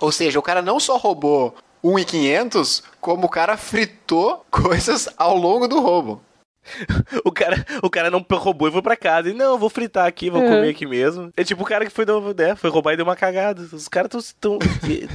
Ou 0.00 0.12
seja, 0.12 0.38
o 0.38 0.42
cara 0.42 0.60
não 0.60 0.78
só 0.78 0.96
roubou 0.96 1.54
1,500, 1.82 2.82
como 3.00 3.26
o 3.26 3.30
cara 3.30 3.56
fritou 3.56 4.44
coisas 4.50 5.08
ao 5.16 5.36
longo 5.36 5.66
do 5.68 5.80
roubo. 5.80 6.20
O 7.24 7.30
cara, 7.30 7.64
o 7.80 7.88
cara 7.88 8.10
não 8.10 8.24
roubou 8.28 8.66
e 8.68 8.72
foi 8.72 8.82
pra 8.82 8.96
casa. 8.96 9.28
E 9.30 9.32
não, 9.32 9.52
eu 9.52 9.58
vou 9.58 9.70
fritar 9.70 10.04
aqui, 10.04 10.28
vou 10.30 10.42
É. 10.42 10.48
comer 10.48 10.70
aqui 10.70 10.84
mesmo. 10.84 11.30
É 11.36 11.44
tipo 11.44 11.62
o 11.62 11.66
cara 11.66 11.84
que 11.84 11.92
foi, 11.92 12.04
né, 12.36 12.56
foi 12.56 12.70
roubar 12.70 12.92
e 12.92 12.96
deu 12.96 13.06
uma 13.06 13.14
cagada. 13.14 13.62
Os 13.72 13.86
caras 13.86 14.10
tão. 14.10 14.20
tão 14.40 14.54
o 14.56 14.58
que, 14.84 15.08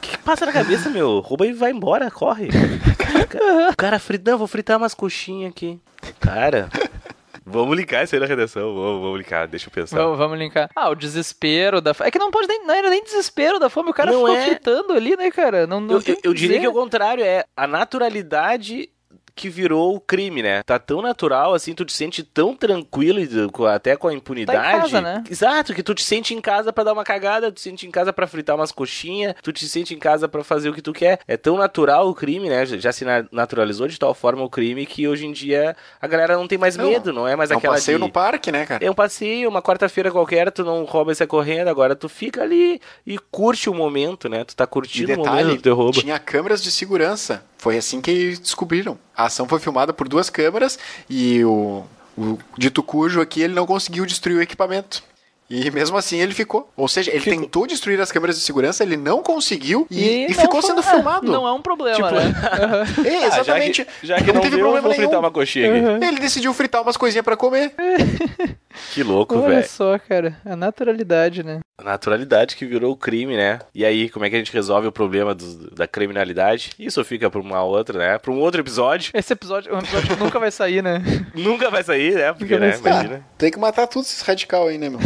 que 0.00 0.18
passa 0.18 0.46
na 0.46 0.52
cabeça, 0.52 0.88
meu? 0.88 1.20
Rouba 1.20 1.46
e 1.46 1.52
vai 1.52 1.70
embora, 1.70 2.10
corre. 2.10 2.48
O 3.72 3.76
cara 3.76 3.98
frita, 3.98 4.30
não, 4.30 4.38
vou 4.38 4.46
fritar 4.46 4.76
umas 4.78 4.94
coxinhas 4.94 5.50
aqui. 5.50 5.78
Cara. 6.18 6.68
Vamos 7.50 7.76
linkar 7.76 8.04
isso 8.04 8.14
aí 8.14 8.20
na 8.20 8.26
redação. 8.26 8.74
Vamos, 8.74 9.02
vamos 9.02 9.18
linkar, 9.18 9.48
deixa 9.48 9.68
eu 9.68 9.72
pensar. 9.72 9.96
Vamos, 9.96 10.18
vamos 10.18 10.38
linkar. 10.38 10.70
Ah, 10.74 10.88
o 10.88 10.94
desespero 10.94 11.80
da 11.80 11.92
fome. 11.92 12.08
É 12.08 12.10
que 12.10 12.18
não 12.18 12.30
pode 12.30 12.46
nem. 12.46 12.64
Não 12.64 12.74
era 12.74 12.90
nem 12.90 13.02
desespero 13.02 13.58
da 13.58 13.68
fome, 13.68 13.90
o 13.90 13.94
cara 13.94 14.12
Não 14.12 14.20
ficou 14.20 14.36
é. 14.36 14.46
fritando 14.46 14.92
ali, 14.92 15.16
né, 15.16 15.30
cara? 15.30 15.66
Não, 15.66 15.80
não 15.80 15.96
Eu, 15.96 16.02
eu, 16.06 16.16
eu 16.24 16.34
diria 16.34 16.60
que 16.60 16.66
é 16.66 16.68
o 16.68 16.72
contrário, 16.72 17.24
é 17.24 17.44
a 17.56 17.66
naturalidade 17.66 18.88
que 19.40 19.48
virou 19.48 19.94
o 19.96 20.00
crime, 20.00 20.42
né? 20.42 20.62
Tá 20.62 20.78
tão 20.78 21.00
natural, 21.00 21.54
assim, 21.54 21.72
tu 21.74 21.84
te 21.84 21.92
sente 21.94 22.22
tão 22.22 22.54
tranquilo, 22.54 23.18
e 23.20 23.28
até 23.72 23.96
com 23.96 24.06
a 24.08 24.12
impunidade. 24.14 24.58
casa, 24.60 25.00
né? 25.00 25.24
Exato, 25.30 25.72
que 25.74 25.82
tu 25.82 25.94
te 25.94 26.04
sente 26.04 26.34
em 26.34 26.40
casa 26.40 26.72
pra 26.72 26.84
dar 26.84 26.92
uma 26.92 27.04
cagada, 27.04 27.50
tu 27.50 27.54
te 27.54 27.60
sente 27.62 27.86
em 27.86 27.90
casa 27.90 28.12
pra 28.12 28.26
fritar 28.26 28.54
umas 28.54 28.70
coxinhas, 28.70 29.34
tu 29.42 29.52
te 29.52 29.66
sente 29.66 29.94
em 29.94 29.98
casa 29.98 30.28
pra 30.28 30.44
fazer 30.44 30.68
o 30.68 30.74
que 30.74 30.82
tu 30.82 30.92
quer. 30.92 31.20
É 31.26 31.36
tão 31.36 31.56
natural 31.56 32.08
o 32.08 32.14
crime, 32.14 32.48
né? 32.50 32.66
Já 32.66 32.92
se 32.92 33.04
na- 33.04 33.24
naturalizou 33.32 33.88
de 33.88 33.98
tal 33.98 34.12
forma 34.14 34.42
o 34.42 34.50
crime 34.50 34.84
que 34.84 35.08
hoje 35.08 35.26
em 35.26 35.32
dia 35.32 35.74
a 36.00 36.06
galera 36.06 36.36
não 36.36 36.46
tem 36.46 36.58
mais 36.58 36.76
Não, 36.76 36.90
medo, 36.90 37.12
não 37.12 37.26
é 37.26 37.34
mais 37.34 37.50
É 37.50 37.54
um 37.54 37.58
aquela 37.58 37.74
passeio 37.74 37.96
de... 37.98 38.04
no 38.04 38.10
parque, 38.12 38.52
né, 38.52 38.66
cara? 38.66 38.84
É 38.84 38.90
um 38.90 38.94
passeio, 38.94 39.48
uma 39.48 39.62
quarta-feira 39.62 40.10
qualquer, 40.10 40.50
tu 40.52 40.62
não 40.64 40.84
rouba 40.84 41.12
e 41.12 41.14
sai 41.14 41.26
correndo, 41.26 41.68
agora 41.68 41.96
tu 41.96 42.08
fica 42.08 42.42
ali 42.42 42.78
e 43.06 43.18
curte 43.30 43.70
o 43.70 43.74
momento, 43.74 44.28
né? 44.28 44.44
Tu 44.44 44.54
tá 44.54 44.64
E 44.64 44.66
curtindo 44.66 45.12
o 45.12 45.16
detalhe, 45.16 45.42
momento 45.44 45.56
do 45.58 45.62
teu 45.62 45.74
roubo. 45.74 45.98
tinha 46.00 46.18
câmeras 46.18 46.62
de 46.62 46.70
segurança. 46.70 47.42
Foi 47.60 47.76
assim 47.76 48.00
que 48.00 48.38
descobriram. 48.38 48.98
A 49.14 49.26
ação 49.26 49.46
foi 49.46 49.60
filmada 49.60 49.92
por 49.92 50.08
duas 50.08 50.30
câmeras 50.30 50.78
e 51.10 51.44
o, 51.44 51.84
o 52.16 52.38
dito 52.56 52.82
cujo 52.82 53.20
aqui 53.20 53.42
ele 53.42 53.52
não 53.52 53.66
conseguiu 53.66 54.06
destruir 54.06 54.38
o 54.38 54.42
equipamento. 54.42 55.02
E 55.50 55.68
mesmo 55.72 55.96
assim 55.96 56.20
ele 56.20 56.32
ficou. 56.32 56.70
Ou 56.76 56.86
seja, 56.86 57.10
ele 57.10 57.18
Ficou. 57.20 57.40
tentou 57.42 57.66
destruir 57.66 58.00
as 58.00 58.12
câmeras 58.12 58.36
de 58.38 58.42
segurança, 58.44 58.84
ele 58.84 58.96
não 58.96 59.20
conseguiu 59.20 59.84
e, 59.90 60.26
e 60.26 60.28
não 60.28 60.34
ficou 60.40 60.62
foi- 60.62 60.70
sendo 60.70 60.80
é, 60.80 60.82
filmado. 60.84 61.30
Não 61.30 61.44
é 61.46 61.52
um 61.52 61.60
problema, 61.60 61.96
Tipo, 61.96 62.10
né? 62.10 62.22
Aham. 62.52 63.04
É, 63.04 63.26
exatamente. 63.26 63.82
Ah, 63.82 63.84
já 63.84 63.90
que, 64.00 64.06
já 64.06 64.20
que 64.22 64.32
não, 64.32 64.40
teve 64.42 64.56
deu, 64.56 64.66
eu 64.66 64.72
problema 64.72 64.82
vou 64.88 64.92
fritar 64.94 65.10
nenhum. 65.10 65.22
uma 65.22 65.30
coxinha 65.32 65.94
aqui. 65.96 66.04
Ele 66.06 66.20
decidiu 66.20 66.54
fritar 66.54 66.82
umas 66.82 66.96
coisinhas 66.96 67.24
pra 67.24 67.36
comer. 67.36 67.72
Que 68.94 69.02
louco, 69.02 69.36
Olha 69.36 69.56
velho. 69.56 69.68
só, 69.68 69.98
cara. 69.98 70.36
A 70.44 70.54
naturalidade, 70.54 71.42
né? 71.42 71.58
A 71.76 71.82
naturalidade 71.82 72.54
que 72.54 72.64
virou 72.64 72.92
o 72.92 72.96
crime, 72.96 73.36
né? 73.36 73.58
E 73.74 73.84
aí, 73.84 74.08
como 74.08 74.24
é 74.24 74.30
que 74.30 74.36
a 74.36 74.38
gente 74.38 74.52
resolve 74.52 74.86
o 74.86 74.92
problema 74.92 75.34
dos- 75.34 75.56
da 75.72 75.88
criminalidade? 75.88 76.70
Isso 76.78 77.04
fica 77.04 77.28
pra 77.28 77.40
uma 77.40 77.62
outra, 77.64 77.98
né? 77.98 78.18
Pra 78.18 78.30
um 78.30 78.38
outro 78.38 78.60
episódio. 78.60 79.10
Esse 79.12 79.32
episódio 79.32 79.72
é 79.72 79.74
um 79.74 79.78
episódio 79.80 80.08
que 80.16 80.22
nunca 80.22 80.38
vai 80.38 80.52
sair, 80.52 80.82
né? 80.84 81.02
Nunca 81.34 81.68
vai 81.68 81.82
sair, 81.82 82.14
né? 82.14 82.32
Porque, 82.32 82.54
Nunca 82.54 82.58
vai 82.60 82.68
né? 82.68 82.76
sair. 82.76 82.92
Imagina. 82.92 83.26
Tem 83.36 83.50
que 83.50 83.58
matar 83.58 83.86
tudo 83.88 84.02
esses 84.02 84.20
radical 84.22 84.68
aí, 84.68 84.78
né, 84.78 84.88
meu? 84.88 85.00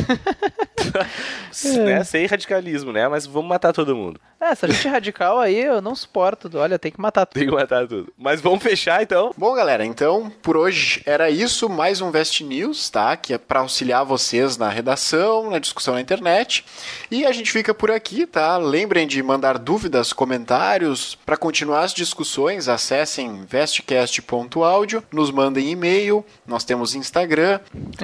Né? 1.85 2.05
Sem 2.05 2.27
radicalismo, 2.27 2.93
né? 2.93 3.09
Mas 3.09 3.27
vamos 3.27 3.49
matar 3.49 3.73
todo 3.73 3.95
mundo. 3.97 4.21
É, 4.41 4.51
essa 4.51 4.69
gente 4.69 4.87
radical 4.89 5.41
aí 5.41 5.59
eu 5.59 5.81
não 5.81 5.95
suporto. 5.95 6.51
Olha, 6.55 6.79
tem 6.79 6.93
que 6.93 7.01
matar 7.01 7.25
tudo. 7.25 7.39
Tem 7.39 7.49
que 7.49 7.55
matar 7.55 7.87
tudo. 7.87 8.13
Mas 8.19 8.41
vamos 8.41 8.63
fechar, 8.63 9.03
então. 9.03 9.33
Bom, 9.37 9.55
galera, 9.55 9.85
então 9.85 10.31
por 10.43 10.57
hoje 10.57 11.03
era 11.07 11.31
isso, 11.31 11.69
mais 11.69 12.01
um 12.01 12.11
Vest 12.11 12.41
News, 12.43 12.91
tá? 12.91 13.17
Que 13.17 13.35
é 13.35 13.39
para 13.39 13.61
auxiliar 13.61 14.05
vocês 14.05 14.57
na 14.57 14.69
redação, 14.69 15.51
na 15.51 15.59
discussão 15.59 15.95
na 15.95 16.01
internet. 16.01 16.65
E 17.11 17.25
a 17.25 17.33
gente 17.33 17.51
fica 17.51 17.73
por 17.73 17.91
aqui, 17.91 18.27
tá? 18.27 18.57
Lembrem 18.57 19.07
de 19.07 19.23
mandar 19.23 19.59
dúvidas, 19.59 20.13
comentários. 20.13 21.17
Para 21.25 21.37
continuar 21.37 21.83
as 21.83 21.95
discussões, 21.95 22.69
acessem 22.69 23.45
vestcast.audio, 23.49 25.03
nos 25.13 25.31
mandem 25.31 25.71
e-mail, 25.71 26.25
nós 26.47 26.65
temos 26.65 26.95
Instagram, 26.95 27.61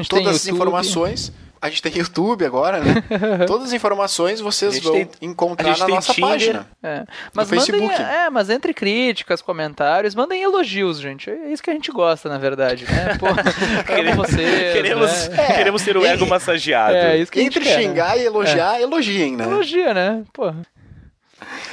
todas 0.08 0.36
as 0.36 0.46
YouTube. 0.46 0.56
informações. 0.56 1.32
A 1.62 1.68
gente 1.68 1.82
tem 1.82 1.92
YouTube 1.98 2.44
agora, 2.46 2.80
né? 2.80 2.94
Todas 3.46 3.66
as 3.66 3.72
informações 3.74 4.40
vocês 4.40 4.78
vão 4.78 4.92
tem- 4.94 5.08
encontrar 5.20 5.76
na 5.78 5.84
tem 5.84 5.94
nossa 5.94 6.14
Tinder. 6.14 6.30
página. 6.30 6.66
É. 6.82 7.04
Mas 7.34 7.50
No 7.50 7.56
mandem, 7.56 7.70
Facebook. 7.76 8.02
é, 8.02 8.30
mas 8.30 8.48
entre 8.48 8.72
críticas, 8.72 9.42
comentários, 9.42 10.14
mandem 10.14 10.42
elogios, 10.42 10.98
gente. 10.98 11.28
É 11.28 11.52
isso 11.52 11.62
que 11.62 11.68
a 11.68 11.74
gente 11.74 11.92
gosta, 11.92 12.30
na 12.30 12.38
verdade, 12.38 12.86
né? 12.86 13.18
Pô, 13.18 13.26
amo 13.92 14.14
vocês, 14.16 14.72
queremos, 14.72 15.28
né? 15.28 15.36
É. 15.50 15.52
queremos 15.58 15.82
ter 15.82 15.96
o 15.98 16.06
ego 16.06 16.26
massageado. 16.26 16.94
É, 16.96 17.18
isso 17.18 17.30
que 17.30 17.40
a 17.40 17.42
gente 17.42 17.58
Entre 17.58 17.68
quer, 17.70 17.76
né? 17.76 17.82
xingar 17.82 18.16
e 18.18 18.24
elogiar, 18.24 18.80
elogiem, 18.80 19.36
né? 19.36 19.44
Elogia, 19.44 19.92
né? 19.92 20.22
Pô. 20.32 20.54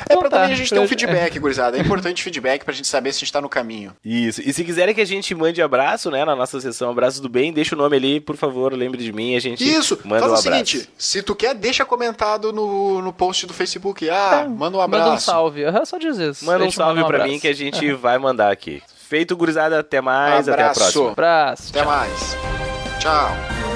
É 0.02 0.04
Então 0.14 0.20
pra 0.20 0.30
tá, 0.30 0.38
também 0.42 0.54
a 0.54 0.58
gente 0.58 0.70
ter 0.70 0.76
um 0.80 0.82
pra- 0.82 0.88
feedback, 0.90 1.40
gurizada. 1.40 1.78
É 1.78 1.82
importante 1.82 2.24
feedback 2.24 2.64
pra 2.64 2.74
gente 2.74 2.88
saber 2.88 3.12
se 3.14 3.18
a 3.18 3.20
gente 3.22 3.34
tá 3.34 3.42
no 3.42 3.50
caminho. 3.50 3.94
Isso. 4.04 4.42
E 4.42 4.54
se 4.54 4.64
quiserem 4.64 4.94
que 4.94 5.02
a 5.02 5.06
gente 5.06 5.34
mande 5.36 5.62
abraço, 5.62 6.10
né, 6.12 6.24
na 6.26 6.36
nossa 6.36 6.60
sessão 6.62 6.90
Abraço 6.90 7.22
do 7.22 7.30
Bem, 7.30 7.52
deixa 7.52 7.76
o 7.76 7.78
nome 7.78 7.96
ali, 7.98 8.20
por 8.20 8.36
favor, 8.36 8.74
lembre 8.74 9.04
de 9.04 9.12
mim, 9.14 9.36
a 9.36 9.40
gente 9.40 9.64
Isso, 9.68 10.00
manda 10.04 10.22
faz 10.22 10.32
um 10.32 10.36
o 10.36 10.40
abraço. 10.40 10.66
seguinte, 10.68 10.90
se 10.98 11.22
tu 11.24 11.36
quer, 11.36 11.54
deixa 11.56 11.86
comentado 11.86 12.52
no, 12.54 13.02
no 13.02 13.12
post 13.14 13.46
do 13.46 13.54
Facebook. 13.54 14.10
Ah, 14.10 14.44
É, 14.46 14.48
manda 14.48 14.78
um 14.78 14.82
abraço. 14.82 15.04
Manda 15.06 15.16
um 15.16 15.20
salve. 15.20 15.64
Aham, 15.66 15.86
só 15.86 15.98
diz 15.98 16.18
isso. 16.18 16.46
Manda 16.46 16.66
um 16.66 16.72
salve 16.72 16.96
mandar 16.96 17.08
pra 17.08 17.18
abraço. 17.18 17.32
mim 17.34 17.40
que 17.40 17.48
a 17.48 17.54
gente 17.56 17.92
vai 17.94 18.18
mandar 18.18 18.52
aqui. 18.52 18.82
Feito, 19.10 19.36
gurizada, 19.38 19.80
até 19.80 20.02
mais, 20.02 20.50
até 20.50 20.64
a 20.64 20.70
próxima. 20.74 21.12
Abraço. 21.12 21.70
Até 21.70 21.84
mais. 21.86 22.38
Tchau. 23.00 23.67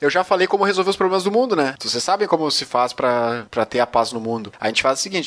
Eu 0.00 0.08
já 0.08 0.24
falei 0.24 0.46
como 0.46 0.64
resolver 0.64 0.90
os 0.90 0.96
problemas 0.96 1.24
do 1.24 1.30
mundo, 1.30 1.54
né? 1.54 1.74
Vocês 1.78 2.02
sabem 2.02 2.26
como 2.26 2.50
se 2.50 2.64
faz 2.64 2.92
pra 2.92 3.44
ter 3.68 3.80
a 3.80 3.86
paz 3.86 4.12
no 4.12 4.20
mundo. 4.20 4.52
A 4.58 4.68
gente 4.68 4.82
faz 4.82 4.98
o 4.98 5.02
seguinte: 5.02 5.18